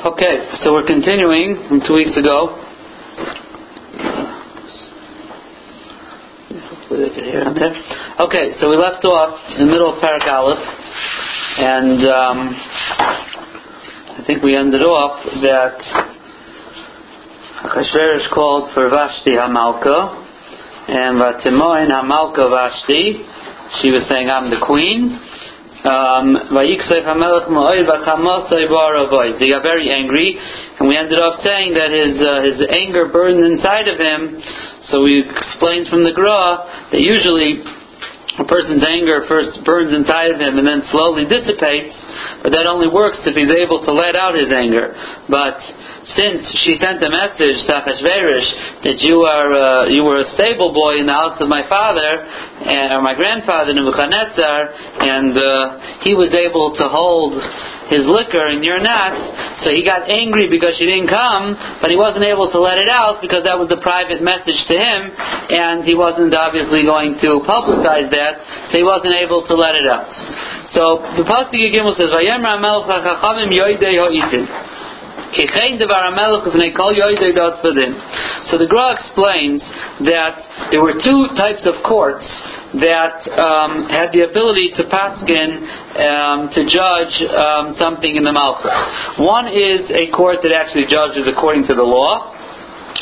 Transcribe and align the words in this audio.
Okay, 0.00 0.48
so 0.64 0.72
we're 0.72 0.86
continuing 0.86 1.68
from 1.68 1.82
two 1.86 1.92
weeks 1.92 2.16
ago. 2.16 2.56
Okay, 8.18 8.56
so 8.58 8.70
we 8.70 8.78
left 8.78 9.04
off 9.04 9.36
in 9.52 9.66
the 9.66 9.70
middle 9.70 9.92
of 9.92 10.02
Parak 10.02 10.26
Aleph, 10.26 10.56
and 10.56 12.00
um, 12.08 12.56
I 14.16 14.24
think 14.26 14.42
we 14.42 14.56
ended 14.56 14.80
off 14.80 15.22
that 15.42 15.76
Achashverosh 17.68 18.32
called 18.32 18.72
for 18.72 18.88
Vashti 18.88 19.32
Hamalka, 19.32 20.16
and 20.88 21.20
Vatimoin 21.20 21.90
Hamalka 21.90 22.48
Vashti. 22.48 23.20
She 23.82 23.90
was 23.90 24.08
saying, 24.10 24.30
I'm 24.30 24.48
the 24.48 24.64
queen. 24.64 25.20
Um, 25.80 26.36
he 26.36 26.76
got 29.48 29.64
very 29.64 29.88
angry, 29.88 30.36
and 30.36 30.84
we 30.84 30.92
ended 30.96 31.18
up 31.18 31.40
saying 31.40 31.72
that 31.72 31.88
his 31.88 32.20
uh, 32.20 32.44
his 32.44 32.60
anger 32.68 33.08
burned 33.08 33.40
inside 33.40 33.88
of 33.88 33.96
him. 33.96 34.42
So 34.92 35.00
we 35.00 35.24
explained 35.24 35.88
from 35.88 36.04
the 36.04 36.12
Gra 36.12 36.68
that 36.92 37.00
usually 37.00 37.64
a 38.40 38.44
person's 38.44 38.84
anger 38.84 39.24
first 39.24 39.64
burns 39.64 39.96
inside 39.96 40.30
of 40.32 40.40
him 40.40 40.58
and 40.60 40.68
then 40.68 40.82
slowly 40.92 41.24
dissipates, 41.24 41.96
but 42.42 42.52
that 42.52 42.66
only 42.66 42.88
works 42.88 43.18
if 43.24 43.34
he's 43.36 43.52
able 43.54 43.84
to 43.84 43.92
let 43.92 44.16
out 44.16 44.34
his 44.34 44.50
anger. 44.52 44.92
But 45.28 45.60
since 46.16 46.42
she 46.64 46.76
sent 46.80 47.02
a 47.04 47.10
message 47.10 47.60
to 47.68 47.72
Achashverosh 47.76 48.48
that 48.84 48.98
you 49.04 49.22
are 49.22 49.50
uh, 49.52 49.92
you 49.92 50.02
were 50.02 50.20
a 50.20 50.28
stable 50.34 50.72
boy 50.72 50.98
in 50.98 51.06
the 51.06 51.14
house 51.14 51.38
of 51.40 51.48
my 51.48 51.68
father 51.68 52.24
and, 52.66 52.92
or 52.92 53.02
my 53.02 53.14
grandfather 53.14 53.72
Nebuchadnezzar, 53.72 54.58
and 55.00 55.34
uh, 55.36 56.02
he 56.02 56.14
was 56.14 56.32
able 56.32 56.74
to 56.76 56.84
hold 56.88 57.38
his 57.90 58.06
liquor 58.06 58.46
and 58.46 58.62
you're 58.62 58.82
not, 58.82 59.18
so 59.66 59.74
he 59.74 59.82
got 59.82 60.06
angry 60.06 60.46
because 60.46 60.78
she 60.78 60.86
didn't 60.86 61.10
come, 61.10 61.58
but 61.82 61.90
he 61.90 61.98
wasn't 61.98 62.22
able 62.22 62.46
to 62.46 62.60
let 62.62 62.78
it 62.78 62.86
out 62.86 63.18
because 63.18 63.42
that 63.42 63.58
was 63.58 63.66
the 63.66 63.82
private 63.82 64.22
message 64.22 64.56
to 64.70 64.74
him, 64.78 65.10
and 65.50 65.82
he 65.82 65.98
wasn't 65.98 66.30
obviously 66.30 66.86
going 66.86 67.18
to 67.18 67.42
publicize 67.42 68.06
that, 68.14 68.70
so 68.70 68.78
he 68.78 68.86
wasn't 68.86 69.10
able 69.18 69.42
to 69.42 69.54
let 69.58 69.74
it 69.74 69.90
out. 69.90 70.06
So 70.70 71.02
the 71.18 71.26
pasuk 71.26 71.50
Gimel 71.50 71.98
says, 71.98 72.09
"Vayemra 72.10 72.60
Melech 72.60 72.86
Chachamim 73.04 73.50
Yoidei 73.50 73.96
Ho'itim." 73.98 74.46
So 75.30 75.46
the 78.58 78.66
Gra 78.66 78.92
explains 78.98 79.62
that 80.10 80.42
there 80.72 80.82
were 80.82 80.94
two 80.98 81.28
types 81.38 81.66
of 81.70 81.74
courts 81.86 82.26
that 82.82 83.30
um, 83.38 83.86
had 83.86 84.10
the 84.10 84.26
ability 84.26 84.74
to 84.74 84.82
paskin 84.90 85.62
um, 86.02 86.50
to 86.50 86.66
judge 86.66 87.14
um, 87.30 87.78
something 87.78 88.16
in 88.16 88.24
the 88.24 88.32
Malchus. 88.32 88.74
One 89.22 89.46
is 89.46 89.86
a 89.94 90.10
court 90.10 90.42
that 90.42 90.50
actually 90.50 90.86
judges 90.90 91.30
according 91.30 91.66
to 91.70 91.74
the 91.78 91.86
law, 91.86 92.34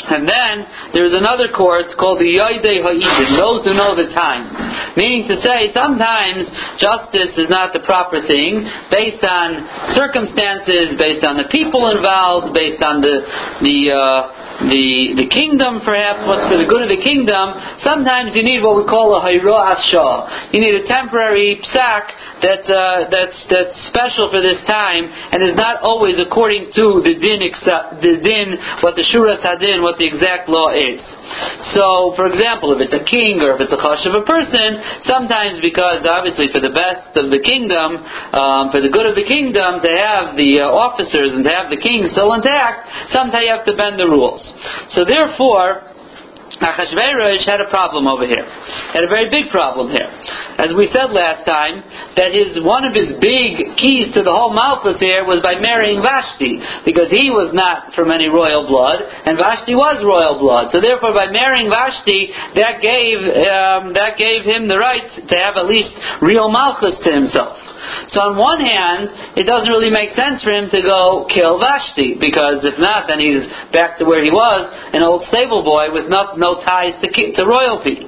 and 0.08 0.28
then 0.28 0.55
there's 0.92 1.12
another 1.12 1.53
court 1.53 1.92
called 1.98 2.20
the 2.20 2.28
Yoidei 2.28 2.81
Ha'idin, 2.81 3.36
those 3.36 3.64
who 3.64 3.75
know 3.77 3.92
the 3.97 4.08
time. 4.14 4.48
Meaning 4.97 5.28
to 5.28 5.36
say, 5.44 5.72
sometimes 5.77 6.48
justice 6.81 7.36
is 7.36 7.48
not 7.48 7.72
the 7.72 7.81
proper 7.84 8.20
thing, 8.25 8.64
based 8.91 9.25
on 9.25 9.94
circumstances, 9.97 10.97
based 10.97 11.25
on 11.25 11.36
the 11.36 11.48
people 11.53 11.92
involved, 11.92 12.56
based 12.56 12.81
on 12.84 13.00
the, 13.00 13.16
the, 13.64 13.78
uh, 13.92 14.38
the, 14.59 15.14
the 15.14 15.28
kingdom, 15.31 15.87
perhaps, 15.87 16.27
what's 16.27 16.51
for 16.51 16.59
the 16.59 16.67
good 16.67 16.83
of 16.83 16.91
the 16.91 16.98
kingdom, 16.98 17.55
sometimes 17.87 18.34
you 18.34 18.42
need 18.42 18.59
what 18.59 18.75
we 18.75 18.84
call 18.91 19.15
a 19.15 19.23
hayro 19.23 19.55
asha. 19.55 20.50
You 20.50 20.59
need 20.59 20.75
a 20.83 20.84
temporary 20.91 21.62
psak 21.62 22.42
that, 22.42 22.67
uh, 22.67 23.06
that's, 23.06 23.39
that's 23.47 23.75
special 23.87 24.27
for 24.34 24.42
this 24.42 24.59
time 24.67 25.06
and 25.06 25.47
is 25.47 25.55
not 25.55 25.87
always 25.87 26.19
according 26.19 26.75
to 26.75 27.06
the 27.06 27.15
din, 27.15 27.39
the 27.39 28.15
din, 28.19 28.48
what 28.83 28.98
the 28.98 29.06
shuras 29.06 29.39
hadin, 29.47 29.78
what 29.78 29.95
the 30.03 30.11
exact 30.11 30.50
law 30.50 30.75
is. 30.75 30.98
So, 31.78 32.19
for 32.19 32.27
example, 32.27 32.75
if 32.75 32.83
it's 32.83 32.97
a 32.98 33.05
king 33.06 33.39
or 33.39 33.55
if 33.55 33.62
it's 33.62 33.70
a 33.70 33.78
chosh 33.78 34.03
of 34.10 34.19
a 34.19 34.27
person, 34.27 34.83
sometimes 35.06 35.62
because 35.62 36.03
obviously 36.03 36.50
for 36.50 36.59
the 36.59 36.75
best 36.75 37.15
of 37.15 37.31
the 37.31 37.38
kingdom, 37.38 38.03
um, 38.34 38.75
for 38.75 38.83
the 38.83 38.91
good 38.91 39.06
of 39.06 39.15
the 39.15 39.22
kingdom, 39.22 39.78
to 39.87 39.91
have 39.93 40.34
the 40.34 40.66
uh, 40.66 40.66
officers 40.66 41.31
and 41.31 41.47
to 41.47 41.50
have 41.54 41.71
the 41.71 41.78
king 41.78 42.10
still 42.10 42.34
intact, 42.34 42.91
sometimes 43.15 43.47
you 43.47 43.54
have 43.54 43.62
to 43.62 43.77
bend 43.78 44.00
the 44.00 44.09
rules. 44.09 44.47
So 44.97 45.04
therefore, 45.04 45.88
Achashverosh 46.59 47.47
had 47.47 47.62
a 47.62 47.70
problem 47.70 48.10
over 48.10 48.26
here. 48.26 48.42
Had 48.91 49.06
a 49.06 49.10
very 49.12 49.31
big 49.31 49.50
problem 49.54 49.94
here. 49.94 50.10
As 50.59 50.75
we 50.75 50.91
said 50.91 51.14
last 51.14 51.47
time, 51.47 51.86
that 52.19 52.34
his 52.34 52.59
one 52.64 52.82
of 52.82 52.98
his 52.98 53.14
big 53.22 53.78
keys 53.78 54.10
to 54.19 54.26
the 54.26 54.34
whole 54.34 54.50
Malchus 54.50 54.98
here 54.98 55.22
was 55.22 55.38
by 55.38 55.54
marrying 55.62 56.03
Vashti, 56.03 56.59
because 56.82 57.14
he 57.14 57.31
was 57.31 57.54
not 57.54 57.94
from 57.94 58.10
any 58.10 58.26
royal 58.26 58.66
blood, 58.66 58.98
and 58.98 59.38
Vashti 59.38 59.78
was 59.78 60.03
royal 60.03 60.42
blood. 60.42 60.75
So 60.75 60.82
therefore, 60.82 61.15
by 61.15 61.30
marrying 61.30 61.70
Vashti, 61.70 62.34
that 62.59 62.82
gave 62.82 63.22
um, 63.22 63.94
that 63.94 64.19
gave 64.19 64.42
him 64.42 64.66
the 64.66 64.82
right 64.82 65.06
to 65.06 65.34
have 65.38 65.54
at 65.54 65.70
least 65.70 65.94
real 66.19 66.50
Malchus 66.50 66.98
to 67.06 67.10
himself. 67.15 67.68
So 68.10 68.21
on 68.21 68.37
one 68.37 68.60
hand, 68.60 69.37
it 69.37 69.44
doesn't 69.44 69.69
really 69.69 69.91
make 69.91 70.16
sense 70.16 70.43
for 70.43 70.50
him 70.50 70.71
to 70.71 70.81
go 70.82 71.26
kill 71.28 71.59
Vashti, 71.60 72.16
because 72.19 72.65
if 72.65 72.78
not, 72.78 73.06
then 73.09 73.21
he's 73.21 73.44
back 73.72 73.99
to 73.99 74.04
where 74.04 74.22
he 74.25 74.31
was, 74.31 74.66
an 74.93 75.03
old 75.03 75.25
stable 75.28 75.62
boy 75.62 75.93
with 75.93 76.09
no, 76.09 76.34
no 76.37 76.60
ties 76.65 76.97
to, 77.00 77.09
to 77.09 77.43
royalty. 77.44 78.03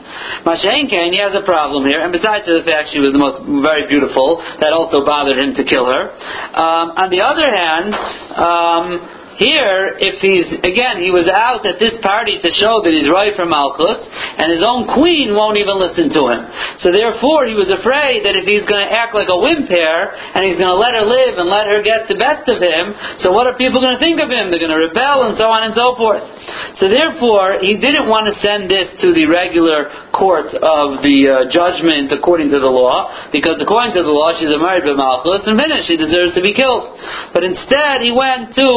Mashenken, 0.46 1.12
he 1.12 1.20
has 1.20 1.34
a 1.36 1.44
problem 1.44 1.84
here, 1.86 2.00
and 2.00 2.12
besides 2.12 2.46
the 2.46 2.64
fact 2.66 2.90
she 2.92 3.00
was 3.00 3.12
the 3.12 3.22
most 3.22 3.44
very 3.62 3.86
beautiful, 3.86 4.42
that 4.60 4.72
also 4.72 5.04
bothered 5.04 5.38
him 5.38 5.54
to 5.54 5.64
kill 5.64 5.86
her. 5.86 6.10
Um, 6.56 6.96
on 6.96 7.08
the 7.10 7.20
other 7.20 7.46
hand, 7.46 7.94
um, 8.36 9.19
here, 9.40 9.96
if 9.96 10.20
he's, 10.20 10.60
again, 10.60 11.00
he 11.00 11.08
was 11.08 11.24
out 11.32 11.64
at 11.64 11.80
this 11.80 11.96
party 12.04 12.36
to 12.36 12.50
show 12.60 12.84
that 12.84 12.92
he's 12.92 13.08
right 13.08 13.32
for 13.32 13.48
Malchus, 13.48 14.04
and 14.36 14.52
his 14.52 14.60
own 14.60 14.84
queen 14.92 15.32
won't 15.32 15.56
even 15.56 15.80
listen 15.80 16.12
to 16.12 16.22
him. 16.28 16.40
So 16.84 16.92
therefore, 16.92 17.48
he 17.48 17.56
was 17.56 17.72
afraid 17.72 18.28
that 18.28 18.36
if 18.36 18.44
he's 18.44 18.68
going 18.68 18.84
to 18.84 18.92
act 18.92 19.16
like 19.16 19.32
a 19.32 19.40
wimp 19.40 19.72
here, 19.72 20.12
and 20.12 20.44
he's 20.44 20.60
going 20.60 20.68
to 20.68 20.76
let 20.76 20.92
her 20.92 21.08
live 21.08 21.40
and 21.40 21.48
let 21.48 21.64
her 21.64 21.80
get 21.80 22.04
the 22.12 22.20
best 22.20 22.44
of 22.52 22.60
him, 22.60 22.92
so 23.24 23.32
what 23.32 23.48
are 23.48 23.56
people 23.56 23.80
going 23.80 23.96
to 23.96 24.02
think 24.02 24.20
of 24.20 24.28
him? 24.28 24.52
They're 24.52 24.60
going 24.60 24.76
to 24.76 24.84
rebel 24.92 25.32
and 25.32 25.40
so 25.40 25.48
on 25.48 25.64
and 25.64 25.72
so 25.72 25.96
forth. 25.96 26.20
So 26.76 26.92
therefore, 26.92 27.64
he 27.64 27.80
didn't 27.80 28.12
want 28.12 28.28
to 28.28 28.36
send 28.44 28.68
this 28.68 28.92
to 29.00 29.16
the 29.16 29.24
regular 29.24 29.88
court 30.12 30.52
of 30.52 31.00
the 31.00 31.16
uh, 31.24 31.32
judgment 31.48 32.12
according 32.12 32.52
to 32.52 32.60
the 32.60 32.68
law, 32.68 33.08
because 33.32 33.56
according 33.56 33.96
to 33.96 34.04
the 34.04 34.12
law, 34.12 34.36
she's 34.36 34.52
a 34.52 34.60
married 34.60 34.84
Malchus, 34.84 35.46
and 35.46 35.56
finished, 35.60 35.86
she 35.88 35.96
deserves 35.96 36.34
to 36.34 36.42
be 36.42 36.52
killed. 36.52 36.96
But 37.32 37.44
instead, 37.44 38.02
he 38.02 38.10
went 38.10 38.52
to 38.56 38.68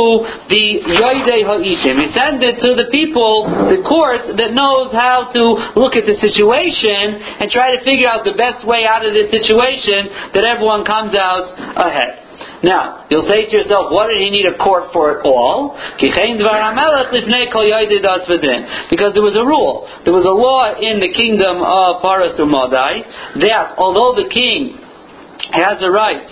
the 0.53 0.85
Yoidei 0.85 1.41
Ha'itim. 1.41 1.97
He 1.97 2.13
sent 2.13 2.37
it 2.45 2.61
to 2.61 2.77
the 2.77 2.93
people, 2.93 3.49
the 3.73 3.81
court, 3.81 4.37
that 4.37 4.53
knows 4.53 4.93
how 4.93 5.33
to 5.33 5.43
look 5.73 5.97
at 5.97 6.05
the 6.05 6.13
situation 6.21 7.17
and 7.41 7.49
try 7.49 7.73
to 7.73 7.81
figure 7.81 8.05
out 8.05 8.21
the 8.21 8.37
best 8.37 8.61
way 8.61 8.85
out 8.85 9.01
of 9.01 9.17
this 9.17 9.33
situation 9.33 10.13
that 10.37 10.45
everyone 10.45 10.85
comes 10.85 11.17
out 11.17 11.57
ahead. 11.57 12.21
Now, 12.61 13.05
you'll 13.09 13.27
say 13.27 13.45
to 13.49 13.51
yourself, 13.51 13.91
what 13.91 14.07
did 14.07 14.21
he 14.21 14.29
need 14.29 14.45
a 14.45 14.55
court 14.57 14.93
for 14.93 15.19
at 15.19 15.25
all? 15.25 15.75
Because 15.97 16.21
there 19.13 19.25
was 19.25 19.35
a 19.35 19.45
rule. 19.45 19.87
There 20.05 20.13
was 20.13 20.25
a 20.25 20.31
law 20.31 20.71
in 20.79 20.99
the 20.99 21.11
kingdom 21.11 21.59
of 21.59 22.01
Paras 22.01 22.39
Umadai 22.39 23.03
that 23.41 23.75
although 23.77 24.15
the 24.15 24.29
king 24.29 24.82
has 25.53 25.77
a 25.85 25.91
right 25.91 26.25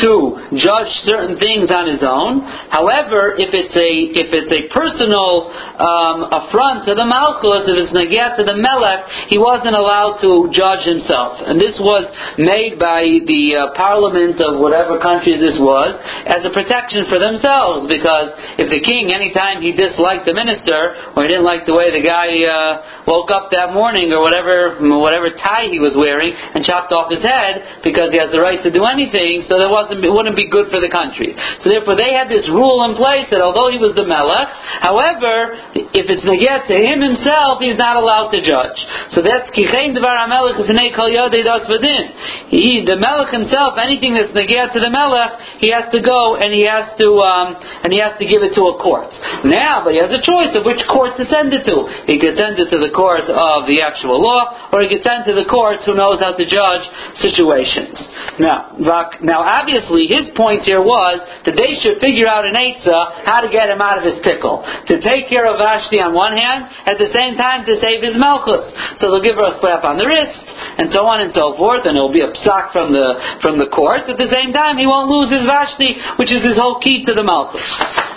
to 0.00 0.40
judge 0.56 0.90
certain 1.04 1.36
things 1.36 1.68
on 1.68 1.84
his 1.84 2.00
own. 2.00 2.40
However, 2.72 3.36
if 3.36 3.52
it's 3.52 3.76
a 3.76 3.90
if 4.16 4.32
it's 4.32 4.48
a 4.48 4.62
personal 4.72 5.52
um, 5.76 6.32
affront 6.32 6.88
to 6.88 6.96
the 6.96 7.04
Malchus, 7.04 7.68
if 7.68 7.76
it's 7.76 7.92
nagat 7.92 8.40
to 8.40 8.44
the 8.48 8.56
Melech, 8.56 9.28
he 9.28 9.36
wasn't 9.36 9.76
allowed 9.76 10.24
to 10.24 10.48
judge 10.48 10.88
himself. 10.88 11.44
And 11.44 11.60
this 11.60 11.76
was 11.76 12.08
made 12.40 12.80
by 12.80 13.04
the 13.04 13.42
uh, 13.52 13.76
parliament 13.76 14.40
of 14.40 14.56
whatever 14.56 14.96
country 14.96 15.36
this 15.36 15.60
was 15.60 15.92
as 16.24 16.40
a 16.48 16.52
protection 16.56 17.04
for 17.12 17.20
themselves. 17.20 17.84
Because 17.92 18.32
if 18.56 18.72
the 18.72 18.80
king, 18.80 19.12
anytime 19.12 19.60
he 19.60 19.76
disliked 19.76 20.24
the 20.24 20.32
minister 20.32 20.96
or 21.12 21.28
he 21.28 21.28
didn't 21.28 21.44
like 21.44 21.68
the 21.68 21.76
way 21.76 21.92
the 21.92 22.00
guy 22.00 22.32
uh, 22.48 23.04
woke 23.04 23.28
up 23.28 23.52
that 23.52 23.76
morning 23.76 24.08
or 24.16 24.24
whatever 24.24 24.80
whatever 24.80 25.28
tie 25.36 25.68
he 25.68 25.82
was 25.82 25.92
wearing 25.92 26.32
and 26.32 26.64
chopped 26.64 26.92
off 26.94 27.12
his 27.12 27.20
head 27.20 27.84
because 27.84 28.08
he 28.14 28.18
has 28.18 28.32
the 28.32 28.40
right 28.40 28.61
to 28.62 28.70
do 28.70 28.84
anything, 28.86 29.46
so 29.50 29.58
there 29.58 29.70
wasn't 29.70 30.02
it 30.02 30.10
wouldn't 30.10 30.38
be 30.38 30.48
good 30.48 30.70
for 30.70 30.80
the 30.82 30.90
country. 30.90 31.34
So 31.62 31.70
therefore, 31.70 31.94
they 31.94 32.14
had 32.14 32.30
this 32.30 32.46
rule 32.50 32.82
in 32.88 32.98
place 32.98 33.30
that 33.30 33.42
although 33.42 33.70
he 33.70 33.78
was 33.78 33.94
the 33.94 34.06
melech, 34.06 34.48
however, 34.82 35.58
if 35.74 36.06
it's 36.06 36.24
neget 36.26 36.66
to 36.70 36.76
him 36.76 37.02
himself, 37.02 37.62
he's 37.62 37.78
not 37.78 37.98
allowed 37.98 38.30
to 38.34 38.40
judge. 38.42 38.78
So 39.14 39.22
that's 39.22 39.50
kichein 39.54 39.94
devar 39.94 40.14
hamelech 40.22 40.58
kol 40.94 41.10
yodei 41.10 41.42
das 41.42 41.66
v'din. 41.68 42.04
He, 42.48 42.84
the 42.86 42.96
melech 42.98 43.32
himself, 43.32 43.78
anything 43.78 44.14
that's 44.14 44.32
neget 44.32 44.72
to 44.72 44.80
the 44.80 44.90
melech, 44.90 45.62
he 45.62 45.70
has 45.72 45.90
to 45.92 46.00
go 46.00 46.36
and 46.36 46.52
he 46.52 46.66
has 46.66 46.90
to 46.98 47.08
um, 47.22 47.56
and 47.82 47.92
he 47.92 47.98
has 48.00 48.14
to 48.18 48.26
give 48.26 48.42
it 48.42 48.54
to 48.54 48.62
a 48.70 48.74
court. 48.78 49.10
Now, 49.44 49.82
but 49.84 49.96
he 49.96 50.00
has 50.00 50.12
a 50.12 50.22
choice 50.22 50.52
of 50.54 50.64
which 50.64 50.82
court 50.88 51.16
to 51.18 51.24
send 51.26 51.52
it 51.52 51.64
to. 51.66 51.88
He 52.06 52.18
could 52.18 52.38
send 52.38 52.58
it 52.58 52.68
to 52.70 52.78
the 52.78 52.92
court 52.94 53.26
of 53.26 53.66
the 53.66 53.82
actual 53.82 54.20
law, 54.20 54.70
or 54.72 54.82
he 54.82 54.88
could 54.88 55.04
send 55.04 55.24
it 55.24 55.32
to 55.32 55.36
the 55.36 55.48
court 55.48 55.82
who 55.84 55.94
knows 55.94 56.20
how 56.20 56.34
to 56.34 56.44
judge 56.44 56.84
situations. 57.20 57.96
Now. 58.38 58.51
Now, 58.78 59.10
now 59.22 59.40
obviously 59.40 60.06
his 60.06 60.28
point 60.36 60.64
here 60.68 60.82
was 60.82 61.20
that 61.44 61.56
they 61.56 61.78
should 61.80 62.00
figure 62.00 62.28
out 62.28 62.44
an 62.44 62.56
Eitzah 62.56 63.24
how 63.24 63.40
to 63.40 63.48
get 63.48 63.70
him 63.70 63.80
out 63.80 63.98
of 63.98 64.04
his 64.04 64.20
pickle. 64.20 64.60
To 64.62 64.94
take 65.00 65.28
care 65.32 65.48
of 65.48 65.58
Vashti 65.58 66.00
on 66.00 66.12
one 66.12 66.36
hand, 66.36 66.68
at 66.84 66.98
the 66.98 67.10
same 67.12 67.36
time 67.36 67.64
to 67.66 67.80
save 67.80 68.02
his 68.02 68.16
Malchus. 68.16 68.68
So 69.00 69.10
they'll 69.10 69.24
give 69.24 69.36
her 69.36 69.48
a 69.52 69.56
slap 69.60 69.84
on 69.84 69.96
the 69.96 70.06
wrist, 70.06 70.36
and 70.78 70.92
so 70.92 71.04
on 71.08 71.24
and 71.24 71.32
so 71.34 71.56
forth, 71.56 71.84
and 71.88 71.96
it 71.96 72.02
will 72.02 72.12
be 72.12 72.24
a 72.24 72.32
psak 72.32 72.72
from 72.72 72.92
the, 72.92 73.40
from 73.40 73.58
the 73.58 73.68
court. 73.70 74.08
At 74.08 74.18
the 74.18 74.30
same 74.30 74.52
time, 74.52 74.76
he 74.76 74.86
won't 74.86 75.08
lose 75.08 75.32
his 75.32 75.44
Vashti, 75.48 75.96
which 76.18 76.32
is 76.32 76.44
his 76.44 76.58
whole 76.58 76.80
key 76.80 77.04
to 77.06 77.12
the 77.12 77.24
Malchus. 77.24 77.64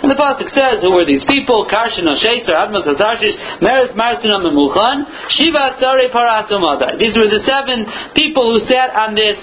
And 0.02 0.10
the 0.12 0.18
Pasuk 0.18 0.48
says, 0.52 0.84
who 0.84 0.92
were 0.92 1.08
these 1.08 1.24
people? 1.24 1.66
Karshin 1.66 2.06
Oshetzer, 2.06 2.54
Admas 2.54 2.84
Hazashish, 2.84 3.62
Meres 3.64 3.96
Marsin 3.96 4.30
Memuchan, 4.30 5.08
Shiva 5.34 5.76
Sare 5.80 6.08
Parasumadar. 6.12 6.98
These 6.98 7.16
were 7.16 7.28
the 7.32 7.42
seven 7.42 7.86
people 8.14 8.52
who 8.52 8.60
sat 8.68 8.94
on 8.94 9.14
this 9.14 9.38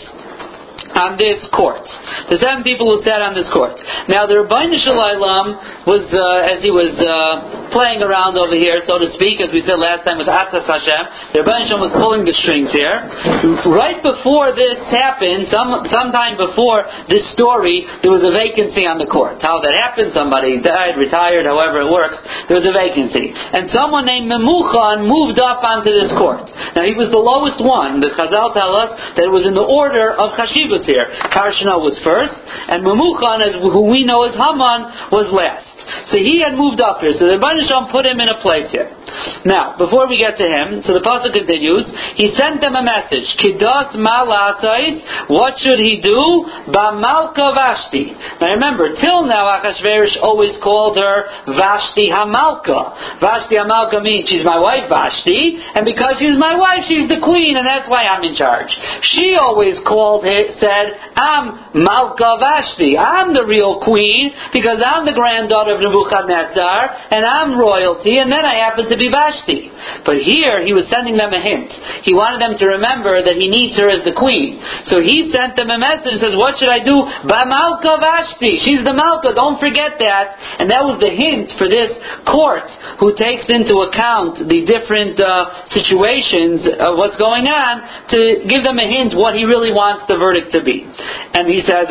on 0.93 1.17
this 1.17 1.41
court. 1.49 1.83
The 2.29 2.37
seven 2.37 2.61
people 2.61 2.85
who 2.85 3.01
sat 3.01 3.21
on 3.21 3.33
this 3.33 3.49
court. 3.49 3.73
Now, 4.05 4.29
the 4.29 4.45
Rabbi 4.45 4.69
Shalom 4.77 5.89
was, 5.89 6.05
uh, 6.13 6.53
as 6.53 6.61
he 6.61 6.69
was 6.69 6.93
uh, 7.01 7.73
playing 7.73 8.05
around 8.05 8.37
over 8.37 8.53
here, 8.53 8.85
so 8.85 9.01
to 9.01 9.09
speak, 9.17 9.41
as 9.41 9.49
we 9.49 9.65
said 9.65 9.81
last 9.81 10.05
time 10.05 10.21
with 10.21 10.29
Atas 10.29 10.69
Hashem, 10.69 11.33
the 11.33 11.41
Rabbi 11.41 11.65
Shalom 11.65 11.81
was 11.89 11.93
pulling 11.97 12.23
the 12.23 12.35
strings 12.45 12.69
here. 12.69 13.09
Right 13.65 13.99
before 14.05 14.53
this 14.53 14.77
happened, 14.93 15.49
some 15.49 15.81
sometime 15.89 16.37
before 16.37 16.85
this 17.09 17.25
story, 17.33 17.89
there 18.05 18.13
was 18.13 18.21
a 18.21 18.33
vacancy 18.33 18.85
on 18.85 19.01
the 19.01 19.09
court. 19.09 19.41
How 19.41 19.57
that 19.65 19.73
happened? 19.73 20.13
Somebody 20.13 20.61
died, 20.61 20.95
retired, 20.95 21.49
however 21.49 21.81
it 21.81 21.89
works. 21.89 22.17
There 22.47 22.61
was 22.61 22.67
a 22.69 22.75
vacancy, 22.75 23.33
and 23.33 23.73
someone 23.73 24.05
named 24.05 24.29
Memuchan 24.29 25.09
moved 25.09 25.41
up 25.41 25.65
onto 25.65 25.89
this 25.89 26.13
court. 26.13 26.45
Now, 26.77 26.85
he 26.85 26.93
was 26.93 27.09
the 27.09 27.21
lowest 27.21 27.57
one. 27.63 27.97
The 27.97 28.13
Chazal 28.13 28.53
tell 28.53 28.77
us 28.77 28.93
that 29.17 29.25
it 29.25 29.33
was 29.33 29.47
in 29.47 29.57
the 29.57 29.65
order 29.65 30.13
of 30.13 30.37
Chashivas 30.37 30.82
here. 30.85 31.09
Karshna 31.33 31.80
was 31.81 32.00
first, 32.03 32.33
and 32.69 32.83
Mamuchan, 32.85 33.41
as, 33.41 33.56
who 33.59 33.89
we 33.89 34.06
know 34.06 34.24
as 34.24 34.35
Haman, 34.35 35.12
was 35.12 35.31
last. 35.33 35.72
So 36.12 36.18
he 36.18 36.41
had 36.41 36.56
moved 36.56 36.81
up 36.81 37.00
here. 37.00 37.13
So 37.18 37.25
the 37.25 37.39
Shalom 37.39 37.91
put 37.91 38.06
him 38.06 38.19
in 38.19 38.30
a 38.30 38.39
place 38.41 38.71
here. 38.71 38.89
Now, 39.45 39.77
before 39.77 40.07
we 40.09 40.18
get 40.18 40.38
to 40.39 40.47
him, 40.47 40.81
so 40.81 40.95
the 40.95 41.03
pasuk 41.03 41.35
continues. 41.35 41.85
He 42.15 42.33
sent 42.33 42.62
them 42.62 42.74
a 42.74 42.83
message. 42.83 43.27
Kidos 43.38 43.94
malasais. 43.94 45.30
What 45.30 45.59
should 45.59 45.80
he 45.80 46.01
do? 46.01 46.50
Bamalka 46.74 47.53
Vashti. 47.53 48.15
Now 48.41 48.57
remember, 48.57 48.95
till 48.97 49.27
now 49.27 49.53
Achashverosh 49.59 50.18
always 50.24 50.56
called 50.63 50.97
her 50.97 51.30
Vashti 51.45 52.09
Hamalka. 52.09 53.21
Vashti 53.21 53.56
Hamalka 53.56 54.01
means 54.01 54.29
she's 54.29 54.45
my 54.45 54.59
wife 54.59 54.89
Vashti, 54.89 55.59
and 55.75 55.86
because 55.86 56.18
she's 56.19 56.38
my 56.39 56.57
wife, 56.57 56.88
she's 56.88 57.07
the 57.07 57.21
queen, 57.21 57.57
and 57.57 57.68
that's 57.68 57.88
why 57.89 58.07
I'm 58.07 58.24
in 58.24 58.36
charge. 58.36 58.71
She 59.13 59.36
always 59.39 59.77
called, 59.86 60.25
it, 60.25 60.57
said, 60.59 60.97
I'm 61.15 61.75
Malka 61.75 62.38
Vashti. 62.39 62.97
I'm 62.97 63.33
the 63.33 63.45
real 63.45 63.79
queen 63.83 64.31
because 64.53 64.79
I'm 64.81 65.06
the 65.06 65.13
granddaughter 65.13 65.72
of 65.73 65.81
Nebuchadnezzar, 65.81 66.79
and 67.09 67.25
I'm 67.25 67.57
royalty, 67.57 68.21
and 68.21 68.29
then 68.31 68.45
I 68.45 68.61
happen 68.61 68.85
to 68.89 68.97
be 68.97 69.09
Vashti. 69.09 69.73
But 70.05 70.21
here, 70.21 70.63
he 70.63 70.71
was 70.71 70.87
sending 70.87 71.17
them 71.17 71.33
a 71.33 71.41
hint. 71.41 71.73
He 72.05 72.13
wanted 72.13 72.39
them 72.39 72.55
to 72.61 72.65
remember 72.79 73.25
that 73.25 73.35
he 73.35 73.49
needs 73.49 73.75
her 73.81 73.89
as 73.89 74.05
the 74.05 74.15
queen. 74.15 74.61
So 74.87 75.01
he 75.01 75.33
sent 75.33 75.57
them 75.57 75.73
a 75.73 75.79
message, 75.79 76.21
says, 76.21 76.37
what 76.37 76.55
should 76.61 76.71
I 76.71 76.85
do? 76.85 77.03
Bamalka 77.25 77.99
Vashti. 77.99 78.63
She's 78.63 78.85
the 78.85 78.93
Malka, 78.95 79.33
don't 79.35 79.59
forget 79.59 79.99
that. 79.99 80.25
And 80.61 80.69
that 80.71 80.85
was 80.85 81.01
the 81.01 81.11
hint 81.11 81.51
for 81.57 81.67
this 81.67 81.91
court, 82.29 82.67
who 83.01 83.15
takes 83.17 83.49
into 83.49 83.83
account 83.89 84.45
the 84.47 84.63
different 84.63 85.19
uh, 85.19 85.67
situations 85.73 86.63
of 86.79 86.95
what's 86.95 87.17
going 87.17 87.49
on, 87.49 87.83
to 88.13 88.45
give 88.47 88.63
them 88.63 88.79
a 88.79 88.87
hint 88.87 89.15
what 89.17 89.35
he 89.35 89.43
really 89.43 89.71
wants 89.71 90.05
the 90.07 90.15
verdict 90.15 90.51
to 90.53 90.63
be. 90.63 90.83
And 90.83 91.47
he 91.49 91.63
says, 91.65 91.89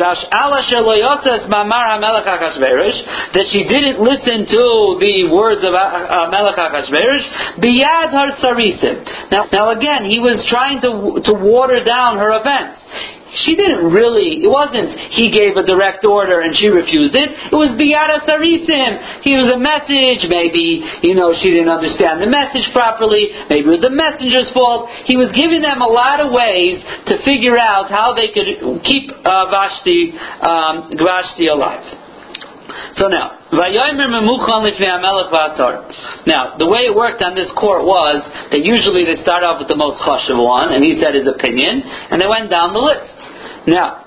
that 3.33 3.45
she 3.49 3.65
didn't 3.73 4.01
listen 4.01 4.45
to 4.45 4.63
the 5.01 5.33
words 5.33 5.65
of 5.65 5.73
Melech 5.73 6.57
HaKashverish, 6.57 7.57
biyad 7.57 8.13
har 8.13 8.37
sarisim. 8.37 9.31
Now, 9.31 9.49
now 9.51 9.71
again, 9.71 10.05
he 10.05 10.19
was 10.19 10.45
trying 10.49 10.81
to, 10.81 11.21
to 11.25 11.33
water 11.33 11.83
down 11.83 12.17
her 12.17 12.29
offense 12.31 12.77
she 13.41 13.55
didn't 13.55 13.89
really, 13.89 14.45
it 14.45 14.49
wasn't 14.49 14.93
he 15.13 15.33
gave 15.33 15.57
a 15.57 15.65
direct 15.65 16.05
order 16.05 16.41
and 16.41 16.53
she 16.55 16.67
refused 16.69 17.15
it. 17.15 17.29
It 17.49 17.55
was 17.55 17.73
Biara 17.73 18.21
Sarisim. 18.21 19.25
He 19.25 19.33
was 19.33 19.49
a 19.49 19.59
message. 19.59 20.29
Maybe, 20.29 20.85
you 21.01 21.15
know, 21.17 21.33
she 21.33 21.49
didn't 21.49 21.73
understand 21.73 22.21
the 22.21 22.29
message 22.29 22.69
properly. 22.73 23.33
Maybe 23.49 23.65
it 23.65 23.73
was 23.73 23.81
the 23.81 23.93
messenger's 23.93 24.53
fault. 24.53 24.89
He 25.09 25.17
was 25.17 25.33
giving 25.33 25.61
them 25.65 25.81
a 25.81 25.89
lot 25.89 26.21
of 26.21 26.29
ways 26.29 26.81
to 27.09 27.17
figure 27.25 27.57
out 27.57 27.89
how 27.89 28.13
they 28.13 28.29
could 28.29 28.85
keep 28.85 29.09
uh, 29.09 29.49
Vashti, 29.49 30.13
um, 30.45 30.93
Vashti 30.93 31.49
alive. 31.49 32.02
So 32.97 33.07
now, 33.07 33.39
now, 36.25 36.57
the 36.57 36.65
way 36.65 36.81
it 36.89 36.93
worked 36.95 37.23
on 37.23 37.35
this 37.35 37.51
court 37.57 37.85
was 37.85 38.21
that 38.49 38.61
usually 38.65 39.05
they 39.05 39.21
start 39.21 39.43
off 39.43 39.59
with 39.59 39.69
the 39.69 39.77
most 39.77 40.01
chashav 40.01 40.37
one, 40.37 40.73
and 40.73 40.83
he 40.83 40.99
said 41.01 41.13
his 41.13 41.27
opinion, 41.27 41.81
and 41.83 42.21
they 42.21 42.27
went 42.27 42.49
down 42.49 42.73
the 42.73 42.81
list. 42.81 43.13
Now, 43.67 44.03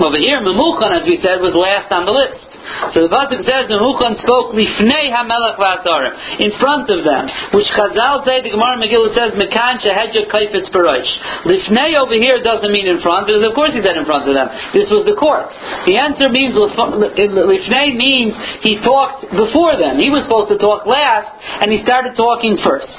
over 0.00 0.16
here, 0.18 0.40
Memuchan, 0.40 1.00
as 1.00 1.04
we 1.06 1.20
said, 1.20 1.40
was 1.40 1.52
last 1.54 1.92
on 1.92 2.04
the 2.04 2.12
list. 2.12 2.51
So 2.94 3.06
the 3.06 3.12
pasuk 3.12 3.42
says 3.42 3.70
Memuchan 3.70 4.18
spoke 4.22 4.54
lifnei 4.54 5.10
hamelech 5.10 5.58
v'asarim 5.58 6.14
in 6.40 6.50
front 6.58 6.90
of 6.90 7.04
them, 7.04 7.26
which 7.52 7.66
Chazal 7.74 8.24
say 8.24 8.42
the 8.42 8.50
Gemara 8.50 8.78
Megillah 8.78 9.14
says 9.14 9.34
mekan 9.34 9.82
shehedja 9.82 10.30
kaifetz 10.30 10.70
barosh. 10.70 11.10
Lifnei 11.44 11.98
over 11.98 12.14
here 12.14 12.42
doesn't 12.42 12.70
mean 12.70 12.86
in 12.86 13.00
front, 13.02 13.26
because 13.26 13.42
of 13.42 13.54
course 13.54 13.74
he 13.74 13.82
said 13.82 13.96
in 13.96 14.06
front 14.06 14.28
of 14.28 14.34
them. 14.34 14.48
This 14.72 14.88
was 14.90 15.04
the 15.04 15.18
court. 15.18 15.50
The 15.86 15.98
answer 15.98 16.28
means 16.28 16.54
lifnei 16.54 17.94
means 17.96 18.34
he 18.62 18.78
talked 18.80 19.26
before 19.30 19.76
them. 19.76 19.98
He 19.98 20.10
was 20.10 20.24
supposed 20.24 20.50
to 20.54 20.58
talk 20.58 20.86
last, 20.86 21.28
and 21.60 21.70
he 21.70 21.82
started 21.82 22.14
talking 22.14 22.58
first. 22.62 22.90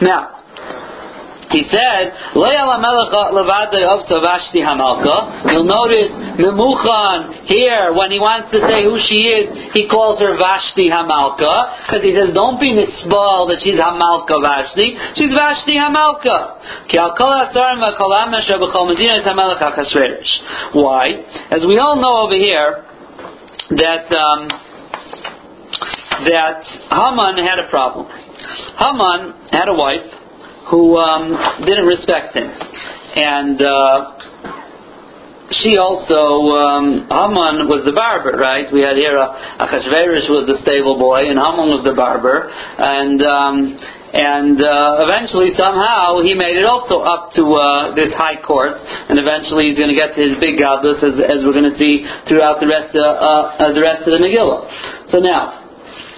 Now. 0.00 0.33
He 1.54 1.62
said, 1.70 2.10
You'll 2.34 2.50
notice 5.70 6.10
Memuchan 6.34 7.46
here, 7.46 7.94
when 7.94 8.10
he 8.10 8.18
wants 8.18 8.50
to 8.50 8.58
say 8.58 8.82
who 8.82 8.98
she 8.98 9.30
is, 9.30 9.70
he 9.70 9.86
calls 9.86 10.18
her 10.18 10.34
Vashti 10.34 10.90
Hamalka, 10.90 11.86
because 11.86 12.02
he 12.02 12.10
says, 12.10 12.34
don't 12.34 12.58
be 12.58 12.74
misbal 12.74 13.46
that 13.54 13.62
she's 13.62 13.78
Hamalka 13.78 14.34
Vashti, 14.42 14.98
she's 15.14 15.30
Vashti 15.30 15.78
Hamalka. 15.78 16.58
Why? 20.74 21.22
As 21.54 21.62
we 21.62 21.78
all 21.78 22.02
know 22.02 22.26
over 22.26 22.34
here, 22.34 22.82
that, 23.78 24.10
um, 24.10 24.50
that 26.26 26.66
Haman 26.90 27.38
had 27.46 27.62
a 27.62 27.70
problem. 27.70 28.10
Haman 28.10 29.34
had 29.52 29.68
a 29.68 29.74
wife 29.74 30.23
who 30.70 30.96
um, 30.96 31.32
didn't 31.64 31.86
respect 31.86 32.34
him. 32.34 32.48
And 33.14 33.62
uh, 33.62 34.14
she 35.62 35.76
also, 35.76 36.50
um, 36.56 36.86
Haman 37.06 37.68
was 37.68 37.84
the 37.84 37.92
barber, 37.92 38.34
right? 38.40 38.66
We 38.72 38.80
had 38.80 38.96
here 38.96 39.20
Achashverosh 39.20 40.26
was 40.32 40.48
the 40.48 40.58
stable 40.64 40.98
boy, 40.98 41.28
and 41.28 41.36
Haman 41.36 41.68
was 41.68 41.84
the 41.84 41.92
barber. 41.92 42.48
And 42.48 43.20
um, 43.22 43.76
and 44.14 44.62
uh, 44.62 45.04
eventually, 45.10 45.50
somehow, 45.58 46.22
he 46.22 46.38
made 46.38 46.54
it 46.54 46.62
also 46.62 47.02
up 47.02 47.34
to 47.34 47.42
uh, 47.50 47.98
this 47.98 48.14
high 48.14 48.38
court, 48.38 48.78
and 48.78 49.18
eventually 49.18 49.68
he's 49.68 49.78
going 49.78 49.90
to 49.90 49.98
get 49.98 50.14
to 50.14 50.22
his 50.22 50.38
big 50.38 50.54
godless, 50.54 51.02
as, 51.02 51.18
as 51.18 51.42
we're 51.42 51.56
going 51.56 51.66
to 51.66 51.74
see 51.74 52.06
throughout 52.30 52.62
the 52.62 52.70
rest 52.70 52.94
of 52.94 53.02
uh, 53.02 53.58
uh, 53.58 53.74
the 53.74 53.82
rest 53.82 54.06
of 54.06 54.14
the 54.14 54.22
Megillah. 54.22 55.10
So 55.10 55.18
now. 55.18 55.60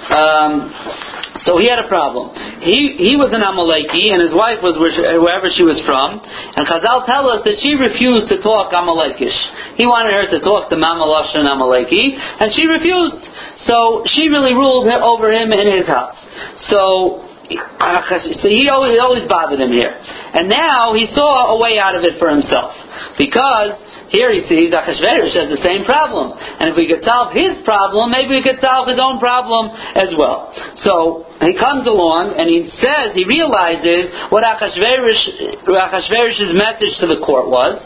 Um, 0.06 1.15
so 1.46 1.62
he 1.62 1.70
had 1.70 1.78
a 1.78 1.86
problem. 1.86 2.34
He, 2.58 2.98
he 2.98 3.14
was 3.14 3.30
an 3.30 3.40
Amaleki, 3.46 4.10
and 4.10 4.18
his 4.18 4.34
wife 4.34 4.58
was 4.66 4.74
wherever 4.74 5.46
she 5.54 5.62
was 5.62 5.78
from. 5.86 6.18
And 6.18 6.66
Chazal 6.66 7.06
tell 7.06 7.30
us 7.30 7.46
that 7.46 7.56
she 7.62 7.78
refused 7.78 8.26
to 8.34 8.42
talk 8.42 8.74
Amalekish. 8.74 9.38
He 9.78 9.86
wanted 9.86 10.10
her 10.18 10.26
to 10.34 10.38
talk 10.42 10.66
to 10.74 10.76
Mamalosh 10.76 11.38
and 11.38 11.46
Amaleki, 11.46 12.18
and 12.18 12.50
she 12.50 12.66
refused. 12.66 13.22
So 13.70 14.02
she 14.18 14.26
really 14.26 14.58
ruled 14.58 14.90
over 14.90 15.30
him 15.30 15.54
in 15.54 15.70
his 15.70 15.86
house. 15.86 16.18
So 16.66 17.22
uh, 17.46 18.02
so 18.42 18.48
he 18.50 18.66
always, 18.66 18.98
always 18.98 19.22
bothered 19.30 19.60
him 19.60 19.70
here. 19.70 19.94
And 20.34 20.50
now 20.50 20.94
he 20.94 21.06
saw 21.14 21.54
a 21.54 21.58
way 21.62 21.78
out 21.78 21.94
of 21.94 22.02
it 22.02 22.18
for 22.18 22.26
himself. 22.26 22.74
Because 23.14 23.78
here 24.10 24.30
he 24.30 24.46
sees 24.46 24.70
Achashverosh 24.70 25.34
has 25.34 25.50
the 25.50 25.62
same 25.66 25.84
problem. 25.84 26.36
And 26.36 26.70
if 26.70 26.76
we 26.76 26.86
could 26.86 27.02
solve 27.02 27.34
his 27.34 27.58
problem, 27.66 28.14
maybe 28.14 28.38
we 28.38 28.44
could 28.44 28.62
solve 28.62 28.86
his 28.86 29.00
own 29.02 29.18
problem 29.18 29.75
as 29.98 30.14
well. 30.14 30.54
So 30.86 31.26
he 31.42 31.52
comes 31.58 31.84
along 31.84 32.38
and 32.38 32.48
he 32.48 32.64
says, 32.80 33.12
he 33.12 33.26
realizes 33.28 34.08
what 34.32 34.46
Achashverosh, 34.46 35.66
Achashverosh's 35.68 36.54
message 36.56 36.94
to 37.02 37.06
the 37.10 37.20
court 37.20 37.50
was, 37.52 37.76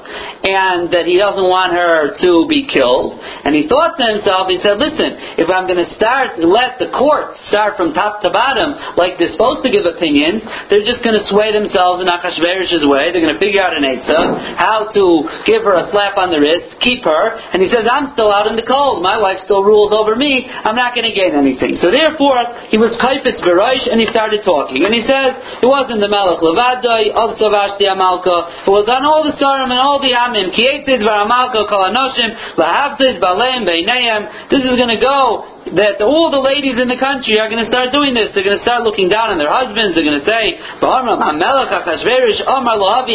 and 0.47 0.93
that 0.95 1.09
he 1.09 1.19
doesn't 1.19 1.49
want 1.49 1.75
her 1.75 2.15
to 2.21 2.33
be 2.47 2.69
killed. 2.69 3.19
And 3.19 3.57
he 3.57 3.67
thought 3.67 3.99
to 3.99 4.05
himself, 4.07 4.47
he 4.47 4.61
said, 4.63 4.79
listen, 4.79 5.41
if 5.41 5.51
I'm 5.51 5.67
going 5.67 5.83
to 5.83 5.91
start, 5.99 6.39
let 6.39 6.79
the 6.79 6.95
court 6.95 7.35
start 7.51 7.75
from 7.75 7.91
top 7.97 8.23
to 8.23 8.31
bottom, 8.31 8.77
like 8.95 9.19
they're 9.19 9.33
supposed 9.35 9.67
to 9.67 9.71
give 9.73 9.83
opinions, 9.89 10.45
they're 10.71 10.87
just 10.87 11.03
going 11.03 11.19
to 11.19 11.25
sway 11.27 11.51
themselves 11.51 12.05
in 12.05 12.07
Achashverosh's 12.07 12.87
way. 12.87 13.11
They're 13.11 13.25
going 13.25 13.35
to 13.35 13.43
figure 13.43 13.65
out 13.65 13.75
an 13.75 13.83
Eitzah, 13.83 14.61
how 14.61 14.93
to 14.95 15.05
give 15.49 15.67
her 15.67 15.75
a 15.75 15.91
slap 15.91 16.10
on 16.17 16.31
the 16.31 16.41
wrist, 16.41 16.81
keep 16.81 17.05
her, 17.05 17.25
and 17.53 17.63
he 17.63 17.69
says, 17.69 17.87
I'm 17.87 18.15
still 18.15 18.33
out 18.33 18.47
in 18.47 18.57
the 18.57 18.67
cold. 18.67 19.03
My 19.03 19.19
wife 19.19 19.43
still 19.45 19.63
rules 19.63 19.93
over 19.93 20.17
me. 20.17 20.47
I'm 20.47 20.79
not 20.79 20.95
going 20.95 21.07
to 21.07 21.15
gain 21.15 21.35
anything. 21.37 21.77
So 21.83 21.91
therefore, 21.91 22.41
he 22.73 22.79
was 22.79 22.97
kaifetz 22.99 23.43
bereish, 23.45 23.87
and 23.87 24.01
he 24.01 24.07
started 24.09 24.43
talking. 24.43 24.83
And 24.83 24.95
he 24.95 25.05
says, 25.07 25.63
it 25.63 25.69
wasn't 25.69 26.01
the 26.01 26.11
Melech 26.11 26.41
Levadai, 26.41 27.13
of 27.15 27.37
Savashti 27.37 27.87
Amalka, 27.91 28.67
it 28.67 28.73
was 28.73 28.89
on 28.89 29.03
all 29.05 29.23
the 29.27 29.35
Sarim 29.37 29.71
and 29.71 29.81
all 29.81 30.01
the 30.01 30.15
Amim, 30.15 30.55
Kietzid 30.55 31.03
Varamalka, 31.05 31.69
Kalanoshim, 31.69 32.57
Lahavzid, 32.57 33.21
Balem, 33.21 33.69
Beinayim. 33.69 34.51
This 34.51 34.65
is 34.65 34.77
going 34.77 34.93
to 34.95 35.01
go 35.01 35.60
that 35.61 36.01
all 36.01 36.33
the 36.33 36.41
ladies 36.41 36.81
in 36.81 36.89
the 36.89 36.97
country 36.97 37.37
are 37.37 37.53
going 37.53 37.61
to 37.61 37.69
start 37.69 37.93
doing 37.93 38.17
this. 38.17 38.33
They're 38.33 38.47
going 38.47 38.57
to 38.57 38.65
start 38.65 38.81
looking 38.81 39.13
down 39.13 39.29
on 39.29 39.37
their 39.37 39.53
husbands. 39.53 39.93
They're 39.93 40.09
going 40.09 40.17
to 40.17 40.25
say, 40.25 40.57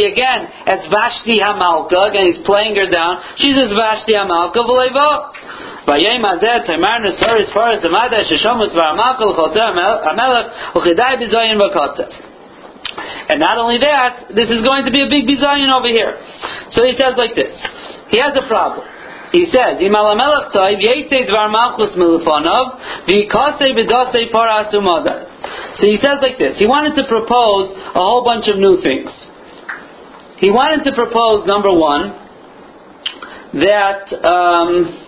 again, 0.05 0.41
it's 0.69 0.85
Vashti 0.93 1.41
Hamalka. 1.41 2.13
Again, 2.13 2.25
he's 2.29 2.45
playing 2.45 2.77
her 2.77 2.85
down. 2.85 3.17
She 3.41 3.49
says 3.49 3.73
Vashti 3.73 4.13
Hamalka, 4.13 4.61
V'leiva. 4.61 5.33
Vayem 5.89 6.21
Azet, 6.21 6.69
Tamar 6.69 7.01
Nesaris 7.01 7.49
Faras 7.49 7.81
Amada, 7.81 8.21
Sheshomus 8.29 8.73
Varamalka, 8.77 9.25
L'chotzeh 9.25 9.73
Amelech, 10.05 10.77
Uchidai 10.77 11.17
Bizayin 11.17 11.57
V'kotzev. 11.57 12.13
And 13.29 13.39
not 13.39 13.57
only 13.57 13.79
that, 13.79 14.29
this 14.37 14.49
is 14.49 14.61
going 14.61 14.85
to 14.85 14.91
be 14.91 15.01
a 15.01 15.09
big 15.09 15.25
bizayin 15.25 15.73
over 15.73 15.89
here. 15.89 16.13
So 16.71 16.85
he 16.85 16.93
says 16.93 17.17
like 17.17 17.33
this. 17.33 17.51
He 18.13 18.21
has 18.21 18.37
a 18.37 18.47
problem. 18.47 18.85
He 19.35 19.43
says, 19.53 19.81
"Im 19.87 19.95
alamelech 20.01 20.51
toiv 20.55 20.79
yetzei 20.87 21.21
dvar 21.29 21.47
malchus 21.55 21.93
milufonov 22.01 22.65
v'ikasei 23.07 23.71
b'dasei 23.77 24.31
paras 24.35 24.73
umadar." 24.79 25.19
So 25.77 25.83
he 25.91 25.97
says 26.03 26.17
like 26.25 26.37
this. 26.37 26.57
He 26.57 26.67
wanted 26.75 26.95
to 26.95 27.03
propose 27.15 27.65
a 27.99 28.01
whole 28.07 28.23
bunch 28.23 28.47
of 28.47 28.57
new 28.57 28.75
things. 28.81 29.11
He 30.37 30.49
wanted 30.51 30.83
to 30.89 30.93
propose 31.01 31.45
number 31.45 31.73
one 31.89 32.13
that. 33.65 34.01
Um, 34.35 35.04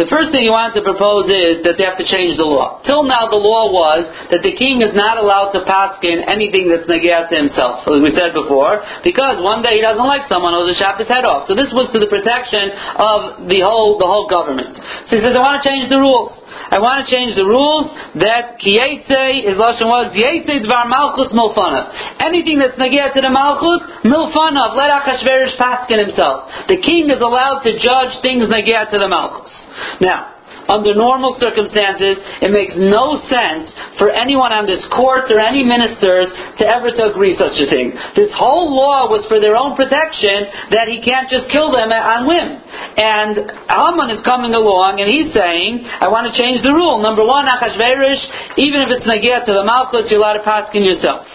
the 0.00 0.08
first 0.08 0.32
thing 0.32 0.48
he 0.48 0.52
wanted 0.52 0.80
to 0.80 0.84
propose 0.84 1.28
is 1.28 1.60
that 1.68 1.76
they 1.76 1.84
have 1.84 2.00
to 2.00 2.08
change 2.08 2.40
the 2.40 2.48
law. 2.48 2.80
Till 2.88 3.04
now, 3.04 3.28
the 3.28 3.40
law 3.40 3.68
was 3.68 4.08
that 4.32 4.40
the 4.40 4.54
king 4.56 4.80
is 4.80 4.96
not 4.96 5.20
allowed 5.20 5.52
to 5.52 5.60
paskin 5.68 6.24
anything 6.28 6.72
that's 6.72 6.88
negiyat 6.88 7.28
to 7.28 7.36
himself, 7.36 7.84
as 7.84 8.00
we 8.00 8.12
said 8.16 8.32
before, 8.32 8.80
because 9.04 9.40
one 9.44 9.60
day 9.60 9.76
he 9.76 9.82
doesn't 9.84 10.08
like 10.08 10.24
someone 10.32 10.56
who's 10.56 10.72
a 10.72 10.78
chop 10.80 10.96
his 10.96 11.08
head 11.08 11.28
off. 11.28 11.44
So 11.44 11.52
this 11.52 11.68
was 11.76 11.92
to 11.92 12.00
the 12.00 12.08
protection 12.08 12.72
of 12.96 13.48
the 13.52 13.60
whole 13.60 14.00
the 14.00 14.08
whole 14.08 14.28
government. 14.28 14.80
So 15.08 15.16
he 15.16 15.20
says, 15.20 15.36
I 15.36 15.42
want 15.44 15.60
to 15.60 15.64
change 15.64 15.92
the 15.92 16.00
rules. 16.00 16.32
I 16.72 16.80
want 16.80 17.04
to 17.04 17.06
change 17.08 17.36
the 17.36 17.44
rules 17.44 17.92
that 18.16 18.56
kiyetze, 18.60 19.44
his 19.44 19.56
lashon 19.60 19.88
was 19.88 20.12
yetze 20.16 20.64
dvar 20.64 20.88
malchus 20.88 21.32
milfanav. 21.36 21.92
Anything 22.24 22.58
that's 22.58 22.80
negiyat 22.80 23.12
to 23.12 23.20
the 23.20 23.32
malchus, 23.32 23.84
milfanav, 24.08 24.72
let 24.76 24.88
Achashverosh 24.88 25.60
paskin 25.60 26.00
himself. 26.00 26.48
The 26.68 26.80
king 26.80 27.12
is 27.12 27.20
allowed 27.20 27.60
to 27.68 27.76
judge 27.76 28.20
things 28.24 28.48
negiyat 28.48 28.90
to 28.92 28.98
the 28.98 29.08
malchus. 29.08 29.52
Now, 30.00 30.32
under 30.68 30.94
normal 30.94 31.34
circumstances, 31.42 32.22
it 32.38 32.54
makes 32.54 32.74
no 32.78 33.18
sense 33.26 33.66
for 33.98 34.14
anyone 34.14 34.54
on 34.54 34.62
this 34.62 34.82
court 34.94 35.26
or 35.34 35.42
any 35.42 35.66
ministers 35.66 36.30
to 36.58 36.62
ever 36.62 36.94
to 36.94 37.10
agree 37.10 37.34
such 37.34 37.58
a 37.58 37.66
thing. 37.66 37.90
This 38.14 38.30
whole 38.38 38.70
law 38.70 39.10
was 39.10 39.26
for 39.26 39.42
their 39.42 39.58
own 39.58 39.74
protection 39.74 40.70
that 40.70 40.86
he 40.86 41.02
can't 41.02 41.26
just 41.26 41.50
kill 41.50 41.74
them 41.74 41.90
on 41.90 42.30
whim. 42.30 42.62
And 42.94 43.34
Haman 43.66 44.14
is 44.14 44.22
coming 44.22 44.54
along 44.54 45.02
and 45.02 45.10
he's 45.10 45.34
saying, 45.34 45.82
I 45.82 46.06
want 46.06 46.30
to 46.30 46.34
change 46.38 46.62
the 46.62 46.70
rule. 46.70 47.02
Number 47.02 47.26
one, 47.26 47.50
Achashverosh, 47.50 48.62
even 48.62 48.86
if 48.86 48.88
it's 48.94 49.06
Nagia 49.08 49.42
to 49.42 49.52
the 49.52 49.66
Malchus, 49.66 50.06
you're 50.14 50.22
allowed 50.22 50.38
to 50.38 50.46
pass 50.46 50.70
in 50.72 50.86
yourself. 50.86 51.26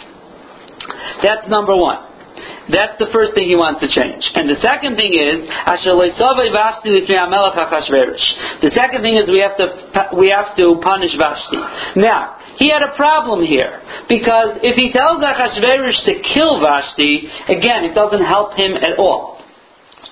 That's 1.19 1.49
number 1.51 1.75
one. 1.75 2.06
That's 2.69 2.99
the 2.99 3.07
first 3.15 3.33
thing 3.33 3.47
he 3.47 3.55
wants 3.55 3.79
to 3.81 3.87
change. 3.87 4.23
And 4.35 4.49
the 4.49 4.59
second 4.59 4.99
thing 4.99 5.15
is, 5.15 5.47
the 8.61 8.71
second 8.75 9.01
thing 9.01 9.15
is 9.15 9.29
we 9.31 9.39
have 9.39 9.55
to 9.57 9.67
we 10.17 10.29
have 10.29 10.55
to 10.57 10.79
punish 10.83 11.15
Vashti. 11.15 11.57
Now, 11.95 12.37
he 12.57 12.69
had 12.73 12.81
a 12.81 12.95
problem 12.97 13.45
here 13.45 13.79
because 14.09 14.59
if 14.65 14.75
he 14.75 14.91
tells 14.91 15.21
Achashverosh 15.21 16.03
to 16.09 16.13
kill 16.33 16.59
Vashti, 16.59 17.29
again, 17.47 17.85
it 17.85 17.93
doesn't 17.93 18.25
help 18.25 18.57
him 18.57 18.75
at 18.75 18.97
all. 18.97 19.37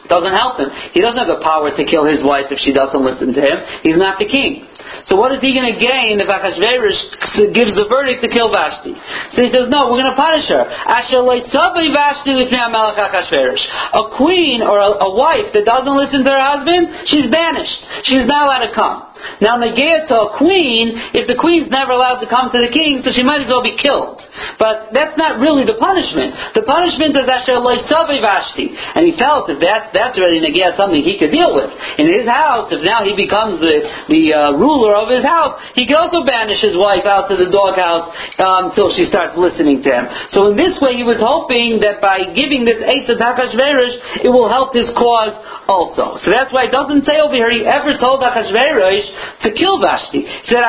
It 0.05 0.09
doesn't 0.13 0.37
help 0.37 0.61
him. 0.61 0.69
He 0.93 1.01
doesn't 1.01 1.17
have 1.17 1.27
the 1.27 1.41
power 1.41 1.73
to 1.73 1.83
kill 1.89 2.05
his 2.05 2.21
wife 2.21 2.53
if 2.53 2.61
she 2.61 2.71
doesn't 2.71 3.01
listen 3.01 3.33
to 3.33 3.41
him. 3.41 3.57
He's 3.81 3.97
not 3.97 4.21
the 4.21 4.29
king. 4.29 4.69
So 5.07 5.15
what 5.15 5.31
is 5.33 5.41
he 5.41 5.53
going 5.53 5.71
to 5.71 5.79
gain 5.79 6.19
if 6.19 6.27
Achashverosh 6.27 7.53
gives 7.53 7.73
the 7.73 7.85
verdict 7.89 8.23
to 8.23 8.29
kill 8.29 8.51
Vashti? 8.51 8.93
So 9.33 9.43
he 9.43 9.49
says, 9.49 9.69
no, 9.69 9.89
we're 9.91 10.01
going 10.01 10.13
to 10.13 10.19
punish 10.19 10.47
her. 10.49 10.65
Asher 10.65 11.21
leitzavi 11.21 11.93
Vashti 11.93 12.33
Melech 12.51 12.99
Achashverosh. 12.99 13.63
A 13.93 14.03
queen 14.17 14.61
or 14.61 14.77
a, 14.79 14.89
a 15.05 15.11
wife 15.15 15.53
that 15.53 15.65
doesn't 15.65 15.95
listen 15.95 16.23
to 16.23 16.31
her 16.31 16.43
husband, 16.43 17.09
she's 17.09 17.27
banished. 17.31 17.81
She's 18.05 18.25
not 18.27 18.45
allowed 18.45 18.65
to 18.67 18.73
come. 18.73 19.14
Now, 19.41 19.59
negayah 19.59 20.07
to 20.07 20.15
a 20.15 20.29
queen, 20.37 20.95
if 21.15 21.27
the 21.27 21.35
queen's 21.35 21.67
never 21.67 21.91
allowed 21.91 22.23
to 22.23 22.27
come 22.27 22.51
to 22.51 22.59
the 22.59 22.71
king, 22.71 23.03
so 23.03 23.11
she 23.11 23.23
might 23.23 23.43
as 23.43 23.49
well 23.51 23.63
be 23.63 23.75
killed. 23.75 24.21
But 24.59 24.95
that's 24.95 25.17
not 25.19 25.39
really 25.43 25.67
the 25.67 25.75
punishment. 25.75 26.55
The 26.55 26.63
punishment 26.63 27.15
is 27.15 27.27
Asher 27.27 27.59
Loisavi 27.59 28.23
Vashti. 28.23 28.71
And 28.71 29.03
he 29.03 29.13
felt 29.19 29.51
that 29.51 29.59
that's, 29.59 29.91
that's 29.91 30.15
already 30.15 30.39
negayah 30.39 30.79
something 30.79 31.03
he 31.03 31.19
could 31.19 31.35
deal 31.35 31.51
with. 31.51 31.67
In 31.99 32.07
his 32.07 32.27
house, 32.27 32.71
if 32.71 32.83
now 32.83 33.03
he 33.03 33.15
becomes 33.15 33.59
the, 33.59 33.75
the 34.07 34.23
uh, 34.31 34.39
ruler 34.55 34.95
of 34.95 35.11
his 35.11 35.23
house, 35.23 35.59
he 35.75 35.87
could 35.87 35.99
also 35.99 36.23
banish 36.23 36.63
his 36.63 36.75
wife 36.79 37.03
out 37.03 37.27
to 37.27 37.35
the 37.35 37.51
doghouse 37.51 38.11
um, 38.39 38.71
until 38.71 38.91
she 38.95 39.07
starts 39.07 39.35
listening 39.35 39.83
to 39.83 39.89
him. 39.91 40.05
So 40.31 40.51
in 40.51 40.55
this 40.55 40.79
way, 40.79 40.95
he 40.95 41.03
was 41.03 41.19
hoping 41.19 41.83
that 41.83 41.99
by 41.99 42.31
giving 42.31 42.63
this 42.63 42.79
eight 42.83 43.07
to 43.07 43.15
Achashverosh, 43.15 44.23
it 44.23 44.31
will 44.31 44.47
help 44.47 44.75
his 44.75 44.87
cause 44.95 45.35
also. 45.67 46.19
So 46.23 46.31
that's 46.31 46.53
why 46.53 46.69
it 46.69 46.73
doesn't 46.75 47.03
say 47.03 47.19
over 47.19 47.35
here 47.35 47.51
he 47.51 47.65
ever 47.65 47.97
told 47.97 48.21
Achashverosh 48.21 49.07
to 49.41 49.51
kill 49.53 49.81
Vashti. 49.81 50.21
He 50.21 50.47
said, 50.47 50.63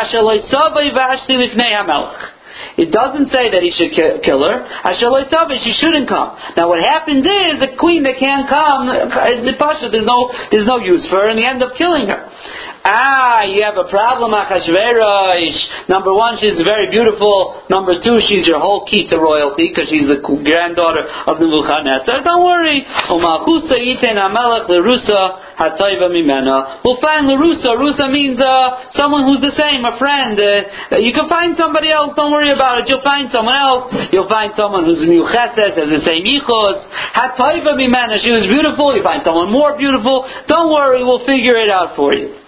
Vashti. 0.95 1.37
It 2.77 2.89
doesn't 2.93 3.29
say 3.33 3.53
that 3.53 3.61
he 3.61 3.69
should 3.73 3.93
kill 3.93 4.41
her. 4.45 4.65
I 4.65 4.97
shall 4.97 5.13
she 5.61 5.77
shouldn't 5.77 6.09
come. 6.09 6.37
Now 6.57 6.69
what 6.69 6.81
happens 6.81 7.25
is 7.25 7.61
the 7.61 7.77
queen 7.77 8.03
that 8.05 8.17
can't 8.17 8.49
come, 8.49 8.89
uh, 8.89 9.45
there's 9.93 10.09
no, 10.09 10.33
there's 10.51 10.67
no 10.69 10.81
use 10.81 11.05
for 11.09 11.21
her 11.25 11.29
and 11.29 11.39
they 11.39 11.45
end 11.45 11.63
up 11.63 11.77
killing 11.77 12.09
her. 12.09 12.29
Ah, 12.87 13.43
you 13.43 13.67
have 13.67 13.75
a 13.75 13.91
problem, 13.91 14.31
Achashverosh. 14.31 15.91
Number 15.91 16.15
one, 16.15 16.39
she's 16.39 16.55
very 16.63 16.87
beautiful. 16.87 17.67
Number 17.67 17.99
two, 17.99 18.23
she's 18.23 18.47
your 18.47 18.63
whole 18.63 18.87
key 18.87 19.11
to 19.11 19.19
royalty 19.19 19.75
because 19.75 19.91
she's 19.91 20.07
the 20.07 20.23
granddaughter 20.23 21.03
of 21.27 21.43
the 21.43 21.51
Nebuchadnezzar. 21.51 22.23
Don't 22.23 22.47
worry. 22.47 22.87
We'll 23.11 23.27
find 27.03 27.27
Larusa. 27.27 27.75
Rusa 27.75 28.07
means 28.07 28.39
uh, 28.39 28.95
someone 28.95 29.27
who's 29.27 29.43
the 29.43 29.59
same, 29.59 29.83
a 29.83 29.99
friend. 29.99 30.39
Uh, 30.39 31.03
you 31.03 31.11
can 31.11 31.27
find 31.27 31.59
somebody 31.59 31.91
else. 31.91 32.15
Don't 32.15 32.31
worry 32.31 32.55
about 32.55 32.87
it. 32.87 32.89
You'll 32.89 33.03
find 33.03 33.35
someone 33.35 33.59
else. 33.59 33.91
You'll 34.15 34.31
find 34.31 34.55
someone 34.55 34.87
who's 34.87 35.03
Mucheses, 35.03 35.75
has 35.75 35.91
the 35.91 36.07
same 36.07 36.23
yichos. 36.23 36.87
Hatayva 37.19 37.75
mimena. 37.75 38.23
She 38.23 38.31
was 38.31 38.47
beautiful. 38.47 38.95
You 38.95 39.03
find 39.03 39.27
someone 39.27 39.51
more 39.51 39.75
beautiful. 39.75 40.23
Don't 40.47 40.71
worry. 40.71 41.03
We'll 41.03 41.27
figure 41.27 41.59
it 41.59 41.67
out 41.67 41.99
for 41.99 42.15
you. 42.15 42.46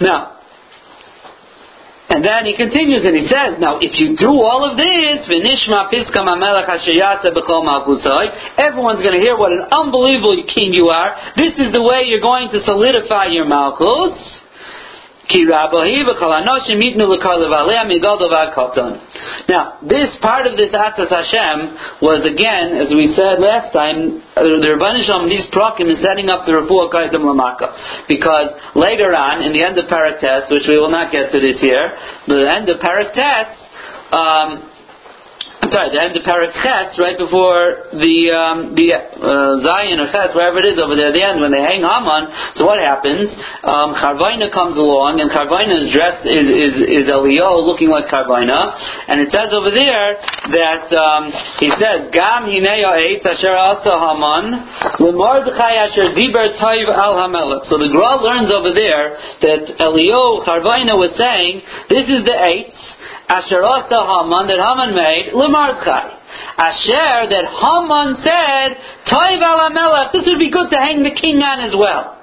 Now, 0.00 0.34
and 2.14 2.22
then 2.22 2.44
he 2.44 2.54
continues 2.54 3.00
and 3.02 3.16
he 3.16 3.26
says, 3.26 3.58
now 3.58 3.78
if 3.80 3.98
you 3.98 4.14
do 4.14 4.28
all 4.28 4.62
of 4.68 4.76
this, 4.76 5.24
everyone's 8.60 9.02
going 9.02 9.16
to 9.16 9.24
hear 9.24 9.36
what 9.36 9.50
an 9.52 9.66
unbelievable 9.72 10.36
king 10.46 10.74
you 10.74 10.92
are. 10.92 11.16
This 11.36 11.58
is 11.58 11.72
the 11.72 11.82
way 11.82 12.04
you're 12.04 12.20
going 12.20 12.50
to 12.52 12.60
solidify 12.64 13.32
your 13.32 13.46
malchus. 13.46 14.43
Now, 19.48 19.78
this 19.82 20.16
part 20.20 20.46
of 20.46 20.56
this 20.56 20.72
Atzas 20.72 21.08
Hashem 21.08 22.00
was 22.04 22.24
again, 22.28 22.76
as 22.76 22.92
we 22.92 23.14
said 23.16 23.40
last 23.40 23.72
time, 23.72 24.20
the 24.36 24.68
Rabbanisham, 24.76 25.28
these 25.28 25.48
prakim 25.48 25.88
is 25.88 26.04
setting 26.04 26.28
up 26.28 26.44
the 26.44 26.52
Refuah 26.52 26.92
Kaidim 26.92 27.24
Lamaka. 27.24 27.72
Because 28.08 28.52
later 28.76 29.16
on, 29.16 29.42
in 29.42 29.52
the 29.52 29.64
end 29.64 29.78
of 29.78 29.86
Parak 29.86 30.20
which 30.50 30.68
we 30.68 30.76
will 30.76 30.90
not 30.90 31.10
get 31.10 31.32
to 31.32 31.40
this 31.40 31.56
year, 31.62 31.96
the 32.28 32.44
end 32.44 32.68
of 32.68 32.80
Parak 32.80 33.16
um, 34.12 34.73
I'm 35.64 35.72
sorry, 35.72 35.96
the 35.96 36.02
end 36.04 36.12
of 36.12 36.20
Parak 36.28 36.52
Ches, 36.60 36.92
right 37.00 37.16
before 37.16 37.88
the 37.96 38.16
um, 38.36 38.76
the 38.76 39.00
uh, 39.00 39.64
Zion 39.64 39.96
or 39.96 40.12
Ches, 40.12 40.36
wherever 40.36 40.60
it 40.60 40.68
is 40.68 40.76
over 40.76 40.92
there, 40.92 41.08
at 41.08 41.16
the 41.16 41.24
end 41.24 41.40
when 41.40 41.56
they 41.56 41.64
hang 41.64 41.80
Haman. 41.80 42.28
So 42.60 42.68
what 42.68 42.84
happens? 42.84 43.32
Um, 43.64 43.96
Charvaina 43.96 44.52
comes 44.52 44.76
along, 44.76 45.24
and 45.24 45.32
Charvaina 45.32 45.72
is 45.72 45.88
dressed 45.88 46.28
is 46.28 46.52
is, 46.52 46.74
is 46.84 47.04
Elio 47.08 47.64
looking 47.64 47.88
like 47.88 48.12
Charvaina, 48.12 48.76
and 49.08 49.24
it 49.24 49.32
says 49.32 49.56
over 49.56 49.72
there 49.72 50.20
that 50.52 50.84
um, 50.92 51.32
he 51.64 51.72
says 51.80 52.12
Gam 52.12 52.44
Hinei 52.44 52.84
Eitz 52.84 53.24
Asher 53.24 53.56
Asa 53.56 53.96
Haman 53.96 54.68
Lemordechai 55.00 55.80
Asher 55.80 56.12
Diber 56.12 56.60
Toiv 56.60 56.92
Al 56.92 57.24
Hamelech. 57.24 57.72
So 57.72 57.80
the 57.80 57.88
Gra 57.88 58.20
learns 58.20 58.52
over 58.52 58.76
there 58.76 59.16
that 59.48 59.80
Elio 59.80 60.44
Charvaina 60.44 60.92
was 60.92 61.16
saying 61.16 61.64
this 61.88 62.04
is 62.04 62.20
the 62.28 62.36
eights 62.36 62.76
Asher 63.28 63.64
Asa 63.64 64.00
Haman 64.04 64.46
that 64.48 64.60
Haman 64.60 64.94
made 64.94 65.32
Lemardchai. 65.32 66.24
Asher 66.58 67.30
that 67.30 67.46
Haman 67.48 68.20
said, 68.22 68.76
Toiv 69.08 69.40
al 69.40 70.10
this 70.12 70.26
would 70.26 70.38
be 70.38 70.50
good 70.50 70.70
to 70.70 70.76
hang 70.76 71.02
the 71.02 71.14
king 71.14 71.40
on 71.40 71.60
as 71.60 71.74
well. 71.76 72.20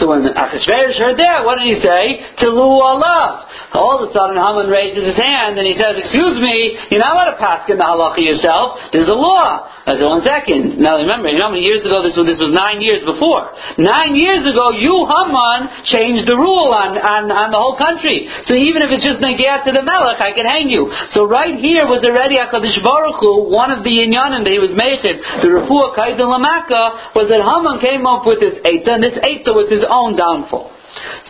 So 0.00 0.08
when 0.08 0.24
Achashverosh 0.24 0.98
heard 0.98 1.18
that, 1.18 1.44
what 1.44 1.58
did 1.60 1.68
he 1.68 1.78
say? 1.80 2.24
Tilu 2.40 2.80
Allah. 2.80 3.48
All 3.74 4.00
of 4.00 4.08
a 4.08 4.12
sudden, 4.12 4.36
Haman 4.36 4.68
raises 4.68 5.04
his 5.04 5.16
hand 5.16 5.58
and 5.58 5.66
he 5.66 5.76
says, 5.76 5.96
"Excuse 5.96 6.40
me, 6.40 6.76
you're 6.90 7.00
not 7.00 7.12
allowed 7.12 7.30
to 7.36 7.40
pass 7.40 7.68
in 7.68 7.76
the 7.76 7.84
halacha 7.84 8.20
yourself. 8.20 8.80
There's 8.92 9.08
a 9.08 9.16
law." 9.16 9.68
I 9.84 9.98
said, 9.98 10.06
"One 10.06 10.22
second. 10.22 10.78
Now 10.78 10.96
remember, 10.96 11.28
you 11.28 11.38
know 11.38 11.50
how 11.50 11.54
many 11.56 11.66
years 11.66 11.84
ago 11.84 12.02
this 12.02 12.16
was? 12.16 12.26
This 12.26 12.38
was 12.38 12.54
nine 12.54 12.80
years 12.80 13.02
before. 13.04 13.50
Nine 13.78 14.14
years 14.14 14.46
ago, 14.46 14.70
you 14.70 14.94
Haman 15.08 15.84
changed 15.84 16.28
the 16.28 16.36
rule 16.36 16.70
on 16.70 16.96
on, 16.96 17.32
on 17.32 17.50
the 17.50 17.58
whole 17.58 17.76
country. 17.76 18.28
So 18.46 18.54
even 18.54 18.82
if 18.82 18.94
it's 18.94 19.04
just 19.04 19.18
negat 19.18 19.64
to 19.66 19.72
the 19.72 19.82
melech, 19.82 20.20
I 20.20 20.32
can 20.32 20.46
hang 20.46 20.70
you. 20.70 20.92
So 21.12 21.24
right 21.26 21.58
here 21.58 21.86
was 21.90 22.04
already 22.04 22.38
Hakadosh 22.38 22.78
Baruch 22.84 23.18
Hu. 23.20 23.50
One 23.50 23.74
of 23.74 23.82
the 23.82 23.90
inyanim 23.90 24.44
that 24.44 24.52
he 24.52 24.62
was 24.62 24.72
making, 24.72 25.18
the 25.42 25.50
refuah 25.50 25.96
kaidin 25.98 26.30
lamaka, 26.30 27.16
was 27.18 27.26
that 27.28 27.42
Haman 27.42 27.80
came 27.82 28.06
up 28.06 28.22
with 28.24 28.38
this 28.38 28.60
eitzah, 28.62 29.00
and 29.00 29.02
this 29.02 29.16
was 29.54 29.70
his 29.70 29.84
own 29.88 30.16
downfall. 30.16 30.70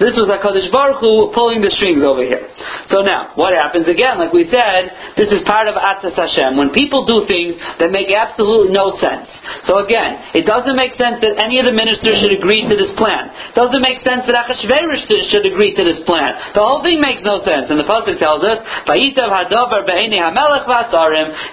This 0.03 0.19
was 0.19 0.27
HaKadosh 0.27 0.75
Baruch 0.75 0.99
Hu 0.99 1.31
pulling 1.31 1.63
the 1.63 1.71
strings 1.79 2.03
over 2.03 2.27
here. 2.27 2.51
So 2.91 3.07
now, 3.07 3.33
what 3.39 3.55
happens 3.55 3.87
again? 3.87 4.19
Like 4.19 4.35
we 4.35 4.51
said, 4.51 5.15
this 5.15 5.31
is 5.31 5.47
part 5.47 5.71
of 5.71 5.79
Atzas 5.79 6.19
Hashem. 6.19 6.59
When 6.59 6.75
people 6.75 7.07
do 7.07 7.23
things 7.31 7.55
that 7.79 7.95
make 7.95 8.11
absolutely 8.11 8.75
no 8.75 8.99
sense. 8.99 9.31
So 9.71 9.79
again, 9.85 10.35
it 10.35 10.43
doesn't 10.43 10.75
make 10.75 10.99
sense 10.99 11.23
that 11.23 11.39
any 11.39 11.63
of 11.63 11.67
the 11.71 11.77
ministers 11.77 12.19
should 12.19 12.35
agree 12.35 12.67
to 12.67 12.75
this 12.75 12.91
plan. 12.99 13.31
It 13.31 13.55
doesn't 13.55 13.79
make 13.79 14.03
sense 14.03 14.27
that 14.27 14.35
Achashverosh 14.35 15.07
should 15.31 15.47
agree 15.47 15.79
to 15.79 15.83
this 15.87 16.03
plan. 16.11 16.35
The 16.59 16.63
whole 16.65 16.83
thing 16.83 16.99
makes 16.99 17.23
no 17.23 17.39
sense. 17.47 17.71
And 17.71 17.79
the 17.79 17.87
Pasuk 17.87 18.19
tells 18.19 18.43
us. 18.43 18.59
It 18.83 18.99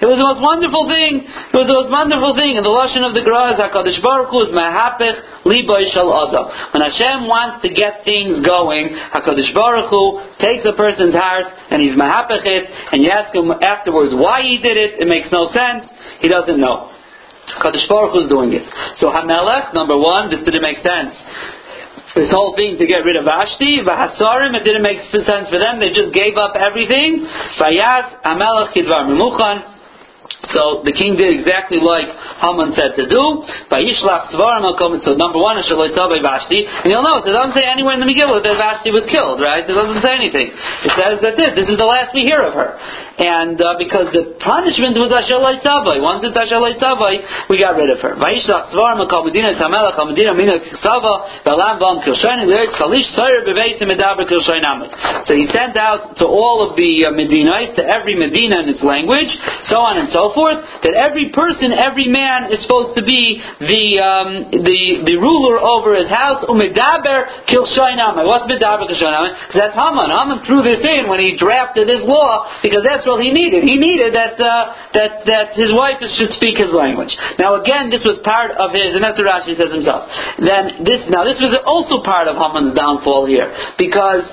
was 0.08 0.18
the 0.18 0.26
most 0.26 0.42
wonderful 0.42 0.90
thing. 0.90 1.22
It 1.22 1.56
was 1.56 1.66
the 1.70 1.78
most 1.78 1.94
wonderful 1.94 2.34
thing. 2.34 2.58
And 2.58 2.66
the 2.66 2.74
Lashon 2.74 3.06
of 3.06 3.14
the 3.14 3.22
Gra 3.22 3.54
is 3.54 3.62
HaKadosh 3.62 4.02
Baruch 4.02 4.34
Hu 4.34 4.50
is 4.50 4.50
Mahapech 4.50 5.46
Liboy 5.46 5.86
Shal 5.94 6.10
Adam. 6.10 6.50
When 6.74 6.82
Hashem 6.82 7.30
wants 7.30 7.62
to 7.62 7.70
get 7.70 7.99
things 8.04 8.44
going, 8.44 8.94
HaKadosh 9.12 9.52
Baruch 9.54 9.90
Hu 9.90 10.22
takes 10.38 10.64
a 10.64 10.74
person's 10.76 11.14
heart 11.14 11.46
and 11.70 11.82
he's 11.82 11.96
mahapechit, 11.96 12.92
and 12.92 13.02
you 13.02 13.10
ask 13.10 13.34
him 13.34 13.50
afterwards 13.50 14.12
why 14.14 14.42
he 14.42 14.58
did 14.58 14.76
it, 14.76 15.00
it 15.00 15.08
makes 15.08 15.28
no 15.32 15.48
sense, 15.52 15.86
he 16.20 16.28
doesn't 16.28 16.60
know. 16.60 16.92
Kadosh 17.58 17.88
Baruch 17.88 18.14
Hu 18.14 18.20
is 18.24 18.28
doing 18.30 18.52
it. 18.52 18.62
So 19.02 19.10
Hamelech, 19.10 19.74
number 19.74 19.98
one, 19.98 20.30
this 20.30 20.40
didn't 20.44 20.62
make 20.62 20.78
sense. 20.86 21.14
This 22.14 22.30
whole 22.30 22.54
thing 22.58 22.76
to 22.78 22.86
get 22.86 23.06
rid 23.06 23.16
of 23.16 23.24
Vashti, 23.24 23.86
Vahasarim, 23.86 24.54
it 24.58 24.64
didn't 24.66 24.82
make 24.82 24.98
sense 25.10 25.46
for 25.46 25.58
them. 25.58 25.78
They 25.78 25.94
just 25.94 26.10
gave 26.12 26.34
up 26.36 26.58
everything. 26.58 27.26
Vayat 27.58 28.22
Hamelech 28.26 28.74
Kidvar 28.74 29.06
Memuchan. 29.06 29.79
So 30.50 30.82
the 30.82 30.90
king 30.96 31.14
did 31.14 31.30
exactly 31.36 31.78
like 31.78 32.08
Haman 32.42 32.74
said 32.74 32.96
to 32.98 33.04
do. 33.06 33.22
So 33.70 35.12
number 35.14 35.38
one, 35.38 35.56
Vashti. 35.60 36.66
And 36.66 36.88
you'll 36.90 37.06
notice 37.06 37.28
it 37.28 37.36
doesn't 37.36 37.54
say 37.54 37.62
anywhere 37.68 37.94
in 37.94 38.02
the 38.02 38.08
Megillah 38.08 38.42
that 38.42 38.56
Vashti 38.58 38.90
was 38.90 39.06
killed, 39.06 39.38
right? 39.38 39.62
It 39.62 39.70
doesn't 39.70 40.02
say 40.02 40.16
anything. 40.16 40.50
It 40.50 40.92
says 40.96 41.20
that 41.22 41.36
this. 41.36 41.54
This 41.54 41.68
is 41.68 41.76
the 41.76 41.86
last 41.86 42.16
we 42.16 42.26
hear 42.26 42.42
of 42.42 42.54
her. 42.56 42.78
And 43.20 43.60
uh, 43.60 43.76
because 43.76 44.10
the 44.16 44.40
punishment 44.40 44.96
was 44.96 45.12
Ashalai. 45.12 45.60
Once 46.00 46.24
it's 46.24 46.34
Ashalai 46.34 46.72
we 47.52 47.60
got 47.60 47.76
rid 47.76 47.92
of 47.92 48.00
her. 48.00 48.16
So 55.26 55.32
he 55.36 55.46
sent 55.52 55.76
out 55.76 56.16
to 56.16 56.24
all 56.24 56.66
of 56.68 56.76
the 56.76 57.04
uh, 57.04 57.12
Medinites, 57.12 57.76
to 57.76 57.84
every 57.84 58.16
Medina 58.16 58.64
in 58.64 58.68
its 58.72 58.82
language, 58.82 59.28
so 59.68 59.76
on 59.84 59.98
and 59.98 60.08
so 60.10 60.19
forth 60.34 60.50
forth, 60.50 60.60
that 60.82 60.94
every 60.96 61.30
person, 61.30 61.72
every 61.72 62.08
man 62.08 62.50
is 62.50 62.62
supposed 62.64 62.96
to 62.96 63.04
be 63.04 63.38
the 63.60 63.84
um, 64.00 64.28
the 64.50 65.04
the 65.06 65.16
ruler 65.16 65.60
over 65.60 65.94
his 65.96 66.08
house. 66.10 66.42
Umedaber 66.48 67.46
kilshainamai. 67.46 68.24
What's 68.26 68.48
medaber 68.50 68.88
kilshainamai? 68.88 69.48
Because 69.48 69.60
that's 69.60 69.76
Haman. 69.76 70.10
Haman 70.10 70.38
threw 70.46 70.62
this 70.64 70.82
in 70.82 71.08
when 71.08 71.20
he 71.20 71.36
drafted 71.36 71.88
his 71.88 72.02
law 72.02 72.48
because 72.62 72.82
that's 72.82 73.06
what 73.06 73.22
he 73.22 73.30
needed. 73.30 73.62
He 73.62 73.76
needed 73.76 74.14
that 74.14 74.40
uh, 74.40 74.74
that 74.96 75.12
that 75.26 75.46
his 75.54 75.72
wife 75.72 76.00
should 76.18 76.32
speak 76.34 76.58
his 76.58 76.72
language. 76.72 77.12
Now 77.38 77.60
again, 77.60 77.90
this 77.90 78.02
was 78.02 78.20
part 78.24 78.56
of 78.56 78.72
his, 78.72 78.96
and 78.96 79.04
that's 79.04 79.20
what 79.20 79.28
Rashi 79.28 79.54
says 79.56 79.72
himself. 79.72 80.08
Then 80.40 80.82
this 80.84 81.06
now 81.08 81.24
this 81.24 81.38
was 81.38 81.54
also 81.64 82.02
part 82.02 82.26
of 82.26 82.36
Haman's 82.36 82.74
downfall 82.74 83.28
here 83.28 83.52
because 83.78 84.24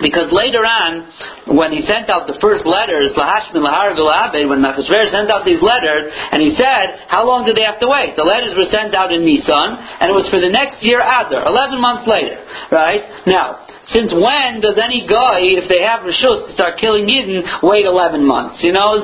because 0.00 0.30
later 0.30 0.62
on, 0.62 1.10
when 1.58 1.74
he 1.74 1.82
sent 1.86 2.06
out 2.10 2.30
the 2.30 2.38
first 2.38 2.62
letters, 2.66 3.10
Lahashmin 3.18 3.66
Lahar 3.66 3.92
Abed, 3.92 4.46
when 4.46 4.62
Nachashver 4.62 5.10
sent 5.10 5.30
out 5.30 5.44
these 5.44 5.60
letters, 5.60 6.10
and 6.32 6.38
he 6.38 6.54
said, 6.54 7.04
how 7.10 7.26
long 7.26 7.44
did 7.44 7.58
they 7.58 7.66
have 7.66 7.82
to 7.82 7.88
wait? 7.90 8.14
The 8.14 8.26
letters 8.26 8.54
were 8.54 8.70
sent 8.70 8.94
out 8.94 9.12
in 9.12 9.26
Nisan, 9.26 9.68
and 10.00 10.06
it 10.10 10.16
was 10.16 10.30
for 10.30 10.38
the 10.38 10.48
next 10.48 10.80
year 10.86 11.02
Adar, 11.02 11.44
11 11.44 11.82
months 11.82 12.06
later. 12.06 12.38
Right? 12.70 13.02
Now, 13.26 13.67
since 13.92 14.12
when 14.12 14.60
does 14.60 14.76
any 14.76 15.08
guy, 15.08 15.40
if 15.56 15.64
they 15.68 15.80
have 15.80 16.04
rishus 16.04 16.44
to 16.44 16.52
start 16.52 16.76
killing 16.76 17.08
Yidden, 17.08 17.40
wait 17.64 17.88
11 17.88 18.20
months? 18.20 18.60
You 18.60 18.76
know, 18.76 19.00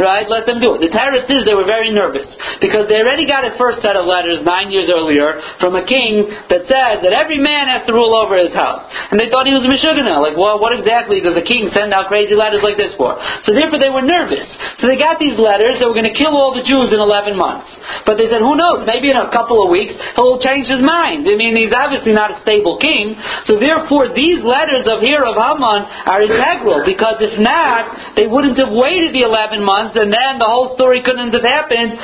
right? 0.00 0.26
Let 0.28 0.48
them 0.48 0.60
do 0.60 0.76
it. 0.76 0.80
The 0.80 0.92
Teretz 0.92 1.28
is 1.28 1.44
they 1.44 1.52
were 1.52 1.68
very 1.68 1.92
nervous 1.92 2.28
because 2.64 2.88
they 2.88 2.96
already 2.96 3.28
got 3.28 3.44
a 3.44 3.52
first 3.60 3.84
set 3.84 3.92
of 3.92 4.08
letters 4.08 4.40
nine 4.40 4.72
years 4.72 4.88
earlier 4.88 5.40
from 5.60 5.76
a 5.76 5.84
king 5.84 6.32
that 6.48 6.64
said 6.64 7.04
that 7.04 7.12
every 7.12 7.36
man 7.36 7.68
has 7.68 7.84
to 7.84 7.92
rule 7.92 8.16
over 8.16 8.40
his 8.40 8.56
house. 8.56 8.88
And 9.12 9.20
they 9.20 9.28
thought 9.28 9.44
he 9.44 9.52
was 9.52 9.68
a 9.68 9.70
Meshugana. 9.70 10.16
Like, 10.16 10.40
well, 10.40 10.56
what 10.56 10.72
exactly 10.72 11.20
does 11.20 11.36
the 11.36 11.44
king 11.44 11.68
send 11.76 11.92
out 11.92 12.08
crazy 12.08 12.32
letters 12.32 12.64
like 12.64 12.80
this 12.80 12.96
for? 12.96 13.20
So 13.44 13.52
therefore 13.52 13.76
they 13.76 13.92
were 13.92 14.04
nervous. 14.04 14.48
So 14.80 14.88
they 14.88 14.96
got 14.96 15.20
these 15.20 15.36
letters 15.36 15.76
that 15.76 15.86
were 15.86 15.96
going 15.96 16.08
to 16.08 16.16
kill 16.16 16.32
all 16.32 16.56
the 16.56 16.64
Jews 16.64 16.88
in 16.88 17.00
11 17.00 17.36
months. 17.36 17.68
But 18.08 18.16
they 18.16 18.32
said, 18.32 18.40
who 18.40 18.56
knows, 18.56 18.88
maybe 18.88 19.12
in 19.12 19.20
a 19.20 19.28
couple 19.28 19.60
of 19.60 19.68
weeks 19.68 19.92
he'll 20.16 20.40
change 20.40 20.72
his 20.72 20.80
mind. 20.80 21.28
I 21.28 21.36
mean, 21.36 21.52
he's 21.52 21.74
obviously 21.76 22.16
not 22.16 22.32
a 22.32 22.40
stable 22.40 22.80
king. 22.80 23.16
So 23.46 23.58
therefore, 23.58 24.14
these 24.14 24.42
letters 24.42 24.86
of 24.86 25.00
here 25.00 25.22
of 25.22 25.36
Haman 25.38 25.80
are 26.06 26.20
integral 26.22 26.82
because 26.84 27.20
if 27.20 27.38
not, 27.38 28.16
they 28.16 28.26
wouldn't 28.26 28.58
have 28.58 28.72
waited 28.72 29.14
the 29.14 29.22
11 29.22 29.62
months 29.62 29.94
and 29.96 30.12
then 30.12 30.38
the 30.38 30.48
whole 30.48 30.74
story 30.74 31.02
couldn't 31.02 31.32
have 31.32 31.46
happened 31.46 31.98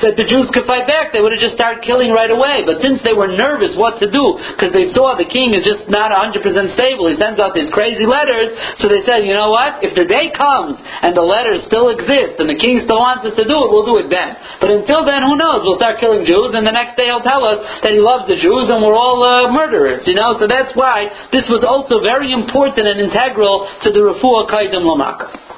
that 0.00 0.16
the 0.16 0.26
Jews 0.26 0.48
could 0.50 0.64
fight 0.64 0.88
back, 0.88 1.12
they 1.12 1.20
would 1.20 1.32
have 1.36 1.44
just 1.44 1.56
started 1.56 1.84
killing 1.84 2.10
right 2.10 2.32
away. 2.32 2.64
But 2.64 2.80
since 2.80 3.04
they 3.04 3.12
were 3.12 3.28
nervous 3.28 3.76
what 3.76 4.00
to 4.00 4.08
do, 4.08 4.24
because 4.56 4.72
they 4.72 4.90
saw 4.96 5.14
the 5.14 5.28
king 5.28 5.52
is 5.52 5.62
just 5.62 5.86
not 5.92 6.10
100% 6.10 6.40
stable, 6.74 7.12
he 7.12 7.16
sends 7.20 7.38
out 7.38 7.52
these 7.52 7.70
crazy 7.70 8.08
letters, 8.08 8.56
so 8.80 8.88
they 8.88 9.04
said, 9.04 9.28
you 9.28 9.36
know 9.36 9.52
what? 9.52 9.84
If 9.84 9.92
the 9.94 10.08
day 10.08 10.32
comes 10.32 10.80
and 10.80 11.12
the 11.12 11.24
letters 11.24 11.64
still 11.68 11.92
exist 11.92 12.40
and 12.40 12.48
the 12.48 12.58
king 12.58 12.80
still 12.84 13.00
wants 13.00 13.28
us 13.28 13.36
to 13.36 13.44
do 13.44 13.56
it, 13.56 13.68
we'll 13.68 13.86
do 13.86 14.00
it 14.00 14.08
then. 14.08 14.36
But 14.58 14.72
until 14.72 15.04
then, 15.04 15.22
who 15.22 15.36
knows? 15.36 15.62
We'll 15.62 15.80
start 15.80 16.00
killing 16.00 16.24
Jews, 16.24 16.56
and 16.56 16.64
the 16.64 16.74
next 16.74 16.96
day 16.96 17.12
he'll 17.12 17.24
tell 17.24 17.44
us 17.44 17.60
that 17.84 17.92
he 17.92 18.00
loves 18.00 18.26
the 18.26 18.40
Jews 18.40 18.72
and 18.72 18.80
we're 18.80 18.96
all 18.96 19.20
uh, 19.20 19.52
murderers, 19.52 20.08
you 20.08 20.16
know? 20.16 20.40
So 20.40 20.48
that's 20.48 20.72
why 20.72 21.12
this 21.30 21.44
was 21.52 21.62
also 21.62 22.00
very 22.00 22.32
important 22.32 22.88
and 22.88 22.98
integral 23.00 23.68
to 23.84 23.88
the 23.92 24.00
Refuah 24.00 24.48
Kaidim 24.48 24.82
Lamaka. 24.88 25.49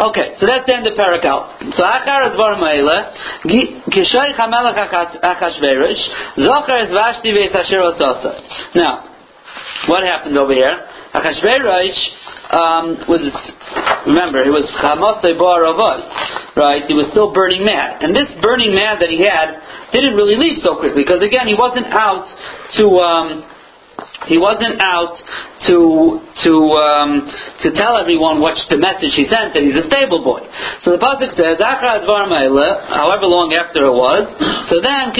Okay, 0.00 0.36
so 0.40 0.46
that's 0.46 0.66
the 0.66 0.74
end 0.74 0.86
of 0.86 0.94
the 0.94 0.98
Parakal. 0.98 1.54
So 1.76 1.82
Achar 1.84 2.34
Advar 2.34 2.58
Meile, 2.58 3.14
Kishoy 3.90 4.34
Chamelech 4.34 4.76
Achashverosh, 4.76 6.02
Zocher 6.38 6.82
Es 6.82 6.90
Vashti 6.90 7.32
Veis 7.32 7.54
Asher. 7.54 7.82
Now, 8.74 9.14
what 9.86 10.02
happened 10.04 10.36
over 10.38 10.52
here? 10.52 10.72
Achashverosh 11.14 12.00
um, 12.50 12.84
was, 13.08 13.22
remember, 14.06 14.44
he 14.44 14.50
was 14.50 14.66
Chamosei 14.82 15.38
Bar 15.38 15.62
right? 16.56 16.82
He 16.86 16.94
was 16.94 17.08
still 17.10 17.32
burning 17.32 17.64
mad. 17.64 18.02
And 18.02 18.14
this 18.14 18.28
burning 18.42 18.74
mad 18.74 19.00
that 19.00 19.08
he 19.08 19.22
had 19.24 19.58
didn't 19.94 20.14
really 20.14 20.36
leave 20.36 20.58
so 20.62 20.76
quickly, 20.76 21.06
because 21.06 21.22
again, 21.22 21.46
he 21.46 21.54
wasn't 21.54 21.86
out 21.94 22.26
to, 22.76 22.84
um, 22.98 23.53
he 24.26 24.38
wasn't 24.38 24.80
out 24.80 25.16
to 25.68 26.20
to 26.44 26.52
um, 26.80 27.24
to 27.62 27.72
tell 27.72 27.96
everyone 27.96 28.40
what's 28.40 28.64
the 28.68 28.76
message 28.76 29.12
he 29.16 29.24
sent 29.28 29.54
that 29.54 29.62
he's 29.62 29.76
a 29.76 29.86
stable 29.88 30.24
boy. 30.24 30.40
So 30.84 30.92
the 30.96 31.00
pasuk 31.00 31.36
says, 31.36 31.60
however 31.60 33.26
long 33.26 33.52
after 33.52 33.84
it 33.84 33.96
was. 33.96 34.28
So 34.68 34.80
then, 34.80 35.12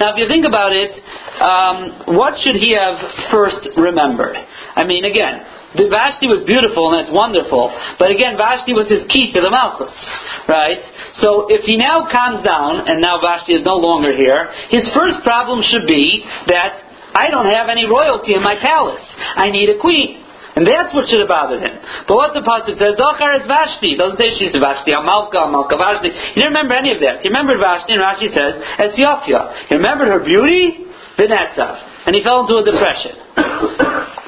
Now, 0.00 0.12
if 0.12 0.16
you 0.20 0.28
think 0.28 0.44
about 0.46 0.72
it, 0.72 0.92
um, 1.40 2.16
what 2.16 2.34
should 2.40 2.56
he 2.56 2.76
have 2.76 2.98
first 3.30 3.68
remembered? 3.76 4.36
I 4.76 4.84
mean, 4.84 5.04
again, 5.04 5.61
Vashti 5.72 6.28
was 6.28 6.44
beautiful 6.44 6.92
and 6.92 7.00
that's 7.00 7.12
wonderful, 7.12 7.72
but 7.96 8.12
again, 8.12 8.36
Vashti 8.36 8.76
was 8.76 8.88
his 8.92 9.08
key 9.08 9.32
to 9.32 9.40
the 9.40 9.48
Malchus, 9.48 9.92
right? 10.44 10.84
So 11.24 11.48
if 11.48 11.64
he 11.64 11.80
now 11.80 12.04
calms 12.12 12.44
down 12.44 12.84
and 12.84 13.00
now 13.00 13.24
Vashti 13.24 13.56
is 13.56 13.64
no 13.64 13.80
longer 13.80 14.12
here, 14.12 14.52
his 14.68 14.84
first 14.92 15.24
problem 15.24 15.64
should 15.64 15.88
be 15.88 16.24
that 16.52 16.76
I 17.16 17.32
don't 17.32 17.48
have 17.48 17.68
any 17.68 17.88
royalty 17.88 18.36
in 18.36 18.42
my 18.44 18.56
palace. 18.60 19.04
I 19.16 19.48
need 19.48 19.68
a 19.72 19.80
queen. 19.80 20.20
And 20.52 20.68
that's 20.68 20.92
what 20.92 21.08
should 21.08 21.20
have 21.24 21.32
bothered 21.32 21.64
him. 21.64 21.80
But 22.04 22.12
what 22.12 22.36
the 22.36 22.44
pasuk 22.44 22.76
says, 22.76 23.00
Zochar 23.00 23.40
is 23.40 23.48
Vashti. 23.48 23.96
It 23.96 23.98
doesn't 23.98 24.20
say 24.20 24.36
she's 24.36 24.52
Vashti, 24.52 24.92
Amalka, 24.92 25.48
Amalka, 25.48 25.80
Vashti. 25.80 26.12
He 26.12 26.36
didn't 26.36 26.52
remember 26.52 26.76
any 26.76 26.92
of 26.92 27.00
that. 27.00 27.24
He 27.24 27.32
remembered 27.32 27.56
Vashti, 27.56 27.96
and 27.96 28.04
Rashi 28.04 28.28
says, 28.36 28.60
Ethiopia. 28.76 29.72
You 29.72 29.80
remembered 29.80 30.12
her 30.12 30.20
beauty? 30.20 30.92
Vinetzav. 31.16 32.04
And 32.04 32.12
he 32.12 32.20
fell 32.20 32.44
into 32.44 32.60
a 32.60 32.64
depression. 32.68 34.20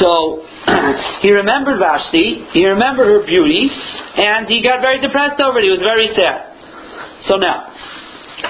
So 0.00 0.44
he 1.22 1.30
remembered 1.30 1.78
Vashti, 1.78 2.46
he 2.52 2.66
remembered 2.66 3.06
her 3.06 3.26
beauty, 3.26 3.68
and 4.16 4.48
he 4.48 4.62
got 4.62 4.80
very 4.80 5.00
depressed 5.00 5.40
over 5.40 5.58
it. 5.58 5.64
He 5.64 5.70
was 5.70 5.84
very 5.84 6.08
sad. 6.14 6.52
So 7.28 7.36
now, 7.36 7.73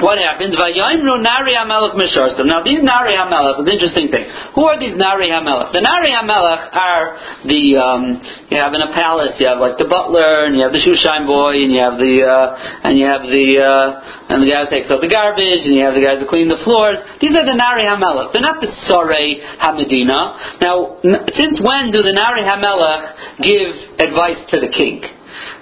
what 0.01 0.19
happens? 0.19 0.55
Nari. 0.57 1.55
Now 1.55 2.63
these 2.65 2.83
Nari 2.83 3.15
Hamelech 3.15 3.61
is 3.61 3.67
an 3.67 3.73
interesting 3.75 4.09
thing. 4.11 4.27
Who 4.55 4.65
are 4.67 4.79
these 4.79 4.97
Nari 4.97 5.31
Hamelech? 5.31 5.71
The 5.71 5.83
Nari 5.83 6.11
Hamelech 6.11 6.75
are 6.75 7.05
the 7.47 7.63
um, 7.79 8.03
you 8.51 8.59
have 8.59 8.75
in 8.75 8.83
a 8.83 8.91
palace. 8.91 9.39
You 9.39 9.47
have 9.49 9.59
like 9.59 9.79
the 9.79 9.87
butler, 9.87 10.47
and 10.47 10.57
you 10.57 10.63
have 10.63 10.73
the 10.73 10.83
Shushan 10.83 11.27
boy, 11.27 11.63
and 11.63 11.71
you 11.71 11.81
have 11.83 11.99
the 11.99 12.15
uh, 12.27 12.89
and 12.89 12.99
you 12.99 13.07
have 13.07 13.23
the 13.23 13.47
uh, 13.61 14.33
and 14.35 14.43
the 14.43 14.49
guy 14.51 14.65
who 14.67 14.71
takes 14.71 14.91
out 14.91 15.01
the 15.01 15.11
garbage, 15.11 15.63
and 15.63 15.75
you 15.75 15.85
have 15.85 15.95
the 15.95 16.03
guys 16.03 16.19
who 16.19 16.27
clean 16.27 16.49
the 16.49 16.61
floors. 16.65 16.99
These 17.21 17.37
are 17.37 17.47
the 17.47 17.55
Nari 17.55 17.87
Hamelech. 17.87 18.33
They're 18.35 18.43
not 18.43 18.59
the 18.59 18.73
Sorei 18.91 19.39
Hamedina. 19.63 20.59
Now, 20.65 20.99
since 21.39 21.61
when 21.63 21.93
do 21.95 22.03
the 22.03 22.15
Nari 22.15 22.43
Hamelech 22.43 23.43
give 23.43 24.01
advice 24.01 24.41
to 24.51 24.61
the 24.61 24.71
king? 24.71 25.05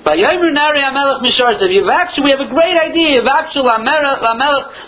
By 0.05 0.17
Yomer 0.17 0.53
Nari 0.53 0.81
Amelech 0.81 1.23
Misharzav, 1.23 1.73
you've 1.73 1.89
actually, 1.89 2.25
we 2.25 2.31
have 2.31 2.45
a 2.45 2.51
great 2.51 2.77
idea. 2.77 3.21
You've 3.21 3.31
actually, 3.31 3.71
Amelech 3.71 4.21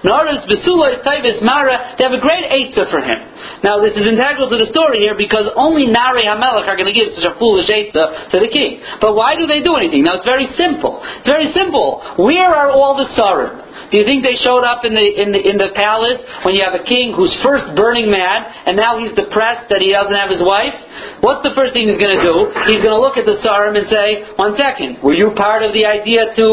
Naris 0.04 0.44
Besula 0.50 0.94
is 0.94 1.00
Taivis 1.06 1.42
Mara. 1.42 1.94
They 1.98 2.04
have 2.04 2.12
a 2.12 2.20
great 2.20 2.44
Eitzah 2.50 2.90
for 2.90 3.00
him. 3.00 3.33
Now, 3.62 3.80
this 3.80 3.96
is 3.96 4.04
integral 4.06 4.50
to 4.50 4.58
the 4.58 4.68
story 4.70 5.00
here 5.00 5.16
because 5.16 5.48
only 5.56 5.86
Nari 5.86 6.24
Hamelech 6.26 6.68
are 6.68 6.76
going 6.76 6.90
to 6.90 6.96
give 6.96 7.12
such 7.16 7.26
a 7.26 7.34
foolish 7.38 7.68
Eitzah 7.68 8.30
to 8.30 8.36
the 8.40 8.50
king. 8.50 8.80
But 9.00 9.14
why 9.14 9.36
do 9.36 9.46
they 9.46 9.62
do 9.62 9.76
anything? 9.76 10.04
Now, 10.04 10.20
it's 10.20 10.28
very 10.28 10.48
simple. 10.56 11.00
It's 11.02 11.28
very 11.28 11.52
simple. 11.52 12.02
Where 12.18 12.52
are 12.52 12.70
all 12.70 12.96
the 12.96 13.08
Sarim? 13.16 13.64
Do 13.90 13.98
you 13.98 14.06
think 14.06 14.22
they 14.22 14.38
showed 14.38 14.62
up 14.62 14.86
in 14.86 14.94
the, 14.94 15.02
in 15.02 15.34
the, 15.34 15.40
in 15.40 15.56
the 15.58 15.74
palace 15.74 16.22
when 16.46 16.54
you 16.54 16.62
have 16.62 16.78
a 16.78 16.84
king 16.86 17.12
who's 17.12 17.34
first 17.42 17.74
burning 17.74 18.10
mad 18.10 18.46
and 18.66 18.78
now 18.78 18.98
he's 19.02 19.12
depressed 19.18 19.68
that 19.70 19.82
he 19.82 19.90
doesn't 19.92 20.14
have 20.14 20.30
his 20.30 20.40
wife? 20.40 20.74
What's 21.20 21.42
the 21.42 21.52
first 21.58 21.74
thing 21.74 21.90
he's 21.90 22.00
going 22.00 22.14
to 22.14 22.22
do? 22.22 22.36
He's 22.70 22.80
going 22.80 22.94
to 22.94 23.02
look 23.02 23.18
at 23.18 23.26
the 23.26 23.42
Sarim 23.42 23.74
and 23.74 23.86
say, 23.90 24.30
one 24.38 24.54
second, 24.54 25.02
were 25.02 25.14
you 25.14 25.34
part 25.34 25.66
of 25.66 25.74
the 25.74 25.84
idea 25.84 26.32
to, 26.32 26.48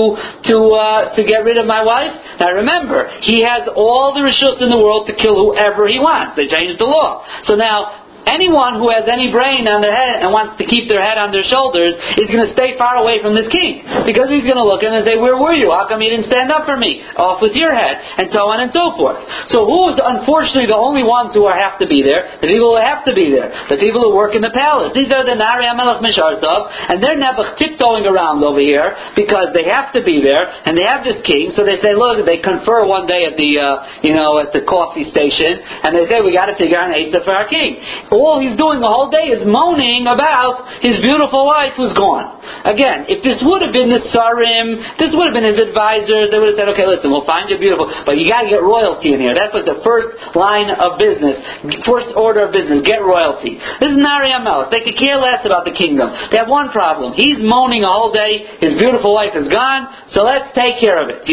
to, 0.50 0.58
uh, 0.74 1.14
to 1.14 1.22
get 1.22 1.46
rid 1.46 1.62
of 1.62 1.70
my 1.70 1.86
wife? 1.86 2.12
Now 2.42 2.58
remember, 2.58 3.06
he 3.22 3.46
has 3.46 3.70
all 3.70 4.18
the 4.18 4.26
rishus 4.26 4.58
in 4.62 4.74
the 4.74 4.82
world 4.82 5.06
to 5.08 5.14
kill 5.14 5.38
whoever 5.38 5.86
he 5.88 6.02
wants. 6.02 6.36
They 6.36 6.50
changed 6.50 6.81
the 6.82 6.90
law. 6.90 7.24
So 7.46 7.56
now, 7.56 8.01
anyone 8.28 8.78
who 8.78 8.90
has 8.94 9.08
any 9.10 9.32
brain 9.34 9.66
on 9.66 9.82
their 9.82 9.94
head 9.94 10.22
and 10.22 10.30
wants 10.30 10.58
to 10.62 10.66
keep 10.66 10.90
their 10.90 11.02
head 11.02 11.18
on 11.18 11.34
their 11.34 11.46
shoulders 11.46 11.98
is 12.18 12.28
going 12.30 12.46
to 12.46 12.54
stay 12.54 12.78
far 12.78 12.98
away 12.98 13.22
from 13.22 13.34
this 13.34 13.50
king. 13.50 13.82
Because 14.06 14.30
he's 14.30 14.46
going 14.46 14.60
to 14.60 14.68
look 14.68 14.86
at 14.86 14.94
him 14.94 15.02
and 15.02 15.06
say, 15.08 15.18
Where 15.18 15.38
were 15.38 15.54
you? 15.54 15.74
How 15.74 15.88
come 15.90 16.02
you 16.02 16.12
didn't 16.12 16.30
stand 16.30 16.52
up 16.52 16.66
for 16.66 16.78
me? 16.78 17.02
Off 17.18 17.42
with 17.42 17.58
your 17.58 17.74
head. 17.74 18.02
And 18.22 18.30
so 18.34 18.50
on 18.50 18.62
and 18.62 18.70
so 18.74 18.94
forth. 18.98 19.22
So 19.50 19.66
who 19.66 19.94
is 19.94 19.98
unfortunately 19.98 20.70
the 20.70 20.78
only 20.78 21.04
ones 21.04 21.34
who 21.34 21.46
are, 21.46 21.56
have 21.56 21.80
to 21.82 21.88
be 21.88 22.02
there? 22.02 22.38
The 22.42 22.50
people 22.50 22.78
who 22.78 22.82
have 22.82 23.06
to 23.06 23.14
be 23.14 23.32
there. 23.32 23.50
The 23.70 23.78
people 23.78 24.02
who 24.02 24.14
work 24.14 24.38
in 24.38 24.42
the 24.42 24.54
palace. 24.54 24.94
These 24.94 25.12
are 25.12 25.26
the 25.26 25.36
Nari 25.36 25.66
Amelech 25.66 26.02
Misharzov, 26.02 26.70
and 26.90 27.02
they're 27.02 27.20
never 27.20 27.56
tiptoeing 27.58 28.06
around 28.06 28.44
over 28.44 28.60
here 28.60 28.94
because 29.16 29.54
they 29.54 29.66
have 29.70 29.94
to 29.94 30.02
be 30.04 30.22
there, 30.22 30.50
and 30.66 30.78
they 30.78 30.86
have 30.86 31.04
this 31.04 31.22
king, 31.26 31.54
so 31.56 31.64
they 31.64 31.78
say, 31.82 31.94
look, 31.94 32.26
they 32.26 32.40
confer 32.40 32.86
one 32.86 33.06
day 33.06 33.26
at 33.26 33.38
the, 33.38 33.50
uh, 33.60 34.02
you 34.04 34.14
know, 34.14 34.40
at 34.40 34.54
the 34.54 34.62
coffee 34.66 35.06
station, 35.10 35.62
and 35.84 35.96
they 35.96 36.08
say, 36.10 36.22
we 36.22 36.34
got 36.34 36.48
to 36.48 36.58
figure 36.58 36.78
out 36.78 36.90
an 36.90 36.98
Eitzah 36.98 37.24
for 37.24 37.34
our 37.34 37.48
king 37.48 37.82
all 38.20 38.44
he's 38.44 38.60
doing 38.60 38.84
the 38.84 38.92
whole 38.92 39.08
day 39.08 39.32
is 39.32 39.48
moaning 39.48 40.04
about 40.04 40.68
his 40.84 41.00
beautiful 41.00 41.48
wife 41.48 41.72
who's 41.80 41.96
gone. 41.96 42.44
Again, 42.68 43.08
if 43.08 43.24
this 43.24 43.40
would 43.40 43.64
have 43.64 43.72
been 43.72 43.88
the 43.88 44.04
Sarim, 44.12 44.84
this 45.00 45.16
would 45.16 45.32
have 45.32 45.36
been 45.38 45.48
his 45.48 45.64
advisors, 45.64 46.28
they 46.28 46.36
would 46.36 46.52
have 46.52 46.60
said, 46.60 46.68
okay, 46.76 46.84
listen, 46.84 47.08
we'll 47.08 47.24
find 47.24 47.48
you 47.48 47.56
beautiful, 47.56 47.88
but 48.04 48.20
you 48.20 48.28
gotta 48.28 48.52
get 48.52 48.60
royalty 48.60 49.16
in 49.16 49.24
here. 49.24 49.32
That's 49.32 49.56
like 49.56 49.64
the 49.64 49.80
first 49.88 50.12
line 50.36 50.68
of 50.76 51.00
business, 51.00 51.40
first 51.88 52.12
order 52.20 52.50
of 52.50 52.52
business, 52.52 52.84
get 52.84 53.00
royalty. 53.00 53.56
This 53.80 53.96
is 53.96 54.00
Nari 54.00 54.36
Amelis. 54.36 54.68
They 54.76 54.84
could 54.84 55.00
care 55.00 55.16
less 55.16 55.48
about 55.48 55.64
the 55.64 55.72
kingdom. 55.72 56.12
They 56.36 56.38
have 56.42 56.52
one 56.52 56.76
problem. 56.76 57.16
He's 57.16 57.40
moaning 57.40 57.88
a 57.88 57.92
whole 57.92 58.12
day, 58.12 58.60
his 58.60 58.76
beautiful 58.76 59.16
wife 59.16 59.32
is 59.40 59.48
gone, 59.48 59.88
so 60.12 60.28
let's 60.28 60.52
take 60.52 60.84
care 60.84 61.00
of 61.00 61.08
it. 61.08 61.24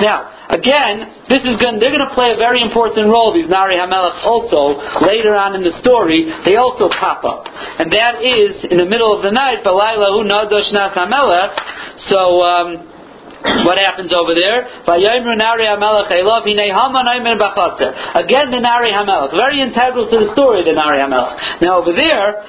Now, 0.00 0.40
Again, 0.50 1.30
this 1.30 1.46
is 1.46 1.62
going, 1.62 1.78
they're 1.78 1.94
going 1.94 2.02
to 2.02 2.10
play 2.10 2.34
a 2.34 2.40
very 2.40 2.58
important 2.58 3.06
role, 3.06 3.30
these 3.30 3.46
Nari 3.46 3.78
Hamelech 3.80 4.20
also, 4.22 4.76
later 5.00 5.34
on 5.34 5.56
in 5.56 5.64
the 5.64 5.72
story, 5.80 6.28
they 6.44 6.56
also 6.56 6.92
pop 6.92 7.24
up. 7.24 7.48
And 7.48 7.88
that 7.90 8.20
is, 8.20 8.68
in 8.68 8.76
the 8.76 8.86
middle 8.86 9.16
of 9.16 9.24
the 9.24 9.32
night, 9.32 9.64
Balayla 9.64 10.12
Hu 10.12 10.28
Nadosh 10.28 10.68
so, 12.08 12.42
um, 12.42 12.90
what 13.64 13.78
happens 13.78 14.12
over 14.12 14.34
there? 14.36 14.68
Again, 14.84 15.24
the 18.52 18.60
Nari 18.60 18.92
Hamelech. 18.92 19.32
Very 19.36 19.60
integral 19.60 20.10
to 20.10 20.16
the 20.20 20.32
story, 20.32 20.64
the 20.64 20.72
Nari 20.72 20.98
Hamelech. 20.98 21.62
Now 21.62 21.80
over 21.80 21.92
there, 21.92 22.44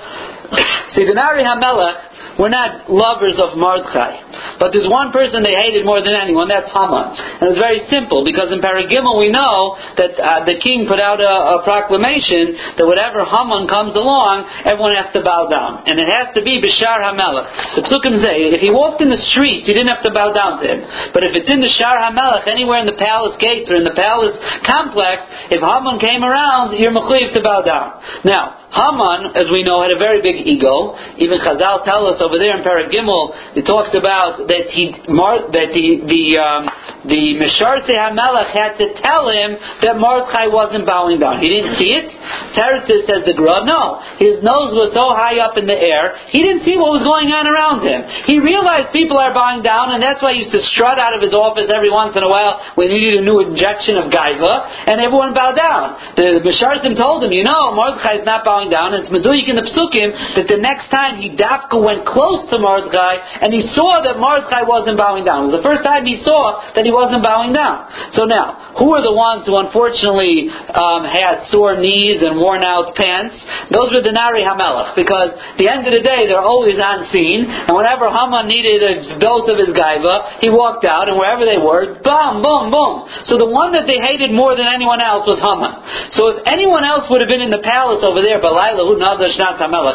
see, 0.95 1.05
the 1.07 1.15
Nari 1.15 1.43
Hamelech 1.43 2.10
we're 2.39 2.53
not 2.53 2.87
lovers 2.87 3.35
of 3.41 3.57
Mordechai. 3.57 4.59
But 4.59 4.71
there's 4.71 4.87
one 4.87 5.11
person 5.11 5.43
they 5.43 5.57
hated 5.57 5.83
more 5.83 5.99
than 5.99 6.15
anyone, 6.15 6.47
that's 6.47 6.69
Haman. 6.71 7.17
And 7.41 7.51
it's 7.51 7.61
very 7.61 7.83
simple, 7.89 8.23
because 8.23 8.53
in 8.53 8.61
Paragimel 8.61 9.17
we 9.19 9.33
know 9.33 9.75
that 9.97 10.13
uh, 10.15 10.45
the 10.45 10.61
king 10.61 10.85
put 10.87 11.01
out 11.01 11.19
a, 11.19 11.59
a, 11.59 11.65
proclamation 11.65 12.77
that 12.77 12.85
whatever 12.85 13.25
Haman 13.25 13.67
comes 13.67 13.93
along, 13.93 14.47
everyone 14.65 14.95
has 14.95 15.11
to 15.13 15.21
bow 15.21 15.49
down. 15.49 15.83
And 15.85 15.99
it 15.99 16.09
has 16.09 16.33
to 16.37 16.41
be 16.41 16.61
Bishar 16.61 17.01
HaMelech. 17.03 17.81
The 17.81 17.83
Psukim 17.89 18.21
say, 18.21 18.49
if 18.53 18.61
he 18.61 18.71
walked 18.71 19.01
in 19.01 19.09
the 19.09 19.21
streets, 19.33 19.67
he 19.67 19.73
didn't 19.73 19.91
have 19.91 20.05
to 20.05 20.13
bow 20.13 20.33
down 20.33 20.61
to 20.61 20.65
him. 20.65 20.79
But 21.13 21.25
if 21.25 21.35
it's 21.35 21.49
in 21.49 21.61
the 21.61 21.69
Shar 21.69 21.97
HaMelech, 21.99 22.47
anywhere 22.47 22.79
in 22.79 22.87
the 22.87 22.97
palace 22.97 23.35
gates 23.41 23.69
or 23.69 23.77
in 23.77 23.85
the 23.85 23.97
palace 23.97 24.37
complex, 24.63 25.25
if 25.49 25.61
Haman 25.61 25.99
came 25.99 26.23
around, 26.23 26.77
you're 26.77 26.93
mechuyev 26.93 27.33
to 27.33 27.41
bow 27.41 27.61
down. 27.61 28.01
Now, 28.23 28.61
Haman, 28.71 29.35
as 29.35 29.51
we 29.51 29.67
know, 29.67 29.83
had 29.83 29.91
a 29.91 29.99
very 29.99 30.23
big 30.23 30.47
ego. 30.47 30.95
Even 31.19 31.43
Chazal 31.43 31.83
tell 31.83 32.07
us 32.07 32.20
over 32.21 32.37
there 32.37 32.55
in 32.55 32.63
Paragimel, 32.63 33.57
it 33.57 33.65
talks 33.65 33.91
about 33.97 34.47
that 34.47 34.69
he 34.69 34.93
that 34.93 35.69
the 35.73 35.85
the 36.05 36.23
um, 36.37 36.63
the 37.05 37.41
Hamelech 37.41 38.53
had 38.53 38.77
to 38.77 38.93
tell 39.01 39.29
him 39.29 39.57
that 39.81 39.97
Mordechai 39.97 40.47
wasn't 40.47 40.85
bowing 40.85 41.17
down. 41.17 41.41
He 41.41 41.49
didn't 41.49 41.75
see 41.81 41.89
it. 41.89 42.13
Teretzis 42.53 43.09
says 43.09 43.25
the 43.25 43.33
Gra, 43.33 43.65
no. 43.65 44.03
His 44.21 44.37
nose 44.45 44.77
was 44.77 44.93
so 44.93 45.17
high 45.17 45.41
up 45.41 45.57
in 45.57 45.65
the 45.65 45.75
air, 45.75 46.13
he 46.29 46.45
didn't 46.45 46.61
see 46.61 46.77
what 46.77 46.93
was 46.93 47.03
going 47.03 47.33
on 47.33 47.49
around 47.49 47.81
him. 47.81 48.05
He 48.29 48.37
realized 48.37 48.93
people 48.93 49.17
are 49.17 49.33
bowing 49.33 49.65
down, 49.65 49.95
and 49.95 50.03
that's 50.03 50.21
why 50.21 50.37
he 50.37 50.45
used 50.45 50.53
to 50.53 50.61
strut 50.75 51.01
out 51.01 51.17
of 51.17 51.25
his 51.25 51.33
office 51.33 51.73
every 51.73 51.89
once 51.89 52.13
in 52.13 52.21
a 52.21 52.29
while 52.29 52.61
when 52.77 52.93
he 52.93 53.01
needed 53.01 53.23
a 53.23 53.25
new 53.25 53.41
injection 53.41 53.97
of 53.97 54.13
Gaiva, 54.13 54.91
and 54.91 55.01
everyone 55.01 55.33
bowed 55.33 55.57
down. 55.57 55.97
The, 56.15 56.45
Misharsim 56.45 56.93
told 56.99 57.23
him, 57.23 57.31
you 57.31 57.43
know, 57.43 57.73
Mordechai 57.73 58.21
is 58.21 58.25
not 58.27 58.45
bowing 58.45 58.69
down. 58.69 58.93
And 58.93 59.03
it's 59.03 59.11
Meduyik 59.11 59.47
in 59.47 59.55
the 59.55 59.65
Psukim 59.65 60.35
that 60.35 60.47
the 60.47 60.59
next 60.59 60.91
time 60.91 61.17
he 61.17 61.33
Dafka 61.33 61.79
went 61.79 62.05
close 62.11 62.43
to 62.51 62.59
Mordechai 62.59 63.19
and 63.41 63.49
he 63.51 63.63
saw 63.73 64.03
that 64.03 64.19
Mordechai 64.19 64.63
wasn't 64.67 64.99
bowing 64.99 65.23
down. 65.23 65.47
It 65.47 65.55
was 65.55 65.57
the 65.59 65.65
first 65.65 65.83
time 65.83 66.05
he 66.05 66.19
saw 66.21 66.61
that 66.75 66.83
he 66.83 66.91
wasn't 66.91 67.23
bowing 67.23 67.55
down. 67.55 67.87
So 68.13 68.27
now, 68.27 68.75
who 68.77 68.93
are 68.93 69.03
the 69.03 69.15
ones 69.15 69.47
who 69.47 69.55
unfortunately 69.57 70.51
um, 70.51 71.07
had 71.07 71.47
sore 71.51 71.79
knees 71.79 72.23
and 72.23 72.39
worn 72.39 72.63
out 72.63 72.93
pants? 72.95 73.35
Those 73.71 73.91
were 73.91 74.03
the 74.03 74.11
Nari 74.11 74.43
Hamelech 74.43 74.95
because 74.95 75.35
at 75.35 75.57
the 75.57 75.67
end 75.71 75.87
of 75.87 75.93
the 75.95 76.03
day 76.03 76.27
they're 76.27 76.43
always 76.43 76.79
on 76.79 77.07
scene 77.11 77.47
and 77.47 77.73
whenever 77.75 78.11
Haman 78.11 78.47
needed 78.47 78.83
a 78.83 78.93
dose 79.19 79.47
of 79.47 79.57
his 79.57 79.71
gaiva, 79.71 80.43
he 80.43 80.51
walked 80.51 80.83
out 80.83 81.07
and 81.07 81.15
wherever 81.15 81.47
they 81.47 81.59
were, 81.59 81.99
boom, 82.03 82.43
boom, 82.43 82.71
boom. 82.71 83.07
So 83.27 83.39
the 83.39 83.47
one 83.47 83.71
that 83.73 83.87
they 83.87 83.99
hated 83.99 84.31
more 84.31 84.55
than 84.55 84.67
anyone 84.67 84.99
else 84.99 85.23
was 85.27 85.39
Haman. 85.39 86.11
So 86.15 86.35
if 86.35 86.37
anyone 86.47 86.83
else 86.83 87.07
would 87.09 87.21
have 87.21 87.31
been 87.31 87.43
in 87.43 87.51
the 87.51 87.63
palace 87.63 88.03
over 88.03 88.21
there, 88.21 88.39
Balila 88.41 88.81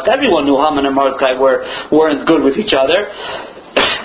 Everyone 0.07 0.45
knew 0.45 0.57
Haman 0.57 0.85
and 0.85 0.95
Mordechai 0.95 1.33
were, 1.39 1.61
weren't 2.07 2.23
good 2.23 2.43
with 2.43 2.55
each 2.55 2.71
other. 2.71 3.11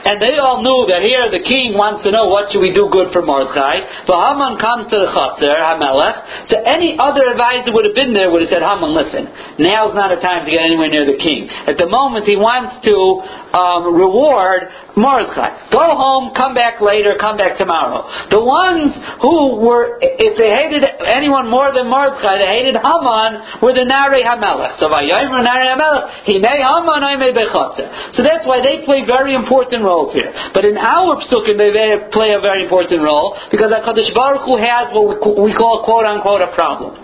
And 0.02 0.18
they 0.18 0.34
all 0.34 0.60
knew 0.66 0.90
that 0.90 1.06
here 1.06 1.30
the 1.30 1.46
king 1.46 1.78
wants 1.78 2.02
to 2.02 2.10
know 2.10 2.26
what 2.26 2.50
should 2.50 2.58
we 2.58 2.74
do 2.74 2.90
good 2.90 3.14
for 3.14 3.22
Mordechai. 3.22 3.86
So 4.04 4.18
Haman 4.18 4.58
comes 4.58 4.90
to 4.90 4.96
the 4.98 5.08
Chatzar, 5.14 5.62
Hamelech. 5.62 6.50
So 6.50 6.58
any 6.58 6.98
other 6.98 7.30
advisor 7.30 7.70
would 7.70 7.86
have 7.86 7.94
been 7.94 8.10
there 8.10 8.26
would 8.28 8.42
have 8.42 8.50
said, 8.50 8.66
Haman, 8.66 8.90
listen, 8.90 9.30
now's 9.62 9.94
not 9.94 10.10
a 10.10 10.18
time 10.18 10.42
to 10.42 10.50
get 10.50 10.58
anywhere 10.58 10.90
near 10.90 11.06
the 11.06 11.16
king. 11.22 11.46
At 11.70 11.78
the 11.78 11.86
moment 11.86 12.26
he 12.26 12.34
wants 12.34 12.82
to 12.82 12.94
um, 13.54 13.94
reward 13.94 14.81
Mordechai. 14.96 15.72
Go 15.72 15.96
home, 15.96 16.36
come 16.36 16.52
back 16.54 16.80
later, 16.80 17.16
come 17.16 17.36
back 17.36 17.56
tomorrow. 17.56 18.04
The 18.28 18.40
ones 18.40 18.92
who 19.24 19.64
were, 19.64 19.96
if 20.00 20.36
they 20.36 20.52
hated 20.52 20.84
anyone 21.08 21.48
more 21.48 21.72
than 21.72 21.88
Mordechai, 21.88 22.38
they 22.38 22.50
hated 22.60 22.76
Haman, 22.76 23.64
were 23.64 23.72
the 23.72 23.88
Nari 23.88 24.20
Hamelech. 24.20 24.76
So 24.78 24.92
Vayomer 24.92 25.40
Nari 25.40 25.66
Hamelech, 25.72 26.28
he 26.28 26.38
may 26.38 26.60
Haman, 26.60 27.00
I 27.00 27.16
may 27.16 27.32
be 27.32 27.44
Chotzer. 27.48 27.88
So 28.16 28.22
that's 28.22 28.46
why 28.46 28.60
they 28.60 28.84
play 28.84 29.04
very 29.08 29.34
important 29.34 29.82
roles 29.82 30.12
here. 30.12 30.32
But 30.52 30.64
in 30.64 30.76
our 30.76 31.20
psukim, 31.24 31.56
they 31.56 31.72
play 32.12 32.36
a 32.36 32.40
very 32.40 32.64
important 32.64 33.02
role 33.02 33.36
because 33.50 33.72
HaKadosh 33.72 34.12
Baruch 34.14 34.44
Hu 34.44 34.56
has 34.60 34.92
what 34.92 35.40
we 35.40 35.56
call 35.56 35.84
quote 35.84 36.04
unquote 36.04 36.42
a 36.42 36.52
problem. 36.54 37.01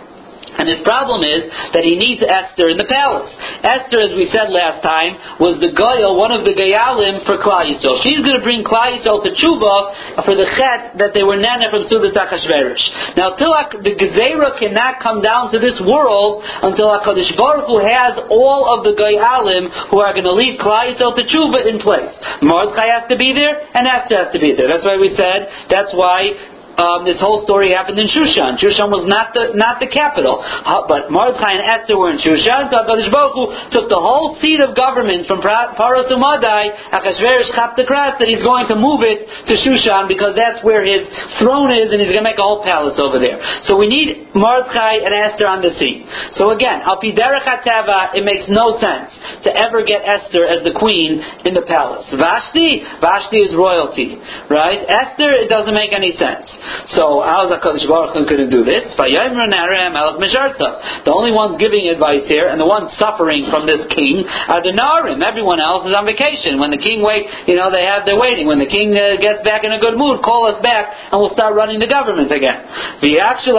And 0.57 0.65
his 0.69 0.81
problem 0.87 1.21
is 1.21 1.51
that 1.77 1.85
he 1.85 2.01
needs 2.01 2.25
Esther 2.25 2.73
in 2.73 2.81
the 2.81 2.89
palace. 2.89 3.29
Esther, 3.61 4.01
as 4.01 4.17
we 4.17 4.31
said 4.33 4.49
last 4.49 4.81
time, 4.81 5.19
was 5.43 5.61
the 5.61 5.75
Goyal, 5.77 6.17
one 6.17 6.33
of 6.33 6.47
the 6.49 6.55
Gayalim 6.57 7.27
for 7.29 7.37
Klal 7.37 7.69
Yisrael. 7.69 8.01
She's 8.07 8.25
going 8.25 8.39
to 8.39 8.45
bring 8.45 8.65
Klal 8.65 8.97
Yisrael 8.97 9.21
to 9.27 9.31
Tshuva 9.37 10.25
for 10.25 10.35
the 10.35 10.49
Chet 10.57 10.97
that 10.99 11.13
they 11.13 11.23
were 11.23 11.37
Nana 11.37 11.69
from 11.69 11.85
Sudas 11.91 12.17
Achashverosh. 12.17 13.17
Now, 13.19 13.37
till 13.37 13.53
the 13.83 13.95
Gezerah 13.95 14.59
cannot 14.59 15.03
come 15.05 15.21
down 15.21 15.53
to 15.53 15.59
this 15.59 15.77
world 15.85 16.43
until 16.65 16.95
HaKadosh 16.97 17.37
Baruch 17.37 17.67
Hu 17.69 17.79
has 17.85 18.17
all 18.31 18.73
of 18.73 18.85
the 18.87 18.95
Gayalim 18.97 19.69
who 19.91 20.01
are 20.01 20.13
going 20.17 20.27
to 20.27 20.35
lead 20.35 20.59
Klal 20.59 20.95
Yisrael 20.95 21.15
to 21.15 21.23
Tshuva 21.27 21.67
in 21.69 21.79
place. 21.79 22.15
Mordechai 22.43 22.89
has 22.95 23.05
to 23.11 23.17
be 23.17 23.35
there, 23.35 23.59
and 23.75 23.87
Esther 23.87 24.25
has 24.25 24.33
to 24.33 24.41
be 24.41 24.55
there. 24.55 24.69
That's 24.69 24.85
why 24.85 24.97
we 24.97 25.15
said, 25.17 25.49
that's 25.69 25.93
why 25.93 26.33
um, 26.79 27.03
this 27.03 27.19
whole 27.19 27.43
story 27.43 27.75
happened 27.75 27.99
in 27.99 28.07
Shushan. 28.07 28.55
Shushan 28.63 28.89
was 28.89 29.03
not 29.11 29.35
the 29.35 29.59
not 29.59 29.83
the 29.83 29.91
capital, 29.91 30.39
uh, 30.39 30.87
but 30.87 31.11
Mordechai 31.11 31.59
and 31.59 31.65
Esther 31.67 31.99
were 31.99 32.15
in 32.15 32.23
Shushan. 32.23 32.71
So 32.71 32.79
Hakadosh 32.79 33.11
Baruch 33.11 33.35
Hu 33.35 33.45
took 33.75 33.91
the 33.91 33.99
whole 33.99 34.39
seat 34.39 34.63
of 34.63 34.79
government 34.79 35.27
from 35.27 35.43
Paros 35.43 36.07
Umadai, 36.07 36.95
Achashverosh 36.95 37.51
Chaptakrat, 37.59 38.23
that 38.23 38.31
he's 38.31 38.47
going 38.47 38.71
to 38.71 38.79
move 38.79 39.03
it 39.03 39.27
to 39.51 39.55
Shushan 39.59 40.07
because 40.07 40.39
that's 40.39 40.63
where 40.63 40.87
his 40.87 41.03
throne 41.43 41.75
is, 41.75 41.91
and 41.91 41.99
he's 41.99 42.15
going 42.15 42.23
to 42.23 42.31
make 42.31 42.39
a 42.39 42.47
whole 42.47 42.63
palace 42.63 42.95
over 43.03 43.19
there. 43.19 43.43
So 43.67 43.75
we 43.75 43.91
need 43.91 44.31
Mordechai 44.39 45.03
and 45.03 45.11
Esther 45.11 45.51
on 45.51 45.59
the 45.67 45.75
scene. 45.83 46.07
So 46.39 46.55
again, 46.55 46.87
it 46.87 48.25
makes 48.25 48.47
no 48.47 48.79
sense 48.79 49.11
to 49.43 49.51
ever 49.51 49.83
get 49.83 50.07
Esther 50.07 50.47
as 50.47 50.63
the 50.63 50.79
queen 50.79 51.19
in 51.43 51.59
the 51.59 51.67
palace. 51.67 52.07
Vashti, 52.15 52.87
Vashti 53.03 53.43
is 53.43 53.51
royalty, 53.59 54.15
right? 54.47 54.79
Esther, 54.87 55.35
it 55.35 55.51
doesn't 55.51 55.75
make 55.75 55.91
any 55.91 56.15
sense. 56.15 56.47
So 56.95 57.23
how 57.25 57.47
is 57.47 57.53
HaKadosh 57.53 57.89
Baruch 57.89 58.15
Hu 58.15 58.25
going 58.29 58.45
to 58.45 58.51
do 58.51 58.65
this? 58.65 58.95
The 58.95 61.13
only 61.13 61.33
ones 61.33 61.57
giving 61.59 61.89
advice 61.89 62.29
here 62.29 62.49
and 62.49 62.61
the 62.61 62.69
ones 62.69 62.93
suffering 62.99 63.49
from 63.51 63.67
this 63.67 63.87
king 63.93 64.25
are 64.25 64.63
the 64.63 64.73
Narim. 64.73 65.25
Everyone 65.25 65.61
else 65.61 65.89
is 65.89 65.97
on 65.97 66.07
vacation. 66.07 66.61
When 66.61 66.71
the 66.71 66.79
king 66.79 67.03
waits, 67.03 67.29
you 67.49 67.57
know, 67.57 67.71
they 67.71 67.85
have, 67.85 68.05
they're 68.05 68.21
waiting. 68.21 68.47
When 68.47 68.59
the 68.59 68.69
king 68.69 68.95
uh, 68.95 69.17
gets 69.21 69.43
back 69.43 69.65
in 69.65 69.73
a 69.73 69.81
good 69.81 69.97
mood, 69.97 70.23
call 70.23 70.47
us 70.47 70.61
back 70.63 70.93
and 71.13 71.21
we'll 71.21 71.35
start 71.35 71.57
running 71.57 71.81
the 71.81 71.91
government 71.91 72.31
again. 72.31 72.65
The 73.01 73.19
actual 73.21 73.59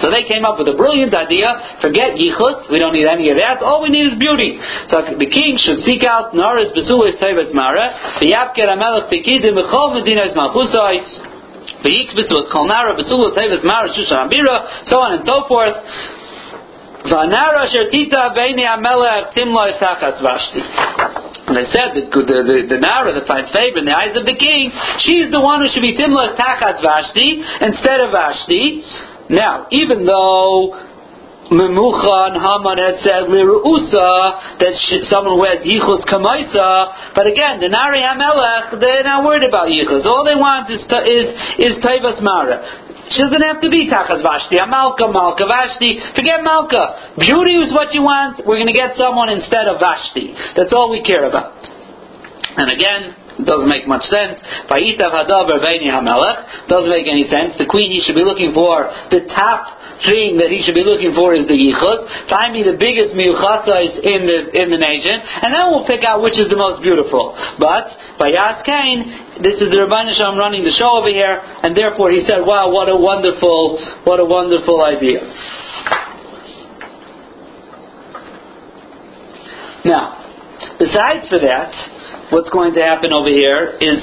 So 0.00 0.10
they 0.10 0.24
came 0.28 0.44
up 0.44 0.58
with 0.58 0.68
a 0.68 0.76
brilliant 0.76 1.14
idea. 1.14 1.76
Forget 1.80 2.16
Yichus. 2.16 2.70
We 2.70 2.78
don't 2.78 2.94
need 2.94 3.06
any 3.06 3.30
of 3.30 3.36
that. 3.36 3.62
All 3.62 3.82
we 3.82 3.90
need 3.90 4.12
is 4.12 4.18
beauty. 4.18 4.58
So 4.88 5.02
the 5.04 5.30
king 5.30 5.58
should 5.58 5.80
seek 5.84 6.04
out 6.04 6.32
Naris 6.32 6.72
Besuas 6.72 7.20
Teves 7.20 7.52
Mara. 7.54 8.18
The 8.20 8.32
Yapker 8.32 8.70
Pekidim. 9.10 9.50
So 14.88 15.00
on 15.00 15.12
and 15.18 15.24
so 15.26 15.48
forth. 15.48 15.76
V'anara 17.00 17.64
Vashti. 20.20 20.60
And 21.50 21.58
I 21.58 21.64
said 21.72 21.98
that 21.98 22.12
the, 22.12 22.22
the, 22.22 22.56
the 22.76 22.78
Nara 22.78 23.10
that 23.16 23.26
finds 23.26 23.50
favor 23.50 23.82
in 23.82 23.86
the 23.88 23.96
eyes 23.96 24.14
of 24.14 24.22
the 24.22 24.36
king, 24.36 24.70
she's 25.02 25.32
the 25.32 25.40
one 25.40 25.64
who 25.64 25.68
should 25.72 25.82
be 25.82 25.96
Timlo 25.96 26.36
Tachas 26.36 26.78
Vashti 26.78 27.42
instead 27.64 28.00
of 28.00 28.12
Vashti. 28.12 28.84
Now, 29.30 29.66
even 29.70 30.04
though 30.04 30.78
Memucha 31.50 32.30
and 32.30 32.36
Haman 32.38 32.78
had 32.78 32.96
said 33.02 33.26
lirusa 33.26 34.62
that 34.62 34.74
someone 35.10 35.42
has 35.50 35.66
yichus 35.66 36.06
kamaisa, 36.06 37.14
but 37.14 37.26
again 37.26 37.58
the 37.58 37.68
Nari 37.68 37.98
Hamelech 37.98 38.78
they're 38.78 39.02
not 39.02 39.26
worried 39.26 39.42
about 39.42 39.66
yichus. 39.66 40.06
All 40.06 40.22
they 40.22 40.38
want 40.38 40.70
is 40.70 40.80
is 40.86 41.26
is 41.58 41.72
taivas 41.82 42.22
mara. 42.22 42.86
She 43.10 43.18
doesn't 43.26 43.42
have 43.42 43.60
to 43.60 43.70
be 43.70 43.90
Tachas 43.90 44.22
Vashti. 44.22 44.54
Amalka, 44.54 45.10
Malka, 45.10 45.10
Malka, 45.10 45.44
Vashti. 45.50 45.98
Forget 46.14 46.46
Malka. 46.46 47.18
Beauty 47.18 47.58
is 47.58 47.74
what 47.74 47.90
you 47.92 48.06
want. 48.06 48.46
We're 48.46 48.62
going 48.62 48.70
to 48.70 48.76
get 48.76 48.94
someone 48.94 49.28
instead 49.34 49.66
of 49.66 49.82
Vashti. 49.82 50.30
That's 50.54 50.70
all 50.70 50.94
we 50.94 51.02
care 51.02 51.26
about. 51.26 51.58
And 52.54 52.70
again, 52.70 53.18
doesn't 53.44 53.68
make 53.68 53.86
much 53.86 54.04
sense. 54.08 54.38
Doesn't 56.68 56.90
make 56.90 57.06
any 57.08 57.28
sense. 57.28 57.56
The 57.58 57.66
queen 57.66 57.90
he 57.90 58.00
should 58.04 58.16
be 58.16 58.24
looking 58.24 58.52
for, 58.52 58.90
the 59.10 59.26
top 59.34 59.80
thing 60.04 60.40
that 60.40 60.48
he 60.48 60.62
should 60.64 60.74
be 60.74 60.84
looking 60.84 61.12
for 61.12 61.34
is 61.34 61.46
the 61.46 61.56
yichus. 61.56 62.08
Find 62.28 62.52
me 62.56 62.62
the 62.64 62.76
biggest 62.76 63.12
miyuchasais 63.14 64.00
in 64.00 64.26
the 64.26 64.38
in 64.56 64.70
the 64.70 64.80
nation, 64.80 65.20
and 65.20 65.52
then 65.52 65.68
we'll 65.70 65.86
pick 65.86 66.04
out 66.04 66.22
which 66.22 66.38
is 66.38 66.48
the 66.48 66.56
most 66.56 66.82
beautiful. 66.82 67.36
But 67.58 67.90
by 68.18 68.32
Kain, 68.64 69.42
this 69.42 69.60
is 69.60 69.68
the 69.68 69.78
Rabban 69.84 70.12
Shalom 70.16 70.38
running 70.38 70.64
the 70.64 70.72
show 70.72 71.00
over 71.00 71.12
here, 71.12 71.40
and 71.62 71.76
therefore 71.76 72.10
he 72.10 72.24
said, 72.26 72.40
"Wow, 72.44 72.70
what 72.70 72.88
a 72.88 72.96
wonderful, 72.96 73.78
what 74.04 74.20
a 74.20 74.24
wonderful 74.24 74.82
idea." 74.82 75.20
Now, 79.84 80.20
besides 80.78 81.28
for 81.28 81.38
that, 81.40 81.72
what's 82.30 82.48
going 82.50 82.74
to 82.74 82.80
happen 82.80 83.12
over 83.12 83.28
here 83.28 83.76
is 83.80 83.98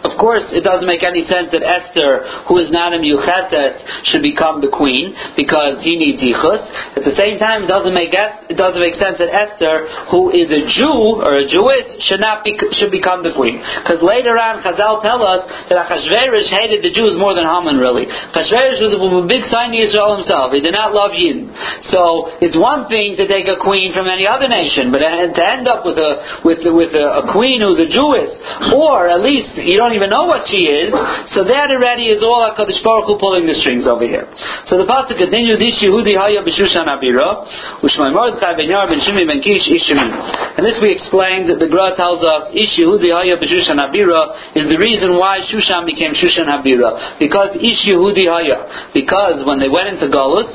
of 0.00 0.16
course, 0.16 0.48
it 0.56 0.64
doesn't 0.64 0.88
make 0.88 1.04
any 1.04 1.28
sense 1.28 1.52
that 1.52 1.60
Esther, 1.60 2.24
who 2.48 2.56
is 2.56 2.72
not 2.72 2.96
a 2.96 3.00
Yuchetes, 3.00 4.08
should 4.08 4.24
become 4.24 4.64
the 4.64 4.72
queen 4.72 5.12
because 5.36 5.84
he 5.84 5.96
needs 6.00 6.24
Yichus. 6.24 6.96
At 6.96 7.04
the 7.04 7.12
same 7.20 7.36
time, 7.36 7.68
it 7.68 7.70
doesn't 7.70 7.92
make 7.92 8.12
it 8.16 8.56
doesn't 8.56 8.80
make 8.80 8.96
sense 8.96 9.20
that 9.20 9.28
Esther, 9.28 10.08
who 10.08 10.32
is 10.32 10.48
a 10.48 10.64
Jew 10.72 11.20
or 11.20 11.44
a 11.44 11.44
Jewess, 11.44 12.00
should 12.08 12.24
not 12.24 12.44
be, 12.48 12.56
should 12.80 12.88
become 12.88 13.20
the 13.20 13.36
queen. 13.36 13.60
Because 13.60 14.00
later 14.00 14.40
on, 14.40 14.64
Chazal 14.64 15.04
tell 15.04 15.20
us 15.20 15.44
that 15.68 15.76
Achashverosh 15.76 16.48
hated 16.48 16.80
the 16.80 16.92
Jews 16.92 17.20
more 17.20 17.36
than 17.36 17.44
Haman. 17.44 17.76
Really, 17.76 18.08
Achashverosh 18.08 18.80
was 18.80 18.96
a 18.96 19.00
big 19.28 19.44
sign 19.52 19.76
to 19.76 19.78
Israel 19.78 20.16
himself. 20.16 20.56
He 20.56 20.64
did 20.64 20.72
not 20.72 20.96
love 20.96 21.12
Yidden. 21.12 21.52
So 21.92 22.40
it's 22.40 22.56
one 22.56 22.88
thing 22.88 23.20
to 23.20 23.28
take 23.28 23.52
a 23.52 23.60
queen 23.60 23.92
from 23.92 24.08
any 24.08 24.24
other 24.24 24.48
nation, 24.48 24.88
but 24.88 25.04
to 25.04 25.44
end 25.44 25.68
up 25.68 25.84
with 25.84 26.00
a 26.00 26.40
with 26.40 26.64
with 26.64 26.92
a, 26.96 27.20
a 27.20 27.32
queen 27.32 27.60
who's 27.60 27.78
a 27.78 27.88
Jewess, 27.88 28.32
or 28.72 29.12
at 29.12 29.20
least 29.20 29.54
you 29.60 29.76
don't 29.76 29.89
don't 29.90 29.98
even 29.98 30.14
know 30.14 30.30
what 30.30 30.46
she 30.46 30.70
is, 30.70 30.94
so 31.34 31.42
that 31.42 31.66
already 31.66 32.14
is 32.14 32.22
all 32.22 32.46
HaKadosh 32.46 32.78
Baruch 32.86 33.10
Hu 33.10 33.18
pulling 33.18 33.50
the 33.50 33.58
strings 33.58 33.90
over 33.90 34.06
here. 34.06 34.22
So 34.70 34.78
the 34.78 34.86
pasuk 34.86 35.18
continues, 35.18 35.58
Ish 35.58 35.82
Yehudi 35.82 36.14
Haya 36.14 36.46
B'Shushan 36.46 36.86
Abira, 36.86 37.42
Ushmai 37.82 38.14
Mordechai 38.14 38.54
Ben 38.54 38.70
Yar 38.70 38.86
Ben 38.86 39.02
Shimi 39.02 39.26
Ben 39.26 39.42
Kish 39.42 39.66
Ish 39.66 39.90
And 39.90 40.62
this 40.62 40.78
we 40.78 40.94
explained, 40.94 41.50
that 41.50 41.58
the 41.58 41.66
Gra 41.66 41.98
tells 41.98 42.22
us, 42.22 42.54
Ish 42.54 42.78
Yehudi 42.78 43.10
Haya 43.10 43.34
B'Shushan 43.34 43.82
Abira 43.82 44.54
is 44.54 44.70
the 44.70 44.78
reason 44.78 45.18
why 45.18 45.42
Shushan 45.50 45.82
became 45.82 46.14
Shushan 46.14 46.46
Abira. 46.46 47.18
Because 47.18 47.58
Ish 47.58 47.90
Yehudi 47.90 48.30
Haya. 48.30 48.94
Because 48.94 49.42
when 49.42 49.58
they 49.58 49.68
went 49.68 49.98
into 49.98 50.06
Galus, 50.06 50.46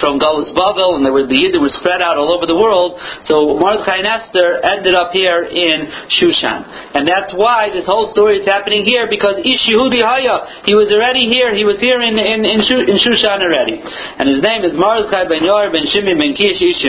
from 0.00 0.18
Galus 0.18 0.50
Bavel, 0.54 0.96
and 0.96 1.02
there 1.04 1.12
were, 1.12 1.26
the 1.26 1.36
Yidden 1.36 1.60
were 1.60 1.72
spread 1.80 2.02
out 2.02 2.16
all 2.16 2.32
over 2.32 2.46
the 2.46 2.56
world. 2.56 2.98
So 3.26 3.58
Mordechai 3.58 4.02
and 4.02 4.08
Esther 4.08 4.60
ended 4.62 4.94
up 4.94 5.12
here 5.12 5.44
in 5.44 5.88
Shushan, 6.14 6.64
and 6.94 7.06
that's 7.06 7.34
why 7.34 7.70
this 7.70 7.86
whole 7.86 8.12
story 8.12 8.40
is 8.40 8.46
happening 8.46 8.84
here 8.84 9.06
because 9.10 9.42
Ish 9.42 9.66
Haya, 9.68 10.64
he 10.66 10.74
was 10.74 10.90
already 10.92 11.26
here. 11.26 11.54
He 11.54 11.64
was 11.64 11.80
here 11.80 12.00
in 12.02 12.16
in, 12.18 12.46
in, 12.46 12.60
in 12.62 12.96
Shushan 12.98 13.40
already, 13.42 13.80
and 13.82 14.24
his 14.28 14.40
name 14.42 14.64
is 14.64 14.76
Mordechai 14.76 15.26
ben 15.26 15.44
Yor 15.44 15.70
ben 15.72 15.86
Shimi 15.90 16.14
ben 16.14 16.34
Kish 16.34 16.60
Ish. 16.60 16.86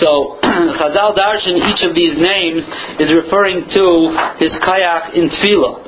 So 0.00 0.38
Chazal 0.78 1.16
Darshan, 1.16 1.60
each 1.66 1.82
of 1.84 1.94
these 1.94 2.16
names 2.16 2.64
is 3.00 3.12
referring 3.12 3.68
to 3.68 3.84
his 4.38 4.52
kayak 4.64 5.14
in 5.14 5.28
Tefillah 5.28 5.87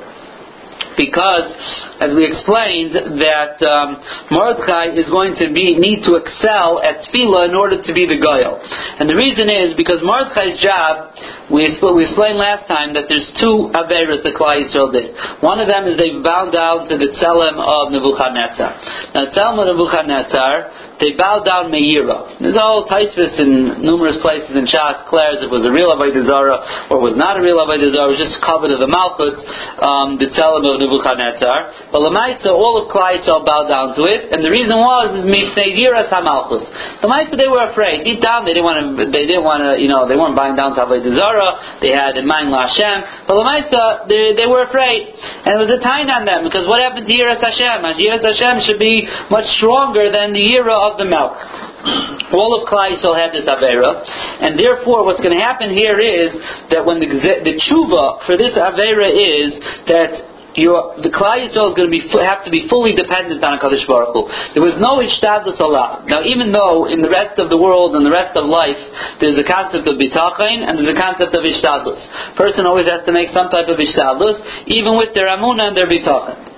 because, 1.01 1.49
as 1.97 2.13
we 2.13 2.29
explained, 2.29 2.93
that 3.17 3.57
um, 3.65 3.97
Mordechai 4.29 4.93
is 4.93 5.09
going 5.09 5.33
to 5.41 5.49
be 5.49 5.73
need 5.81 6.05
to 6.05 6.21
excel 6.21 6.77
at 6.85 7.01
tefillah 7.09 7.49
in 7.49 7.55
order 7.57 7.81
to 7.81 7.91
be 7.97 8.05
the 8.05 8.21
goyal. 8.21 8.61
And 9.01 9.09
the 9.09 9.17
reason 9.17 9.49
is 9.49 9.73
because 9.73 10.05
Mordechai's 10.05 10.61
job, 10.61 11.17
we, 11.49 11.65
we 11.65 12.05
explained 12.05 12.37
last 12.37 12.69
time 12.69 12.93
that 12.93 13.09
there's 13.09 13.25
two 13.41 13.73
averas 13.73 14.21
that 14.21 14.37
Klal 14.37 14.61
Yisrael 14.61 14.93
did. 14.93 15.17
One 15.41 15.57
of 15.57 15.65
them 15.65 15.89
is 15.89 15.97
they 15.97 16.13
bowed 16.21 16.53
down 16.53 16.85
to 16.93 16.95
the 17.01 17.09
tzelem 17.17 17.57
of 17.57 17.89
Nebuchadnezzar. 17.89 18.71
Now, 19.17 19.25
the 19.25 19.33
tzelem 19.33 19.57
of 19.57 19.65
Nebuchadnezzar 19.73 20.91
they 21.01 21.17
bowed 21.17 21.41
down 21.49 21.73
Meira. 21.73 22.37
There's 22.37 22.61
all 22.61 22.85
Taisvis 22.85 23.41
in 23.41 23.81
numerous 23.81 24.21
places 24.21 24.53
in 24.53 24.69
Shas 24.69 25.01
declares 25.01 25.41
it 25.41 25.49
was 25.49 25.65
a 25.65 25.73
real 25.73 25.89
Avodah 25.89 26.29
Zarah 26.29 26.61
or 26.93 27.01
was 27.01 27.17
not 27.17 27.37
a 27.37 27.41
real 27.41 27.57
Avodah 27.57 27.89
Zarah, 27.89 28.13
it 28.13 28.21
was 28.21 28.21
just 28.21 28.37
covered 28.45 28.69
of 28.69 28.77
the 28.77 28.85
Malchus, 28.85 29.33
um, 29.81 30.21
the 30.21 30.29
Tzelem 30.29 30.61
of 30.61 30.77
Nebuchadnezzar. 30.77 30.90
But 30.99 31.99
Lamaisa, 32.03 32.51
all 32.51 32.81
of 32.83 32.91
Klai 32.91 33.23
Yisrael 33.23 33.45
bowed 33.47 33.71
down 33.71 33.95
to 33.95 34.03
it, 34.03 34.35
and 34.35 34.43
the 34.43 34.51
reason 34.51 34.75
was 34.75 35.15
is 35.15 35.23
Mifnei 35.23 35.71
Yiras 35.77 36.11
HaMalchus. 36.11 36.67
Lamaisa, 36.99 37.39
they 37.39 37.47
were 37.47 37.69
afraid. 37.71 38.03
Deep 38.03 38.19
down, 38.19 38.43
they 38.43 38.51
didn't 38.51 38.67
want 38.67 38.79
to, 38.81 39.07
they 39.07 39.23
didn't 39.23 39.47
want 39.47 39.63
to, 39.63 39.79
you 39.79 39.87
know, 39.87 40.09
they 40.09 40.19
weren't 40.19 40.35
buying 40.35 40.59
down 40.59 40.75
to 40.75 40.83
Avodah 40.83 41.15
Zarah, 41.15 41.79
they 41.79 41.95
had 41.95 42.19
in 42.19 42.27
mind 42.27 42.51
Hashem, 42.51 43.27
but 43.29 43.39
Lamaisa, 43.39 44.11
they, 44.11 44.35
they 44.35 44.47
were 44.49 44.67
afraid. 44.67 45.15
And 45.47 45.55
it 45.55 45.61
was 45.61 45.71
a 45.71 45.79
time 45.79 46.11
on 46.11 46.27
them, 46.27 46.43
because 46.43 46.67
what 46.67 46.83
happened 46.83 47.07
to 47.07 47.13
Yiras 47.13 47.39
Hashem? 47.39 47.85
Yiras 48.01 48.25
Hashem 48.25 48.67
should 48.67 48.81
be 48.81 49.07
much 49.31 49.47
stronger 49.55 50.11
than 50.11 50.33
the 50.35 50.43
Yira 50.43 50.73
of 50.73 50.97
the 50.99 51.07
milk. 51.07 51.37
All 52.37 52.55
of 52.55 52.67
Yisrael 52.69 53.17
had 53.17 53.33
this 53.33 53.45
Avera, 53.49 54.05
and 54.41 54.57
therefore 54.57 55.05
what's 55.05 55.19
going 55.19 55.33
to 55.33 55.41
happen 55.41 55.73
here 55.75 55.99
is 55.99 56.31
that 56.69 56.85
when 56.85 56.99
the, 56.99 57.07
the 57.07 57.55
tshuva 57.57 58.25
for 58.25 58.37
this 58.37 58.53
Avera 58.55 59.09
is 59.09 59.57
that 59.87 60.11
the 60.55 61.11
Klal 61.11 61.39
Yisrael 61.39 61.71
is 61.71 61.75
going 61.79 61.87
to 61.87 61.95
be 61.95 62.03
have 62.19 62.43
to 62.43 62.51
be 62.51 62.67
fully 62.67 62.91
dependent 62.91 63.39
on 63.43 63.55
a 63.55 63.59
Kadosh 63.59 63.87
Baruch 63.87 64.11
Hu. 64.11 64.27
There 64.53 64.63
was 64.63 64.75
no 64.79 64.99
ishtadlus 64.99 65.59
allowed. 65.63 66.11
Now, 66.11 66.23
even 66.27 66.51
though 66.51 66.91
in 66.91 67.01
the 67.01 67.09
rest 67.09 67.39
of 67.39 67.49
the 67.49 67.57
world 67.57 67.95
and 67.95 68.03
the 68.03 68.11
rest 68.11 68.35
of 68.35 68.45
life 68.45 68.79
there's 69.23 69.39
a 69.39 69.47
concept 69.47 69.87
of 69.87 69.95
bitachin 69.95 70.67
and 70.67 70.75
there's 70.75 70.91
a 70.91 70.99
concept 70.99 71.31
of 71.31 71.41
ishtadlus. 71.47 72.35
Person 72.35 72.67
always 72.67 72.87
has 72.87 73.05
to 73.07 73.11
make 73.15 73.31
some 73.31 73.47
type 73.47 73.71
of 73.71 73.79
ishtadlus, 73.79 74.67
even 74.67 74.99
with 74.99 75.15
their 75.15 75.31
amuna 75.31 75.71
and 75.71 75.77
their 75.77 75.87
bitachin 75.87 76.50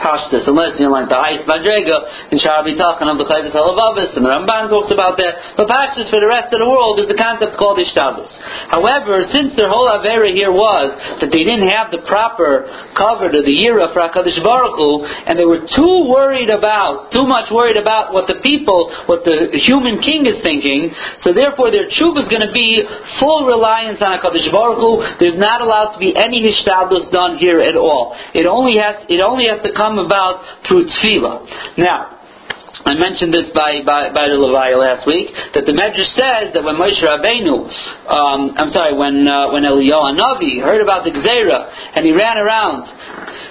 pashtus, 0.00 0.48
unless 0.48 0.80
you 0.80 0.88
know, 0.88 0.96
like 0.96 1.12
the 1.12 1.20
highest 1.20 1.44
madrega 1.44 2.32
in 2.32 2.40
Shara 2.40 2.64
B'tachan 2.64 3.06
of 3.06 3.20
the 3.20 3.28
Chayvus 3.28 3.52
Halavavis, 3.52 4.16
and 4.16 4.24
the 4.24 4.32
Ramban 4.32 4.72
talks 4.72 4.90
about 4.90 5.20
that. 5.20 5.56
But 5.60 5.68
pashtus 5.68 6.08
for 6.08 6.18
the 6.18 6.28
rest 6.28 6.50
of 6.50 6.58
the 6.58 6.68
world 6.68 6.98
is 7.00 7.06
the 7.06 7.18
concept 7.20 7.60
called 7.60 7.76
Ishtadus. 7.76 8.32
However, 8.72 9.28
since 9.30 9.54
their 9.54 9.68
whole 9.68 9.86
Avera 9.86 10.32
here 10.32 10.50
was 10.50 11.20
that 11.20 11.30
they 11.30 11.44
didn't 11.44 11.68
have 11.70 11.92
the 11.92 12.02
proper 12.08 12.66
cover 12.96 13.28
to 13.28 13.40
the 13.44 13.54
Yira 13.54 13.92
for 13.92 14.00
HaKadosh 14.00 14.40
Baruch 14.40 14.76
Hu, 14.80 15.04
and 15.04 15.36
they 15.36 15.44
were 15.44 15.62
too 15.68 16.08
worried 16.08 16.48
about, 16.48 17.12
too 17.12 17.26
much 17.28 17.52
worried 17.52 17.76
about 17.76 18.12
what 18.16 18.26
the 18.26 18.40
people, 18.40 18.88
what 19.06 19.22
the 19.28 19.52
human 19.66 20.00
king 20.00 20.24
is 20.24 20.40
thinking, 20.42 20.90
so 21.20 21.32
therefore 21.36 21.70
their 21.70 21.90
tshuva 21.92 22.24
is 22.24 22.28
going 22.32 22.44
to 22.44 22.54
be 22.54 22.82
full 23.20 23.44
reliance 23.44 24.00
on 24.00 24.16
HaKadosh 24.16 24.48
Baruch 24.50 24.80
Hu. 24.80 24.90
There's 25.18 25.38
not 25.38 25.60
allowed 25.60 25.94
to 25.94 26.00
be 26.00 26.16
any 26.16 26.40
Ishtadus 26.46 27.12
done 27.12 27.36
here 27.38 27.60
at 27.60 27.76
all. 27.76 28.16
It 28.34 28.46
only 28.46 28.78
has, 28.78 29.04
it 29.08 29.20
only 29.20 29.46
has 29.48 29.62
to 29.66 29.72
come 29.74 29.89
come 29.90 29.98
about 29.98 30.62
through 30.66 30.86
tefillah. 30.86 31.78
Now, 31.78 32.22
I 32.86 32.94
mentioned 32.94 33.34
this 33.34 33.50
by, 33.52 33.82
by, 33.84 34.08
by 34.14 34.30
the 34.30 34.38
Levi 34.40 34.72
last 34.78 35.04
week, 35.06 35.28
that 35.52 35.66
the 35.68 35.74
Medrash 35.76 36.14
says 36.16 36.54
that 36.56 36.64
when 36.64 36.80
Moshe 36.80 37.02
Rabbeinu, 37.02 37.68
um, 38.08 38.56
I'm 38.56 38.72
sorry, 38.72 38.96
when, 38.96 39.28
uh, 39.28 39.52
when 39.52 39.68
Eliyahu 39.68 40.16
Navi 40.16 40.62
heard 40.64 40.80
about 40.80 41.04
the 41.04 41.12
Gzera, 41.12 41.68
and 41.94 42.06
he 42.06 42.12
ran 42.16 42.38
around, 42.38 42.88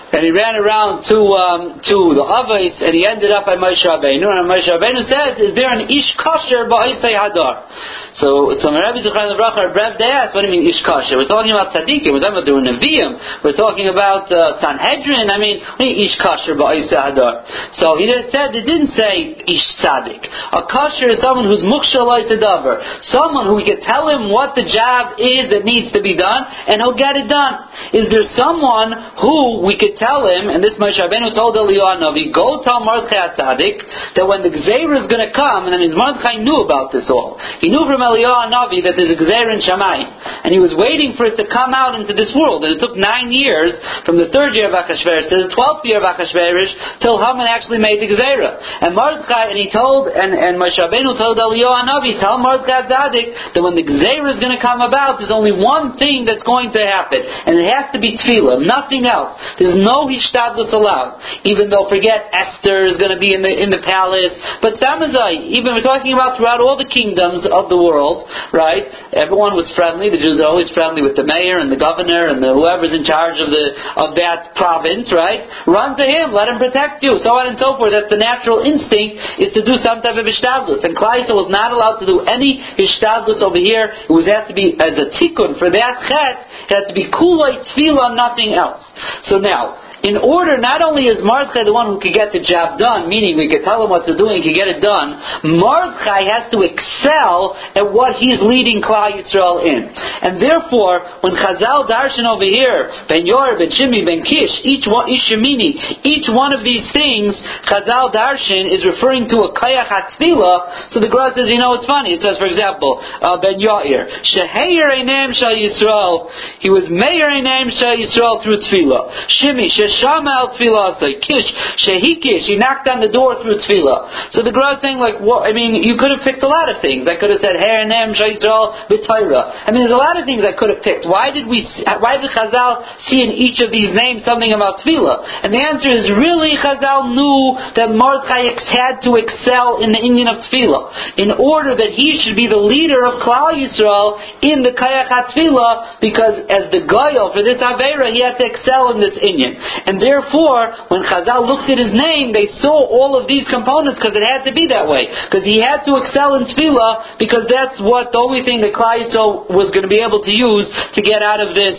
and 0.10 0.26
he 0.26 0.32
ran 0.34 0.58
around 0.58 1.06
to, 1.06 1.18
um, 1.38 1.62
to 1.86 1.98
the 2.18 2.26
Avos, 2.26 2.76
and 2.82 2.92
he 2.98 3.06
ended 3.06 3.30
up 3.30 3.46
at 3.46 3.62
Moshe 3.62 3.86
Rabbeinu, 3.86 4.26
and 4.26 4.50
Moshe 4.50 4.66
Rabbeinu 4.66 5.06
says, 5.06 5.38
is 5.38 5.54
there 5.54 5.70
an 5.70 5.86
Ish 5.86 6.18
Kosher 6.18 6.66
Ba'isei 6.66 7.14
Hadar? 7.14 7.70
So, 8.18 8.58
so 8.58 8.74
Rabbi 8.74 9.06
Zechariah 9.06 9.38
Bracha, 9.38 9.70
Rev, 9.70 10.02
they 10.02 10.10
asked, 10.10 10.34
what 10.34 10.42
do 10.42 10.50
you 10.50 10.56
mean 10.58 10.66
Ish 10.66 10.82
Kosher? 10.82 11.14
We're 11.14 11.30
talking 11.30 11.54
about 11.54 11.70
Tzaddikim, 11.78 12.10
we're 12.10 12.26
talking 12.26 12.42
about 12.42 12.50
the 12.50 12.58
Nevi'im, 12.58 13.46
we're 13.46 13.60
talking 13.60 13.86
about 13.86 14.26
uh, 14.34 14.58
Sanhedrin, 14.58 15.30
I 15.30 15.38
mean, 15.38 15.62
Ish 15.78 16.18
Kosher 16.18 16.58
Ba'isei 16.58 16.98
Hadar? 16.98 17.78
So 17.78 18.02
he 18.02 18.10
just 18.10 18.34
said, 18.34 18.58
it 18.58 18.66
didn't 18.66 18.98
say 18.98 19.38
Ish 19.46 19.68
Tzaddik. 19.78 20.26
A 20.26 20.66
Kosher 20.66 21.14
is 21.14 21.22
someone 21.22 21.46
who's 21.46 21.62
Muksha 21.62 22.02
Davar, 22.02 22.82
someone 23.14 23.46
who 23.46 23.56
we 23.56 23.66
can 23.68 23.78
tell 23.86 24.10
him 24.10 24.34
what 24.34 24.58
the 24.58 24.66
job 24.66 25.22
is 25.22 25.54
that 25.54 25.62
needs 25.68 25.94
to 25.94 26.02
be 26.02 26.18
done, 26.18 26.50
and 26.66 26.82
he'll 26.82 26.98
get 26.98 27.14
it 27.14 27.30
done. 27.30 27.70
Is 27.94 28.10
there 28.10 28.26
someone 28.34 29.14
who 29.22 29.62
we 29.62 29.78
could 29.78 29.99
tell 30.00 30.26
him, 30.26 30.48
and 30.48 30.64
this 30.64 30.80
Moshe 30.80 30.98
Rabbeinu 30.98 31.36
told 31.36 31.60
Eliyahu 31.60 32.00
Navi, 32.00 32.32
go 32.32 32.64
tell 32.64 32.80
Mordechai 32.80 33.36
Tzaddik 33.36 34.16
that 34.16 34.26
when 34.26 34.42
the 34.42 34.50
Gzeir 34.50 34.90
is 34.96 35.12
going 35.12 35.22
to 35.22 35.36
come, 35.36 35.68
and 35.68 35.76
that 35.76 35.82
means 35.84 35.94
Mordechai 35.94 36.40
knew 36.40 36.64
about 36.64 36.96
this 36.96 37.06
all. 37.12 37.36
He 37.60 37.68
knew 37.68 37.84
from 37.84 38.00
Eliyahu 38.00 38.48
Navi 38.48 38.80
that 38.88 38.96
there's 38.96 39.12
a 39.12 39.20
Gzeir 39.20 39.52
in 39.52 39.60
Shammai, 39.60 40.00
and 40.48 40.56
he 40.56 40.60
was 40.64 40.72
waiting 40.74 41.20
for 41.20 41.28
it 41.28 41.36
to 41.36 41.46
come 41.52 41.76
out 41.76 42.00
into 42.00 42.16
this 42.16 42.32
world, 42.32 42.64
and 42.64 42.74
it 42.74 42.80
took 42.80 42.96
nine 42.96 43.36
years 43.36 43.76
from 44.08 44.16
the 44.16 44.32
third 44.32 44.56
year 44.56 44.72
of 44.72 44.76
Achashverosh 44.76 45.28
to 45.28 45.36
the 45.46 45.52
twelfth 45.52 45.84
year 45.84 46.00
of 46.00 46.08
Achashverosh 46.08 47.04
till 47.04 47.20
Haman 47.20 47.52
actually 47.52 47.84
made 47.84 48.00
the 48.00 48.08
Gzeira. 48.08 48.56
And 48.88 48.96
Mordechai, 48.96 49.52
and 49.52 49.60
he 49.60 49.68
told, 49.68 50.08
and, 50.08 50.32
and 50.32 50.56
Moshe 50.56 50.80
Rabbeinu 50.80 51.20
told 51.20 51.36
Eliyahu 51.36 51.84
Navi, 51.84 52.16
tell 52.24 52.40
Mordechai 52.40 52.88
Tzaddik 52.88 53.58
that 53.58 53.62
when 53.62 53.76
the 53.76 53.84
Gzeir 53.84 54.32
is 54.32 54.40
going 54.40 54.56
to 54.56 54.62
come 54.64 54.80
about, 54.80 55.20
there's 55.20 55.34
only 55.34 55.52
one 55.52 56.00
thing 56.00 56.24
that's 56.24 56.46
going 56.48 56.72
to 56.72 56.82
happen, 56.88 57.20
and 57.20 57.60
it 57.60 57.68
has 57.68 57.92
to 57.92 58.00
be 58.00 58.16
Tefillah, 58.16 58.64
nothing 58.64 59.04
else. 59.04 59.36
There's 59.58 59.76
no 59.76 59.89
No 59.90 60.06
hishtadlus 60.06 60.70
allowed. 60.70 61.18
Even 61.50 61.74
though, 61.74 61.90
forget, 61.90 62.30
Esther 62.30 62.86
is 62.86 63.02
going 63.02 63.10
to 63.10 63.18
be 63.18 63.34
in 63.34 63.42
the, 63.42 63.50
in 63.50 63.74
the 63.74 63.82
palace. 63.82 64.38
But 64.62 64.78
Samazai, 64.78 65.50
even 65.58 65.74
we're 65.74 65.82
talking 65.82 66.14
about 66.14 66.38
throughout 66.38 66.62
all 66.62 66.78
the 66.78 66.86
kingdoms 66.86 67.50
of 67.50 67.74
the 67.74 67.80
world, 67.80 68.30
right? 68.54 68.86
Everyone 69.18 69.58
was 69.58 69.66
friendly. 69.74 70.14
The 70.14 70.22
Jews 70.22 70.38
are 70.38 70.50
always 70.54 70.70
friendly 70.78 71.02
with 71.02 71.18
the 71.18 71.26
mayor 71.26 71.58
and 71.58 71.74
the 71.74 71.82
governor 71.82 72.30
and 72.30 72.38
the, 72.38 72.54
whoever's 72.54 72.94
in 72.94 73.02
charge 73.02 73.42
of 73.42 73.50
the 73.50 73.66
of 73.98 74.14
that 74.20 74.54
province, 74.54 75.10
right? 75.10 75.48
Run 75.66 75.98
to 75.98 76.06
him, 76.06 76.36
let 76.36 76.52
him 76.52 76.60
protect 76.62 77.02
you, 77.02 77.18
so 77.24 77.34
on 77.40 77.50
and 77.50 77.58
so 77.58 77.80
forth. 77.80 77.96
That's 77.96 78.12
the 78.12 78.22
natural 78.22 78.62
instinct 78.62 79.42
is 79.42 79.56
to 79.56 79.66
do 79.66 79.80
some 79.82 80.04
type 80.04 80.20
of 80.20 80.26
Hishtadlus. 80.28 80.84
And 80.84 80.94
Klaisa 80.94 81.34
was 81.34 81.50
not 81.50 81.72
allowed 81.72 82.04
to 82.04 82.08
do 82.08 82.22
any 82.28 82.62
Hishtadlus 82.78 83.42
over 83.42 83.58
here. 83.58 83.90
It 84.06 84.12
was 84.12 84.28
has 84.30 84.46
to 84.52 84.56
be 84.56 84.76
as 84.78 84.94
a 85.00 85.10
tikkun 85.18 85.58
for 85.58 85.72
that 85.72 85.94
chet, 86.06 86.38
it 86.68 86.74
had 86.76 86.86
to 86.92 86.96
be 86.96 87.08
kulay 87.10 87.64
tefillah, 87.72 88.14
nothing 88.14 88.54
else. 88.54 88.84
So 89.32 89.40
now, 89.40 89.79
in 90.04 90.16
order, 90.16 90.56
not 90.58 90.82
only 90.82 91.12
is 91.12 91.20
Mordechai 91.20 91.68
the 91.68 91.76
one 91.76 91.92
who 91.92 92.00
can 92.00 92.16
get 92.16 92.32
the 92.32 92.40
job 92.40 92.80
done, 92.80 93.12
meaning 93.12 93.36
we 93.36 93.52
can 93.52 93.64
tell 93.68 93.84
him 93.84 93.92
what 93.92 94.08
to 94.08 94.16
do 94.16 94.32
and 94.32 94.40
he 94.40 94.44
can 94.48 94.56
get 94.56 94.72
it 94.72 94.80
done, 94.80 95.20
Mordechai 95.44 96.24
has 96.32 96.48
to 96.56 96.64
excel 96.64 97.60
at 97.76 97.84
what 97.92 98.16
he's 98.16 98.40
leading 98.40 98.80
Klal 98.80 99.12
Yisrael 99.12 99.60
in. 99.68 99.92
And 99.92 100.40
therefore, 100.40 101.04
when 101.20 101.36
Chazal 101.36 101.84
Darshan 101.92 102.24
over 102.24 102.48
here, 102.48 102.88
Ben 103.12 103.28
Yair, 103.28 103.60
Ben 103.60 103.76
Shimi, 103.76 104.08
Ben 104.08 104.24
Kish, 104.24 104.64
each 104.64 104.88
one, 104.88 105.12
Ish 105.12 105.36
Yemini, 105.36 105.76
each 106.08 106.32
one 106.32 106.56
of 106.56 106.64
these 106.64 106.88
things, 106.96 107.36
Chazal 107.68 108.16
Darshan 108.16 108.72
is 108.72 108.88
referring 108.88 109.28
to 109.36 109.48
a 109.48 109.50
Kayach 109.52 109.92
HaTefillah, 109.92 110.96
so 110.96 111.04
the 111.04 111.12
Gra 111.12 111.36
says, 111.36 111.52
you 111.52 111.60
know, 111.60 111.76
it's 111.76 111.88
funny. 111.88 112.16
It 112.16 112.24
says, 112.24 112.40
for 112.40 112.48
example, 112.48 113.04
uh, 113.04 113.36
Ben 113.44 113.60
Yair, 113.60 114.08
Sheheir 114.24 114.96
Einem 114.96 115.36
Shal 115.36 115.60
Yisrael, 115.60 116.32
he 116.64 116.70
was 116.72 116.88
Meir 116.88 117.28
Einem 117.28 117.68
Shal 117.76 118.00
Yisrael 118.00 118.40
through 118.40 118.64
Tzvila. 118.64 119.12
Shimi, 119.28 119.68
Shama 119.98 120.30
al 120.30 120.48
tefillah 120.54 121.02
Kish, 121.02 121.50
shehikish, 121.82 122.46
he 122.46 122.56
knocked 122.56 122.88
on 122.90 123.02
the 123.02 123.10
door 123.10 123.42
through 123.42 123.60
tefillah. 123.66 124.34
So 124.34 124.46
the 124.46 124.54
Gra 124.54 124.78
is 124.78 124.82
saying 124.82 125.00
like, 125.02 125.18
what, 125.20 125.50
I 125.50 125.54
mean, 125.54 125.82
you 125.82 125.98
could 125.98 126.14
have 126.14 126.22
picked 126.22 126.44
a 126.46 126.52
lot 126.52 126.70
of 126.70 126.82
things. 126.82 127.10
I 127.10 127.18
could 127.18 127.30
have 127.30 127.42
said, 127.42 127.58
Her 127.58 127.86
nem 127.86 128.14
shayisrael 128.14 128.90
b'toira. 128.90 129.66
I 129.66 129.74
mean, 129.74 129.86
there's 129.86 129.96
a 129.96 130.02
lot 130.02 130.20
of 130.20 130.26
things 130.30 130.46
I 130.46 130.54
could 130.54 130.70
have 130.70 130.82
picked. 130.86 131.10
Why 131.10 131.34
did 131.34 131.50
we, 131.50 131.66
why 132.00 132.22
did 132.22 132.30
Chazal 132.32 132.86
see 133.10 133.22
in 133.22 133.34
each 133.34 133.60
of 133.60 133.72
these 133.74 133.92
names 133.92 134.26
something 134.26 134.52
about 134.54 134.82
tefillah? 134.86 135.46
And 135.46 135.54
the 135.54 135.62
answer 135.62 135.90
is 135.90 136.10
really 136.14 136.54
Chazal 136.58 137.10
knew 137.10 137.58
that 137.76 137.90
Mordechai 137.90 138.54
had 138.70 139.02
to 139.06 139.18
excel 139.18 139.82
in 139.82 139.92
the 139.92 140.02
inyan 140.02 140.30
of 140.30 140.46
tefillah 140.48 141.18
in 141.18 141.32
order 141.36 141.76
that 141.76 141.92
he 141.96 142.20
should 142.22 142.36
be 142.36 142.48
the 142.48 142.60
leader 142.60 143.06
of 143.06 143.22
Klal 143.24 143.56
Yisrael 143.56 144.20
in 144.42 144.64
the 144.64 144.72
Kayach 144.72 145.10
HaTefillah 145.10 146.02
because 146.02 146.46
as 146.50 146.72
the 146.72 146.86
Goyal 146.86 147.34
for 147.34 147.44
this 147.44 147.60
Avera, 147.60 148.12
he 148.12 148.22
had 148.22 148.38
to 148.38 148.46
excel 148.46 148.92
in 148.94 149.00
this 149.00 149.18
inyan. 149.20 149.58
And 149.86 150.02
therefore, 150.02 150.90
when 150.90 151.04
Chazal 151.06 151.48
looked 151.48 151.70
at 151.70 151.78
his 151.78 151.94
name, 151.94 152.34
they 152.34 152.48
saw 152.60 152.76
all 152.88 153.20
of 153.20 153.28
these 153.28 153.48
components 153.48 154.00
because 154.00 154.16
it 154.16 154.26
had 154.26 154.44
to 154.44 154.54
be 154.54 154.68
that 154.68 154.88
way. 154.88 155.08
Because 155.30 155.46
he 155.46 155.62
had 155.62 155.86
to 155.86 155.96
excel 156.02 156.36
in 156.36 156.50
tefillah 156.50 157.20
because 157.20 157.46
that's 157.48 157.80
what 157.80 158.12
the 158.12 158.20
only 158.20 158.44
thing 158.44 158.62
that 158.62 158.74
Klal 158.74 159.50
was 159.50 159.72
going 159.72 159.84
to 159.84 159.92
be 159.92 160.02
able 160.02 160.24
to 160.24 160.34
use 160.34 160.68
to 160.96 161.02
get 161.02 161.22
out 161.22 161.40
of 161.40 161.56
this 161.56 161.76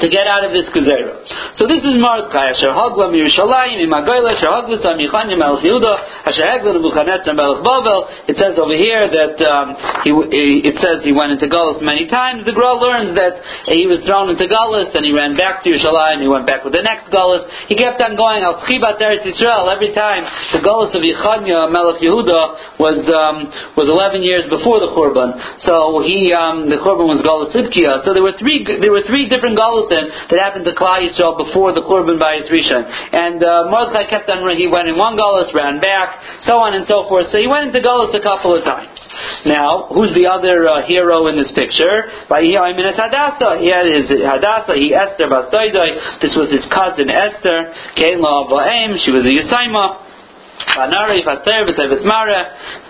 to 0.00 0.06
get 0.08 0.26
out 0.26 0.44
of 0.44 0.52
this 0.56 0.64
gezerah. 0.72 1.20
So 1.60 1.68
this 1.68 1.84
is 1.84 1.94
Mordechai, 2.00 2.56
Asher 2.56 2.72
Hagla 2.72 3.12
Mirushalayim, 3.12 3.84
Imagoyla, 3.84 4.32
Asher 4.36 4.48
Asher 4.48 4.80
Melech 7.36 7.60
Bavel. 7.60 8.00
It 8.28 8.36
says 8.40 8.56
over 8.56 8.76
here 8.76 9.08
that 9.12 9.36
um, 9.44 9.76
he, 10.04 10.10
it 10.64 10.76
says 10.80 11.04
he 11.04 11.12
went 11.12 11.36
into 11.36 11.46
Gullus 11.52 11.84
many 11.84 12.08
times. 12.08 12.48
The 12.48 12.56
Gra 12.56 12.80
learns 12.80 13.12
that 13.16 13.44
he 13.68 13.84
was 13.84 14.00
thrown 14.08 14.32
into 14.32 14.48
Gullus 14.48 14.88
and 14.96 15.04
he 15.04 15.12
ran 15.12 15.36
back 15.36 15.62
to 15.64 15.68
Yerushalayim, 15.68 16.24
he 16.24 16.28
went 16.28 16.48
back 16.48 16.64
with 16.64 16.72
the 16.72 16.84
next 16.84 17.12
Gullus. 17.12 17.44
He 17.68 17.76
kept 17.76 18.00
on 18.00 18.16
going 18.16 18.40
Al 18.40 18.60
Eretz 18.64 19.24
Yisrael 19.28 19.68
every 19.68 19.92
time. 19.92 20.24
The 20.56 20.64
Gullus 20.64 20.96
of 20.96 21.04
Yechanya 21.04 21.68
Melech 21.68 22.00
Yehuda 22.00 22.80
was 22.80 23.04
um, 23.12 23.52
was 23.76 23.88
11 23.88 24.24
years 24.24 24.48
before 24.48 24.80
the 24.80 24.88
Churban. 24.96 25.36
So 25.68 26.00
he 26.00 26.32
um, 26.32 26.72
the 26.72 26.80
Churban 26.80 27.04
was 27.04 27.20
Gullus 27.20 27.52
Ibkia. 27.52 28.04
So 28.04 28.14
there 28.16 28.24
were 28.24 28.36
three 28.40 28.64
there 28.64 28.92
were 28.92 29.04
three 29.04 29.28
different 29.28 29.58
That 29.90 30.38
happened 30.38 30.64
to 30.64 30.72
Klal 30.72 31.02
Yisrael 31.02 31.36
before 31.36 31.74
the 31.74 31.82
Churban 31.82 32.18
by 32.22 32.38
Rishon. 32.46 32.86
And 32.86 33.42
uh, 33.42 33.66
Mordechai 33.68 34.06
kept 34.06 34.30
on, 34.30 34.46
he 34.56 34.70
went 34.70 34.88
in 34.88 34.96
one 34.96 35.18
Gullus, 35.18 35.52
ran 35.52 35.80
back, 35.82 36.22
so 36.46 36.62
on 36.62 36.78
and 36.78 36.86
so 36.86 37.04
forth. 37.10 37.26
So 37.34 37.38
he 37.38 37.50
went 37.50 37.74
into 37.74 37.82
Gullus 37.82 38.14
a 38.14 38.22
couple 38.22 38.54
of 38.54 38.62
times. 38.64 38.94
Now, 39.44 39.90
who's 39.92 40.14
the 40.14 40.30
other 40.30 40.68
uh, 40.68 40.86
hero 40.86 41.26
in 41.26 41.36
this 41.36 41.50
picture? 41.52 42.08
He 42.30 42.54
had 42.54 43.86
his 43.90 44.06
Hadassah, 44.08 44.76
he 44.78 44.94
Esther 44.94 45.26
Bastoidoi. 45.26 46.22
This 46.22 46.36
was 46.38 46.48
his 46.52 46.64
cousin 46.70 47.10
Esther, 47.10 47.74
Kain 47.96 48.22
She 49.02 49.10
was 49.10 49.26
a 49.26 49.32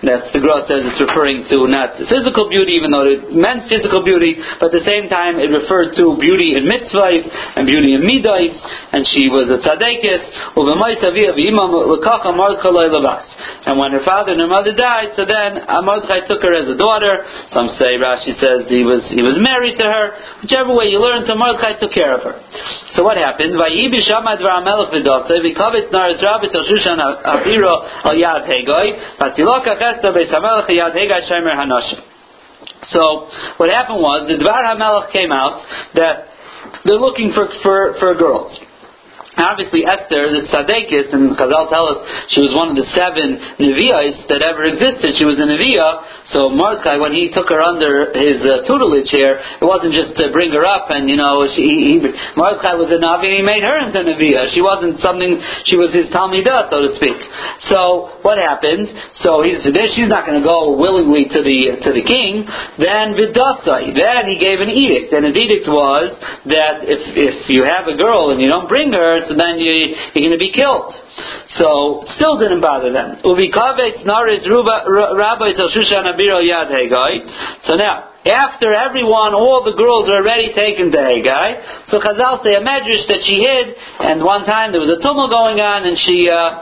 That's 0.03 0.27
the 0.33 0.39
Gra 0.39 0.65
says 0.67 0.85
it's 0.85 1.01
referring 1.01 1.45
to 1.49 1.67
not 1.67 1.97
physical 2.09 2.49
beauty, 2.49 2.77
even 2.77 2.91
though 2.91 3.07
it 3.07 3.31
meant 3.33 3.69
physical 3.69 4.03
beauty, 4.03 4.37
but 4.59 4.73
at 4.73 4.81
the 4.81 4.85
same 4.85 5.09
time 5.09 5.39
it 5.39 5.49
referred 5.49 5.95
to 5.97 6.17
beauty 6.19 6.57
in 6.57 6.67
mitzvahs 6.67 7.25
and 7.57 7.65
beauty 7.65 7.95
in 7.95 8.05
midas, 8.05 8.53
and 8.93 9.05
she 9.13 9.29
was 9.29 9.49
a 9.49 9.59
tzadekis. 9.63 10.23
And 13.65 13.79
when 13.79 13.91
her 13.91 14.03
father 14.05 14.31
and 14.33 14.41
her 14.41 14.51
mother 14.51 14.73
died, 14.73 15.13
so 15.15 15.25
then 15.25 15.61
Mordechai 15.85 16.27
took 16.27 16.41
her 16.41 16.53
as 16.53 16.67
a 16.69 16.77
daughter. 16.77 17.23
Some 17.53 17.69
say 17.77 17.97
Rashi 17.97 18.33
says 18.41 18.67
he 18.67 18.83
was 18.83 19.05
he 19.09 19.21
was 19.21 19.37
married 19.37 19.77
to 19.79 19.85
her. 19.85 20.05
Whichever 20.41 20.73
way 20.73 20.89
you 20.89 20.99
learn, 20.99 21.25
so 21.25 21.35
Mordechai 21.35 21.79
took 21.79 21.93
care 21.93 22.13
of 22.17 22.23
her. 22.23 22.35
So 22.97 23.03
what 23.03 23.17
happened? 23.17 23.57
Al 27.67 28.15
yad 28.15 28.47
hamelech 30.29 30.67
yad 30.69 30.93
shemer. 31.29 31.55
So 32.91 33.27
what 33.57 33.69
happened 33.69 34.01
was 34.01 34.27
the 34.27 34.37
Dvar 34.43 34.61
HaMelech 34.65 35.11
came 35.11 35.31
out 35.31 35.63
that 35.95 36.27
they're 36.85 36.99
looking 36.99 37.31
for, 37.33 37.47
for, 37.63 37.95
for 37.99 38.13
girls. 38.15 38.59
Obviously, 39.31 39.87
Esther, 39.87 40.27
the 40.27 40.43
tzadekis, 40.51 41.07
and 41.15 41.31
Chazal 41.39 41.71
tell 41.71 41.87
us 41.87 42.03
she 42.35 42.43
was 42.43 42.51
one 42.51 42.67
of 42.67 42.75
the 42.75 42.83
seven 42.91 43.39
Nevi'os 43.63 44.27
that 44.27 44.43
ever 44.43 44.67
existed. 44.67 45.15
She 45.15 45.23
was 45.23 45.39
a 45.39 45.47
Nevi'ah, 45.47 46.35
so 46.35 46.51
Mordechai, 46.51 46.99
when 46.99 47.15
he 47.15 47.31
took 47.31 47.47
her 47.47 47.63
under 47.63 48.11
his 48.11 48.43
uh, 48.43 48.67
tutelage 48.67 49.07
here, 49.15 49.39
it 49.39 49.63
wasn't 49.63 49.95
just 49.95 50.19
to 50.19 50.35
bring 50.35 50.51
her 50.51 50.67
up 50.67 50.91
and, 50.91 51.07
you 51.07 51.15
know, 51.15 51.47
she, 51.47 51.63
he, 51.63 52.03
Mordechai 52.35 52.75
was 52.75 52.91
a 52.91 52.99
Navi 52.99 53.39
he 53.39 53.39
made 53.39 53.63
her 53.63 53.79
into 53.79 54.03
a 54.03 54.05
Nevi'ah. 54.11 54.51
She 54.51 54.59
wasn't 54.59 54.99
something, 54.99 55.39
she 55.63 55.79
was 55.79 55.95
his 55.95 56.11
Talmidah, 56.11 56.67
so 56.67 56.83
to 56.83 56.91
speak. 56.99 57.15
So, 57.71 58.19
what 58.27 58.35
happened? 58.35 58.91
So, 59.23 59.47
he's, 59.47 59.63
she's 59.95 60.11
not 60.11 60.27
going 60.27 60.43
to 60.43 60.45
go 60.45 60.75
willingly 60.75 61.31
to 61.31 61.39
the, 61.39 61.79
to 61.87 61.89
the 61.95 62.03
king. 62.03 62.43
Then 62.75 63.15
Vidasai, 63.15 63.95
then 63.95 64.27
he 64.27 64.35
gave 64.35 64.59
an 64.59 64.67
edict, 64.67 65.15
and 65.15 65.23
his 65.23 65.39
edict 65.39 65.71
was 65.71 66.11
that 66.51 66.83
if, 66.83 66.99
if 67.15 67.47
you 67.47 67.63
have 67.63 67.87
a 67.87 67.95
girl 67.95 68.35
and 68.35 68.43
you 68.43 68.51
don't 68.51 68.67
bring 68.67 68.91
her, 68.91 69.20
so 69.27 69.35
then 69.37 69.59
you, 69.59 69.95
you're 70.13 70.23
going 70.29 70.31
to 70.31 70.41
be 70.41 70.51
killed. 70.51 70.93
So, 71.59 72.03
still 72.15 72.39
didn't 72.39 72.61
bother 72.61 72.91
them. 72.93 73.19
So 73.25 73.35
now, 77.75 78.11
after 78.21 78.69
everyone, 78.73 79.33
all 79.33 79.65
the 79.65 79.73
girls 79.73 80.07
are 80.07 80.21
already 80.21 80.53
taken 80.53 80.91
to 80.93 80.97
Hegai, 80.97 81.89
so 81.89 81.97
Chazal 81.97 82.43
say 82.45 82.53
a 82.53 82.61
medrash 82.61 83.09
that 83.09 83.25
she 83.25 83.41
hid, 83.41 83.73
and 83.99 84.23
one 84.23 84.45
time 84.45 84.71
there 84.71 84.79
was 84.79 84.93
a 84.93 85.01
tumult 85.01 85.33
going 85.33 85.57
on, 85.57 85.89
and 85.89 85.97
she, 85.97 86.29
uh, 86.29 86.61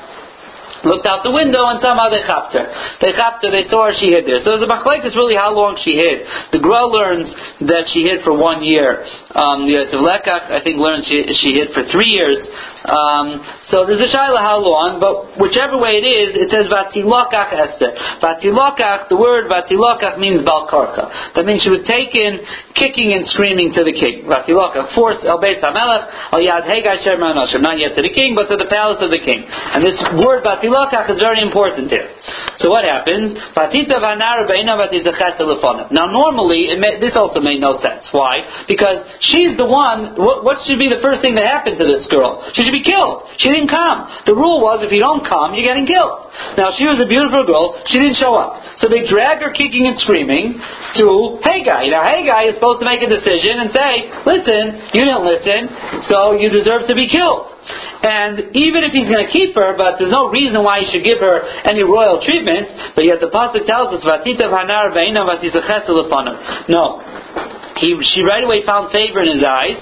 looked 0.84 1.08
out 1.08 1.24
the 1.24 1.34
window 1.34 1.68
and 1.68 1.80
somehow 1.82 2.08
they 2.08 2.24
chapped 2.24 2.54
her. 2.56 2.68
They 3.02 3.12
chapped 3.16 3.44
her, 3.44 3.52
they 3.52 3.68
saw 3.68 3.88
her, 3.90 3.94
she 3.96 4.12
hid 4.12 4.28
there. 4.28 4.44
So 4.44 4.60
the 4.60 4.70
machlek 4.70 5.06
is 5.06 5.16
really 5.16 5.36
how 5.36 5.52
long 5.52 5.80
she 5.82 5.98
hid. 6.00 6.28
The 6.52 6.60
Gra 6.60 6.88
learns 6.88 7.30
that 7.68 7.90
she 7.92 8.08
hid 8.08 8.24
for 8.24 8.36
one 8.36 8.64
year. 8.64 9.04
Um, 9.36 9.68
Yosef 9.68 10.00
Lekach, 10.00 10.52
I 10.52 10.60
think, 10.64 10.78
learns 10.80 11.08
she, 11.08 11.26
she 11.36 11.56
hid 11.58 11.72
for 11.76 11.84
three 11.92 12.12
years. 12.12 12.40
Um, 12.80 13.44
so 13.68 13.84
there's 13.84 14.00
a 14.00 14.08
shaila 14.08 14.40
how 14.40 14.64
long, 14.64 15.04
but 15.04 15.36
whichever 15.36 15.76
way 15.76 16.00
it 16.00 16.08
is, 16.08 16.28
it 16.40 16.48
says 16.48 16.72
vatilokach 16.72 17.52
Esther. 17.52 17.92
Vatilokach, 18.24 19.12
the 19.12 19.20
word 19.20 19.52
vatilokach 19.52 20.16
means 20.16 20.48
balkarka. 20.48 21.36
That 21.36 21.44
means 21.44 21.60
she 21.60 21.70
was 21.70 21.84
taken 21.84 22.40
kicking 22.80 23.12
and 23.12 23.28
screaming 23.28 23.76
to 23.76 23.84
the 23.84 23.92
king. 23.92 24.24
Vatilokach, 24.32 24.96
forced 24.96 25.28
el 25.28 25.44
beis 25.44 25.60
hamelech 25.60 26.08
al 26.32 26.40
yad 26.40 26.64
hegai 26.64 27.04
sher 27.04 27.20
not 27.20 27.76
yet 27.76 28.00
to 28.00 28.02
the 28.02 28.14
king, 28.16 28.32
but 28.32 28.48
to 28.48 28.56
the 28.56 28.70
palace 28.72 29.04
of 29.04 29.12
the 29.12 29.20
king. 29.20 29.44
And 29.44 29.84
this 29.84 30.00
word 30.16 30.48
vatilokach 30.48 31.12
is 31.12 31.20
very 31.20 31.44
important 31.44 31.92
here. 31.92 32.08
So 32.64 32.72
what 32.72 32.88
happens? 32.88 33.36
Vatita 33.56 34.00
vanar 34.00 34.48
Now 34.48 36.06
normally, 36.08 36.72
may, 36.80 37.00
this 37.00 37.16
also 37.16 37.40
made 37.40 37.60
no 37.60 37.76
sense. 37.84 38.08
Why? 38.12 38.64
Because 38.68 39.04
she's 39.20 39.58
the 39.58 39.68
one. 39.68 40.16
What, 40.16 40.44
what 40.48 40.58
should 40.64 40.80
be 40.80 40.88
the 40.88 41.04
first 41.04 41.22
thing 41.22 41.36
that 41.36 41.44
happened 41.44 41.76
to 41.80 41.86
this 41.86 42.08
girl? 42.08 42.40
She 42.54 42.69
should 42.70 42.78
be 42.78 42.86
killed. 42.86 43.26
She 43.42 43.50
didn't 43.50 43.74
come. 43.74 44.06
The 44.30 44.38
rule 44.38 44.62
was 44.62 44.86
if 44.86 44.94
you 44.94 45.02
don't 45.02 45.26
come, 45.26 45.58
you're 45.58 45.66
getting 45.66 45.90
killed. 45.90 46.30
Now 46.54 46.70
she 46.78 46.86
was 46.86 47.02
a 47.02 47.10
beautiful 47.10 47.42
girl. 47.50 47.74
She 47.90 47.98
didn't 47.98 48.22
show 48.22 48.38
up. 48.38 48.62
So 48.78 48.88
they 48.88 49.10
drag 49.10 49.42
her 49.42 49.50
kicking 49.50 49.90
and 49.90 49.98
screaming 49.98 50.62
to 51.02 51.42
Hegai. 51.42 51.90
Now 51.90 52.06
Hegai 52.06 52.54
is 52.54 52.62
supposed 52.62 52.86
to 52.86 52.88
make 52.88 53.02
a 53.02 53.10
decision 53.10 53.66
and 53.66 53.74
say, 53.74 54.14
listen, 54.24 54.94
you 54.94 55.02
didn't 55.02 55.26
listen, 55.26 56.06
so 56.06 56.38
you 56.38 56.54
deserve 56.54 56.86
to 56.86 56.94
be 56.94 57.10
killed. 57.10 57.50
And 58.06 58.56
even 58.56 58.86
if 58.86 58.94
he's 58.94 59.10
going 59.10 59.26
to 59.26 59.32
keep 59.34 59.58
her, 59.58 59.76
but 59.76 59.98
there's 60.00 60.14
no 60.14 60.30
reason 60.30 60.64
why 60.64 60.86
he 60.86 60.88
should 60.94 61.04
give 61.04 61.20
her 61.20 61.44
any 61.66 61.84
royal 61.84 62.22
treatment, 62.22 62.96
but 62.96 63.04
yet 63.04 63.20
the 63.20 63.28
Pasuk 63.34 63.66
tells 63.66 63.92
us, 63.98 64.06
No. 66.70 67.59
He, 67.80 67.96
she 68.14 68.22
right 68.22 68.44
away 68.44 68.64
found 68.66 68.92
favor 68.92 69.24
in 69.24 69.38
his 69.38 69.44
eyes, 69.44 69.78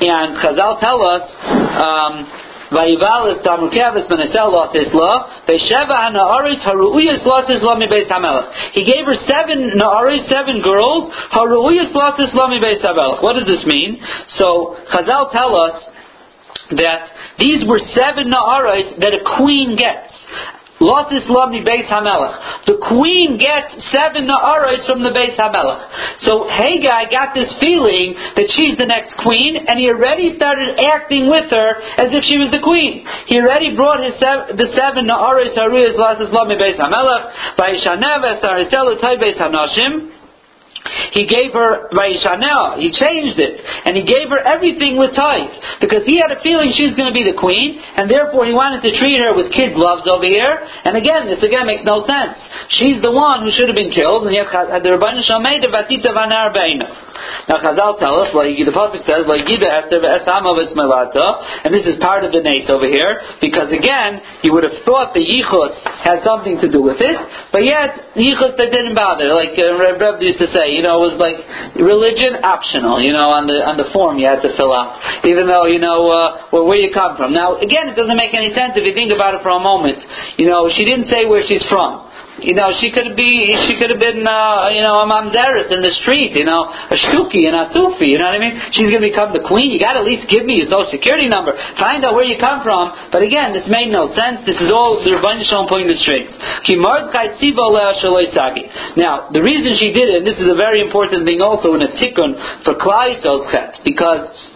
and 0.00 0.36
Chazal 0.38 0.80
tell 0.80 1.02
us, 1.02 1.22
um. 1.80 2.26
He 2.72 2.78
gave 2.88 2.96
her 9.04 9.16
seven 9.28 9.76
Naaris, 9.76 10.24
seven 10.30 10.62
girls. 10.62 11.12
What 13.20 13.34
does 13.34 13.44
this 13.46 13.62
mean? 13.66 14.00
So 14.38 14.76
Chazal 14.90 15.30
tell 15.32 15.54
us 15.54 15.84
that 16.70 17.10
these 17.38 17.62
were 17.68 17.78
seven 17.94 18.30
Naaris 18.30 18.98
that 19.00 19.12
a 19.12 19.20
queen 19.36 19.76
gets. 19.76 20.11
Lotis 20.80 21.28
Lami 21.28 21.62
Beis 21.62 21.86
Hamelech. 21.86 22.66
The 22.66 22.78
queen 22.80 23.38
gets 23.38 23.76
seven 23.92 24.26
Na'aros 24.26 24.86
from 24.86 25.02
the 25.02 25.10
Beis 25.10 25.36
Hamelech. 25.38 26.24
So 26.24 26.48
Hegai 26.48 27.10
got 27.10 27.34
this 27.34 27.54
feeling 27.60 28.14
that 28.36 28.48
she's 28.56 28.76
the 28.78 28.86
next 28.86 29.14
queen, 29.22 29.56
and 29.56 29.78
he 29.78 29.88
already 29.90 30.34
started 30.36 30.78
acting 30.82 31.30
with 31.30 31.50
her 31.50 31.70
as 32.02 32.10
if 32.10 32.24
she 32.26 32.38
was 32.38 32.50
the 32.50 32.62
queen. 32.62 33.06
He 33.26 33.38
already 33.38 33.76
brought 33.76 34.02
his 34.02 34.14
sev- 34.18 34.56
the 34.56 34.68
seven 34.74 35.06
Na'aros 35.06 35.54
Haruyas 35.54 35.94
Lotis 35.94 36.32
Lami 36.32 36.56
Beis 36.56 36.78
Hamelech, 36.78 37.56
by 37.56 37.74
Shaneves 37.78 38.42
Ariselu 38.42 39.00
Tai 39.00 39.16
Beis 39.16 39.38
Hanashim, 39.38 40.11
he 41.12 41.26
gave 41.26 41.52
her 41.52 41.88
Vayishanel. 41.92 42.80
He 42.80 42.90
changed 42.90 43.38
it, 43.38 43.60
and 43.86 43.94
he 43.96 44.02
gave 44.02 44.28
her 44.32 44.40
everything 44.40 44.96
with 44.96 45.14
tithe 45.14 45.54
because 45.80 46.02
he 46.08 46.18
had 46.18 46.32
a 46.32 46.40
feeling 46.42 46.72
she's 46.74 46.96
going 46.96 47.12
to 47.12 47.16
be 47.16 47.22
the 47.22 47.38
queen, 47.38 47.78
and 47.78 48.10
therefore 48.10 48.44
he 48.48 48.52
wanted 48.52 48.82
to 48.82 48.90
treat 48.98 49.20
her 49.20 49.36
with 49.36 49.52
kid 49.52 49.74
gloves 49.74 50.08
over 50.10 50.24
here. 50.24 50.58
And 50.84 50.96
again, 50.96 51.28
this 51.28 51.42
again 51.44 51.66
makes 51.66 51.84
no 51.84 52.02
sense. 52.08 52.34
She's 52.74 52.98
the 53.02 53.12
one 53.12 53.46
who 53.46 53.50
should 53.54 53.68
have 53.68 53.78
been 53.78 53.94
killed, 53.94 54.26
and 54.26 54.34
yet 54.34 54.50
the 54.50 54.90
Rabbanim 54.96 55.22
Shalmei 55.22 55.62
Vatita 55.62 56.10
Vanar 56.10 56.50
Now 57.48 57.58
Chazal 57.60 57.98
tell 57.98 58.20
us, 58.20 58.30
the 58.32 58.74
pasuk 58.74 59.02
says, 59.04 59.24
and 61.64 61.70
this 61.74 61.86
is 61.86 61.96
part 62.00 62.24
of 62.24 62.32
the 62.32 62.40
nace 62.40 62.70
over 62.70 62.86
here 62.86 63.20
because 63.40 63.68
again, 63.72 64.20
you 64.42 64.52
would 64.52 64.64
have 64.64 64.82
thought 64.84 65.14
the 65.14 65.20
yichus 65.20 65.74
had 66.04 66.22
something 66.24 66.58
to 66.60 66.68
do 66.70 66.82
with 66.82 67.00
it, 67.00 67.18
but 67.52 67.64
yet 67.64 68.14
yichus 68.16 68.56
that 68.56 68.70
didn't 68.72 68.94
bother. 68.94 69.34
Like 69.34 69.58
uh, 69.58 69.76
Reb 69.78 70.22
used 70.22 70.38
to 70.40 70.48
say, 70.54 70.72
you 70.72 70.82
know, 70.82 71.02
it 71.02 71.12
was 71.12 71.18
like 71.20 71.38
religion 71.76 72.42
optional. 72.42 73.02
You 73.02 73.12
know, 73.12 73.28
on 73.32 73.46
the 73.46 73.58
on 73.62 73.76
the 73.76 73.88
form 73.92 74.18
you 74.18 74.26
had 74.26 74.42
to 74.42 74.50
fill 74.56 74.72
out, 74.72 75.24
even 75.24 75.46
though 75.46 75.66
you 75.66 75.78
know 75.78 76.08
uh, 76.08 76.64
where 76.64 76.78
you 76.78 76.92
come 76.92 77.16
from. 77.16 77.32
Now, 77.32 77.58
again, 77.58 77.88
it 77.88 77.96
doesn't 77.96 78.16
make 78.16 78.34
any 78.34 78.54
sense 78.54 78.74
if 78.76 78.84
you 78.86 78.94
think 78.94 79.12
about 79.12 79.34
it 79.34 79.42
for 79.42 79.50
a 79.50 79.62
moment. 79.62 79.98
You 80.38 80.46
know, 80.46 80.70
she 80.70 80.84
didn't 80.84 81.08
say 81.08 81.26
where 81.26 81.42
she's 81.46 81.64
from 81.68 82.11
you 82.40 82.56
know, 82.56 82.72
she 82.80 82.88
could 82.88 83.12
be, 83.12 83.52
she 83.68 83.76
could 83.76 83.92
have 83.92 84.00
been, 84.00 84.24
uh, 84.24 84.72
you 84.72 84.80
know, 84.80 85.04
a 85.04 85.06
mamzeris 85.06 85.68
in 85.68 85.84
the 85.84 85.92
street, 86.00 86.32
you 86.32 86.48
know, 86.48 86.64
a 86.64 86.96
shtuki 86.96 87.44
and 87.44 87.52
a 87.52 87.68
sufi, 87.76 88.08
you 88.08 88.18
know 88.18 88.24
what 88.24 88.38
I 88.38 88.42
mean? 88.42 88.56
She's 88.72 88.88
going 88.88 89.04
to 89.04 89.08
become 89.12 89.36
the 89.36 89.44
queen. 89.44 89.68
You 89.68 89.78
got 89.78 90.00
to 90.00 90.00
at 90.00 90.08
least 90.08 90.30
give 90.32 90.48
me 90.48 90.64
your 90.64 90.72
social 90.72 90.88
security 90.88 91.28
number. 91.28 91.52
Find 91.76 92.00
out 92.04 92.16
where 92.16 92.24
you 92.24 92.40
come 92.40 92.64
from. 92.64 93.12
But 93.12 93.20
again, 93.20 93.52
this 93.52 93.68
made 93.68 93.92
no 93.92 94.08
sense. 94.16 94.42
This 94.48 94.56
is 94.56 94.72
all 94.72 94.96
the 95.04 95.12
Rabban 95.12 95.44
pulling 95.68 95.86
the 95.86 95.98
strings. 96.00 96.32
Now, 98.96 99.28
the 99.28 99.42
reason 99.42 99.76
she 99.76 99.92
did 99.92 100.08
it, 100.08 100.24
and 100.24 100.26
this 100.26 100.38
is 100.40 100.48
a 100.48 100.56
very 100.56 100.80
important 100.80 101.28
thing 101.28 101.40
also 101.40 101.74
in 101.74 101.82
a 101.82 101.92
tikkun 102.00 102.64
for 102.64 102.74
Klai 102.80 103.20
because 103.84 104.51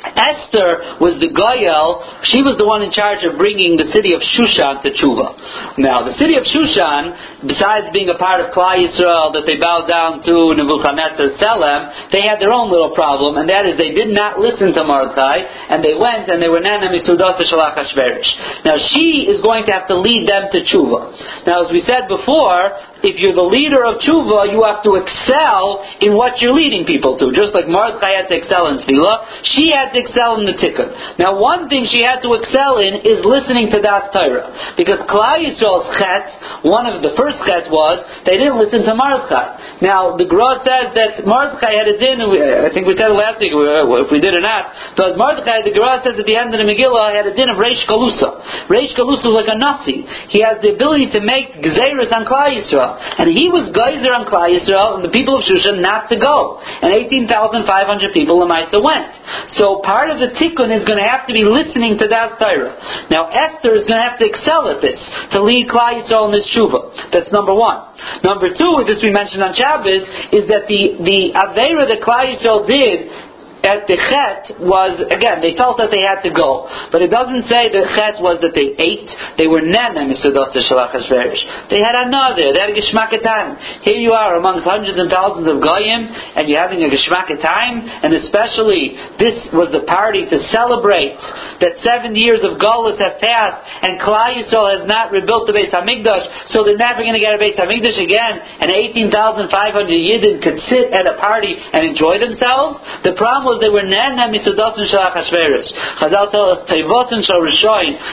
Esther 0.00 1.00
was 1.00 1.20
the 1.20 1.28
Goyel, 1.28 2.24
she 2.24 2.40
was 2.40 2.56
the 2.56 2.64
one 2.64 2.80
in 2.80 2.92
charge 2.92 3.24
of 3.24 3.36
bringing 3.36 3.76
the 3.76 3.88
city 3.92 4.16
of 4.16 4.20
Shushan 4.24 4.80
to 4.84 4.88
Tshuva. 4.96 5.76
Now, 5.76 6.04
the 6.04 6.16
city 6.16 6.40
of 6.40 6.44
Shushan, 6.48 7.44
besides 7.44 7.92
being 7.92 8.08
a 8.08 8.16
part 8.16 8.40
of 8.40 8.52
Klal 8.56 8.80
Yisrael 8.80 9.32
that 9.36 9.44
they 9.44 9.60
bowed 9.60 9.88
down 9.88 10.24
to 10.24 10.56
Nebuchadnezzar's 10.56 11.36
Telem, 11.36 12.12
they 12.12 12.24
had 12.24 12.40
their 12.40 12.52
own 12.52 12.72
little 12.72 12.96
problem, 12.96 13.36
and 13.36 13.48
that 13.48 13.68
is 13.68 13.76
they 13.76 13.92
did 13.92 14.12
not 14.12 14.40
listen 14.40 14.72
to 14.72 14.82
Mordechai, 14.84 15.44
and 15.68 15.84
they 15.84 15.94
went 15.96 16.28
and 16.32 16.40
they 16.40 16.48
were 16.48 16.60
Nana 16.60 16.88
Misudas 16.88 17.36
Shalach. 17.44 17.76
Now, 18.64 18.76
she 18.96 19.28
is 19.28 19.40
going 19.40 19.66
to 19.68 19.72
have 19.72 19.86
to 19.88 19.96
lead 19.96 20.28
them 20.28 20.48
to 20.52 20.58
Tshuva. 20.64 21.46
Now, 21.46 21.64
as 21.64 21.72
we 21.72 21.84
said 21.84 22.08
before, 22.08 22.72
if 23.02 23.16
you're 23.16 23.36
the 23.36 23.46
leader 23.46 23.84
of 23.84 24.00
tshuva, 24.04 24.52
you 24.52 24.60
have 24.64 24.84
to 24.84 25.00
excel 25.00 25.84
in 26.00 26.16
what 26.16 26.40
you're 26.40 26.56
leading 26.56 26.84
people 26.84 27.16
to. 27.16 27.32
Just 27.32 27.56
like 27.56 27.68
Mordechai 27.68 28.20
had 28.20 28.28
to 28.28 28.36
excel 28.36 28.68
in 28.68 28.84
tefillah, 28.84 29.16
she 29.56 29.72
had 29.72 29.92
to 29.92 29.98
excel 30.00 30.40
in 30.40 30.44
the 30.44 30.56
tikkun. 30.56 31.18
Now, 31.18 31.40
one 31.40 31.68
thing 31.68 31.88
she 31.88 32.04
had 32.04 32.20
to 32.22 32.36
excel 32.36 32.78
in 32.78 33.00
is 33.04 33.24
listening 33.24 33.72
to 33.72 33.80
Das 33.80 34.12
Torah. 34.12 34.76
Because 34.76 35.00
Klal 35.08 35.40
Yisrael's 35.40 35.88
chet, 35.96 36.64
one 36.64 36.84
of 36.84 37.00
the 37.00 37.16
first 37.16 37.40
chet 37.48 37.72
was, 37.72 38.04
they 38.28 38.36
didn't 38.36 38.60
listen 38.60 38.84
to 38.84 38.92
Mordechai. 38.92 39.80
Now, 39.80 40.16
the 40.20 40.28
Gra 40.28 40.60
says 40.60 40.92
that 40.92 41.24
Mordechai 41.24 41.72
had 41.72 41.88
a 41.88 41.96
din, 41.96 42.20
I 42.20 42.68
think 42.72 42.84
we 42.84 42.96
said 43.00 43.08
it 43.08 43.16
last 43.16 43.40
week, 43.40 43.52
if 43.56 44.10
we 44.12 44.20
did 44.20 44.36
or 44.36 44.44
not, 44.44 44.96
but 44.96 45.16
Mordechai, 45.16 45.64
the 45.64 45.72
Gra 45.72 46.04
says 46.04 46.20
at 46.20 46.26
the 46.28 46.36
end 46.36 46.52
of 46.52 46.60
the 46.60 46.68
Megillah, 46.68 47.16
had 47.16 47.24
a 47.24 47.34
din 47.34 47.48
of 47.48 47.56
Reish 47.56 47.80
Galusa. 47.88 48.68
Reish 48.68 48.92
Galusa 48.92 49.32
was 49.32 49.40
like 49.40 49.48
a 49.48 49.56
Nasi. 49.56 50.04
He 50.28 50.44
has 50.44 50.60
the 50.60 50.76
ability 50.76 51.08
to 51.16 51.20
make 51.24 51.56
Gzeirus 51.64 52.12
on 52.12 52.28
Klal 52.28 52.52
Yisrael. 52.52 52.89
And 52.96 53.30
he 53.30 53.52
was 53.52 53.70
geyser 53.70 54.10
on 54.14 54.26
Klal 54.26 54.50
Yisrael 54.50 54.98
and 54.98 55.04
the 55.04 55.12
people 55.12 55.38
of 55.38 55.42
Shushan 55.44 55.82
not 55.84 56.08
to 56.10 56.16
go. 56.16 56.58
And 56.58 56.90
18,500 56.94 57.66
people, 58.12 58.40
Lamaisa 58.40 58.80
went. 58.82 59.10
So 59.58 59.82
part 59.84 60.10
of 60.10 60.18
the 60.18 60.32
tikkun 60.34 60.72
is 60.74 60.84
going 60.84 60.98
to 60.98 61.08
have 61.08 61.26
to 61.28 61.34
be 61.34 61.44
listening 61.44 61.98
to 62.00 62.06
that 62.08 62.38
Torah. 62.38 62.74
Now 63.10 63.28
Esther 63.30 63.76
is 63.76 63.86
going 63.86 64.00
to 64.00 64.06
have 64.06 64.18
to 64.18 64.26
excel 64.26 64.70
at 64.70 64.80
this, 64.80 64.98
to 65.36 65.42
lead 65.42 65.68
Klal 65.68 66.00
Yisrael 66.00 66.30
in 66.30 66.32
this 66.34 66.46
tshuva. 66.50 67.12
That's 67.12 67.30
number 67.32 67.54
one. 67.54 67.90
Number 68.24 68.48
two, 68.50 68.84
this 68.86 69.02
we 69.02 69.12
mentioned 69.12 69.44
on 69.44 69.52
Shabbos, 69.52 70.04
is 70.32 70.48
that 70.48 70.66
the, 70.66 70.96
the 71.04 71.20
Avera 71.36 71.84
that 71.88 72.00
Klal 72.00 72.32
Yisrael 72.32 72.66
did 72.66 73.29
at 73.60 73.84
the 73.84 73.96
chet 74.00 74.56
was 74.60 74.96
again 75.12 75.44
they 75.44 75.52
felt 75.56 75.76
that 75.76 75.92
they 75.92 76.00
had 76.00 76.24
to 76.24 76.32
go, 76.32 76.64
but 76.88 77.04
it 77.04 77.12
doesn't 77.12 77.44
say 77.48 77.68
the 77.68 77.84
chet 77.96 78.16
was 78.24 78.40
that 78.40 78.56
they 78.56 78.72
ate. 78.80 79.10
They 79.36 79.46
were 79.46 79.60
nana 79.60 80.08
shalach 80.16 80.96
They 81.68 81.80
had 81.84 81.96
another. 82.08 82.56
They 82.56 82.60
had 82.60 82.72
a 82.72 82.78
geshmakatam. 82.78 83.84
Here 83.84 84.00
you 84.00 84.12
are 84.16 84.36
amongst 84.36 84.64
hundreds 84.64 84.96
and 84.96 85.12
thousands 85.12 85.44
of 85.44 85.60
goyim, 85.60 86.08
and 86.08 86.48
you're 86.48 86.60
having 86.60 86.80
a 86.80 86.88
geshmakatam, 86.88 88.04
and 88.04 88.16
especially 88.16 88.96
this 89.20 89.36
was 89.52 89.68
the 89.76 89.84
party 89.84 90.24
to 90.24 90.38
celebrate 90.52 91.20
that 91.60 91.76
seven 91.84 92.16
years 92.16 92.40
of 92.40 92.56
Galus 92.56 92.96
have 92.96 93.20
passed, 93.20 93.60
and 93.84 94.00
Klal 94.00 94.40
Yisrael 94.40 94.80
has 94.80 94.84
not 94.88 95.12
rebuilt 95.12 95.46
the 95.46 95.52
Beit 95.52 95.72
Hamikdash, 95.72 96.54
so 96.56 96.64
they're 96.64 96.80
never 96.80 97.04
going 97.04 97.16
to 97.16 97.22
get 97.22 97.36
a 97.36 97.40
Beit 97.40 97.60
Hamikdash 97.60 98.00
again, 98.00 98.40
and 98.40 98.72
18,500 98.72 99.52
Yidden 99.90 100.40
could 100.40 100.58
sit 100.72 100.88
at 100.92 101.04
a 101.04 101.20
party 101.20 101.52
and 101.52 101.84
enjoy 101.84 102.16
themselves. 102.16 102.80
The 103.04 103.12
problem 103.18 103.49
they 103.58 103.72
were 103.72 103.82
nana 103.82 104.30
mitzadatim 104.30 104.86
shel 104.86 105.10
Achashverosh. 105.10 105.70
Chazal 105.98 106.30
tell 106.30 106.46
us 106.54 106.60
teivotim 106.70 107.24
shel. 107.26 107.42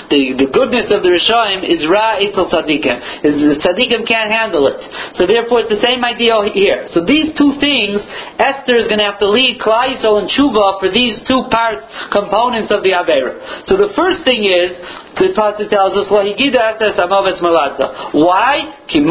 The 0.09 0.33
the 0.39 0.49
goodness 0.49 0.89
of 0.89 1.03
the 1.03 1.11
Rishoyim 1.13 1.67
is 1.67 1.85
ra 1.85 2.17
etel 2.17 2.49
tzadikim. 2.49 3.21
The 3.21 3.59
tzadikim 3.61 4.07
can't 4.07 4.31
handle 4.31 4.65
it. 4.71 4.79
So 5.19 5.27
therefore, 5.27 5.67
it's 5.67 5.73
the 5.73 5.83
same 5.83 6.01
idea 6.01 6.33
here. 6.53 6.87
So 6.95 7.03
these 7.03 7.35
two 7.37 7.59
things, 7.59 8.01
Esther 8.39 8.79
is 8.79 8.87
going 8.87 9.03
to 9.03 9.07
have 9.11 9.19
to 9.19 9.29
lead 9.29 9.59
Klal 9.59 9.93
and 9.97 10.29
Tshuva 10.31 10.79
for 10.79 10.89
these 10.89 11.19
two 11.27 11.45
parts, 11.51 11.85
components 12.11 12.71
of 12.71 12.83
the 12.83 12.95
Avera. 12.95 13.65
So 13.67 13.75
the 13.75 13.91
first 13.95 14.23
thing 14.23 14.45
is 14.45 14.77
the 15.19 15.33
pasuk 15.33 15.69
tells 15.69 15.97
us, 15.97 16.07
"Lahigida 16.07 16.77
eses 16.77 16.97
amaves 16.99 17.39
maladza." 17.41 18.13
Why? 18.13 18.73
Because 18.87 19.03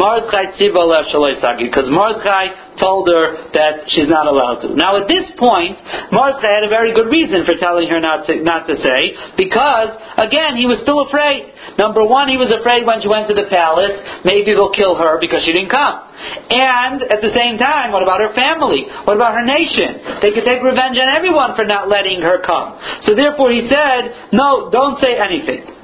Mordechai 1.89 2.47
told 2.81 3.09
her 3.09 3.37
that 3.53 3.89
she's 3.89 4.07
not 4.07 4.25
allowed 4.25 4.61
to. 4.61 4.75
Now, 4.75 4.97
at 4.97 5.07
this 5.07 5.29
point, 5.37 5.77
Mordechai 6.11 6.49
had 6.49 6.63
a 6.63 6.69
very 6.69 6.93
good 6.93 7.07
reason 7.07 7.45
for 7.45 7.53
telling 7.55 7.87
her 7.89 7.99
not 7.99 8.25
to, 8.25 8.41
not 8.41 8.65
to 8.67 8.75
say, 8.77 9.13
because, 9.37 9.89
again, 10.17 10.55
he 10.55 10.65
was 10.65 10.79
still 10.81 11.01
afraid. 11.01 11.53
Number 11.77 12.03
one, 12.03 12.27
he 12.27 12.37
was 12.37 12.49
afraid 12.49 12.85
when 12.85 13.01
she 13.01 13.07
went 13.07 13.27
to 13.27 13.35
the 13.35 13.45
palace, 13.49 13.93
maybe 14.25 14.53
they'll 14.53 14.73
kill 14.73 14.95
her 14.95 15.19
because 15.19 15.43
she 15.45 15.53
didn't 15.53 15.69
come. 15.69 16.01
And 16.49 17.03
at 17.03 17.21
the 17.21 17.29
same 17.37 17.59
time, 17.61 17.91
what 17.91 18.01
about 18.01 18.21
her 18.21 18.33
family? 18.33 18.87
What 19.05 19.17
about 19.17 19.35
her 19.37 19.45
nation? 19.45 20.01
They 20.21 20.31
could 20.31 20.45
take 20.45 20.63
revenge 20.63 20.97
on 20.97 21.09
everyone 21.13 21.55
for 21.55 21.65
not 21.65 21.89
letting 21.89 22.21
her 22.21 22.39
come. 22.41 22.79
So 23.05 23.13
therefore, 23.13 23.51
he 23.51 23.67
said, 23.69 24.31
no, 24.33 24.69
don't 24.71 24.99
say 24.99 25.17
anything. 25.17 25.76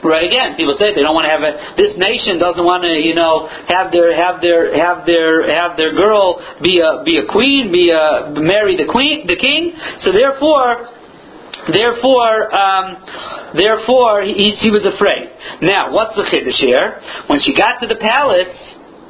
Right 0.00 0.24
again, 0.24 0.56
people 0.56 0.72
say 0.80 0.96
they 0.96 1.04
don't 1.04 1.12
want 1.12 1.28
to 1.28 1.34
have 1.36 1.44
a. 1.44 1.76
This 1.76 1.92
nation 2.00 2.40
doesn't 2.40 2.64
want 2.64 2.88
to, 2.88 2.92
you 2.92 3.12
know, 3.12 3.44
have 3.68 3.92
their 3.92 4.16
have 4.16 4.40
their 4.40 4.72
have 4.72 5.04
their 5.04 5.44
have 5.44 5.76
their 5.76 5.92
girl 5.92 6.40
be 6.64 6.80
a 6.80 7.04
be 7.04 7.20
a 7.20 7.28
queen, 7.28 7.68
be 7.68 7.92
a 7.92 8.32
marry 8.32 8.80
the 8.80 8.88
queen, 8.88 9.28
the 9.28 9.36
king. 9.36 9.76
So 10.00 10.08
therefore, 10.08 10.88
therefore, 11.68 12.48
um, 12.48 12.86
therefore, 13.52 14.24
he, 14.24 14.56
he 14.56 14.72
was 14.72 14.88
afraid. 14.88 15.28
Now, 15.60 15.92
what's 15.92 16.16
the 16.16 16.24
chiddush 16.24 16.64
here? 16.64 17.00
When 17.28 17.44
she 17.44 17.52
got 17.52 17.84
to 17.84 17.86
the 17.86 18.00
palace, 18.00 18.56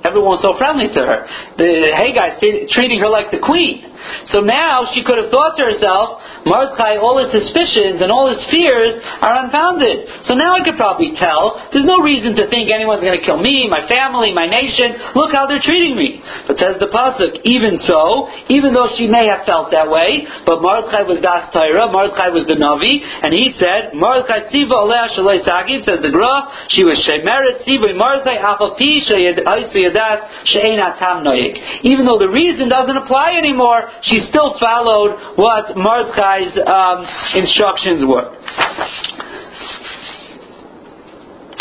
everyone 0.03 0.39
was 0.39 0.43
so 0.43 0.59
friendly 0.59 0.91
to 0.91 1.01
her. 1.07 1.21
The 1.55 1.95
hey 1.95 2.11
Hegai 2.11 2.67
treating 2.75 2.99
her 2.99 3.11
like 3.11 3.31
the 3.31 3.39
queen. 3.39 3.90
So 4.33 4.41
now 4.41 4.91
she 4.95 5.03
could 5.05 5.19
have 5.19 5.31
thought 5.31 5.57
to 5.59 5.65
herself, 5.65 6.23
Mordechai, 6.47 6.97
all 7.01 7.21
his 7.21 7.33
suspicions 7.35 8.01
and 8.01 8.09
all 8.09 8.33
his 8.33 8.41
fears 8.49 9.03
are 9.21 9.45
unfounded. 9.45 10.25
So 10.29 10.35
now 10.35 10.57
I 10.57 10.65
could 10.65 10.81
probably 10.81 11.13
tell, 11.17 11.61
there's 11.73 11.89
no 11.89 12.01
reason 12.01 12.37
to 12.37 12.49
think 12.49 12.73
anyone's 12.73 13.05
going 13.05 13.19
to 13.19 13.25
kill 13.25 13.39
me, 13.39 13.69
my 13.69 13.85
family, 13.89 14.33
my 14.33 14.47
nation. 14.47 15.13
Look 15.15 15.33
how 15.33 15.47
they're 15.47 15.63
treating 15.63 15.97
me. 15.97 16.23
But 16.47 16.59
says 16.59 16.81
the 16.81 16.89
Pasuk, 16.89 17.45
even 17.45 17.81
so, 17.85 18.29
even 18.49 18.73
though 18.73 18.89
she 18.97 19.07
may 19.07 19.27
have 19.29 19.45
felt 19.45 19.71
that 19.73 19.91
way, 19.91 20.25
but 20.47 20.63
Mordechai 20.63 21.03
was 21.05 21.21
Das 21.21 21.53
Torah, 21.53 21.91
Mordechai 21.91 22.31
was 22.33 22.47
the 22.47 22.57
Navi, 22.57 23.01
and 23.01 23.35
he 23.35 23.53
said, 23.59 23.93
Mordechai 23.93 24.49
tziva 24.49 24.77
aleh 24.81 25.13
shalei 25.13 25.45
sagid, 25.45 25.85
says 25.85 26.01
the 26.01 26.11
Gra, 26.11 26.49
she 26.73 26.85
was 26.85 26.97
shemeret 27.05 27.67
tziva 27.67 27.93
Mordechai 27.97 28.39
pi 28.41 28.91
sheyadas 29.05 30.21
she'ena 30.45 30.97
tam 30.99 31.25
noyik. 31.25 31.83
Even 31.83 32.07
though 32.07 32.19
the 32.19 32.29
reason 32.29 32.69
doesn't 32.69 32.97
apply 32.97 33.35
anymore, 33.37 33.90
she 34.03 34.21
still 34.29 34.57
followed 34.59 35.37
what 35.37 35.77
Mordechai's 35.77 36.57
um, 36.67 37.07
instructions 37.35 38.05
were. 38.07 38.31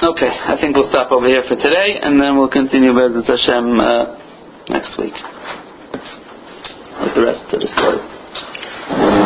Okay, 0.02 0.32
I 0.32 0.56
think 0.62 0.76
we'll 0.76 0.90
stop 0.90 1.12
over 1.12 1.28
here 1.28 1.44
for 1.48 1.56
today, 1.56 2.00
and 2.02 2.22
then 2.22 2.38
we'll 2.38 2.50
continue 2.50 2.94
with 2.94 3.26
Hashem 3.28 3.80
uh, 3.80 4.16
next 4.70 4.98
week 4.98 5.14
with 7.02 7.16
the 7.16 7.22
rest 7.22 7.44
of 7.54 7.60
the 7.60 7.68
story. 7.68 9.19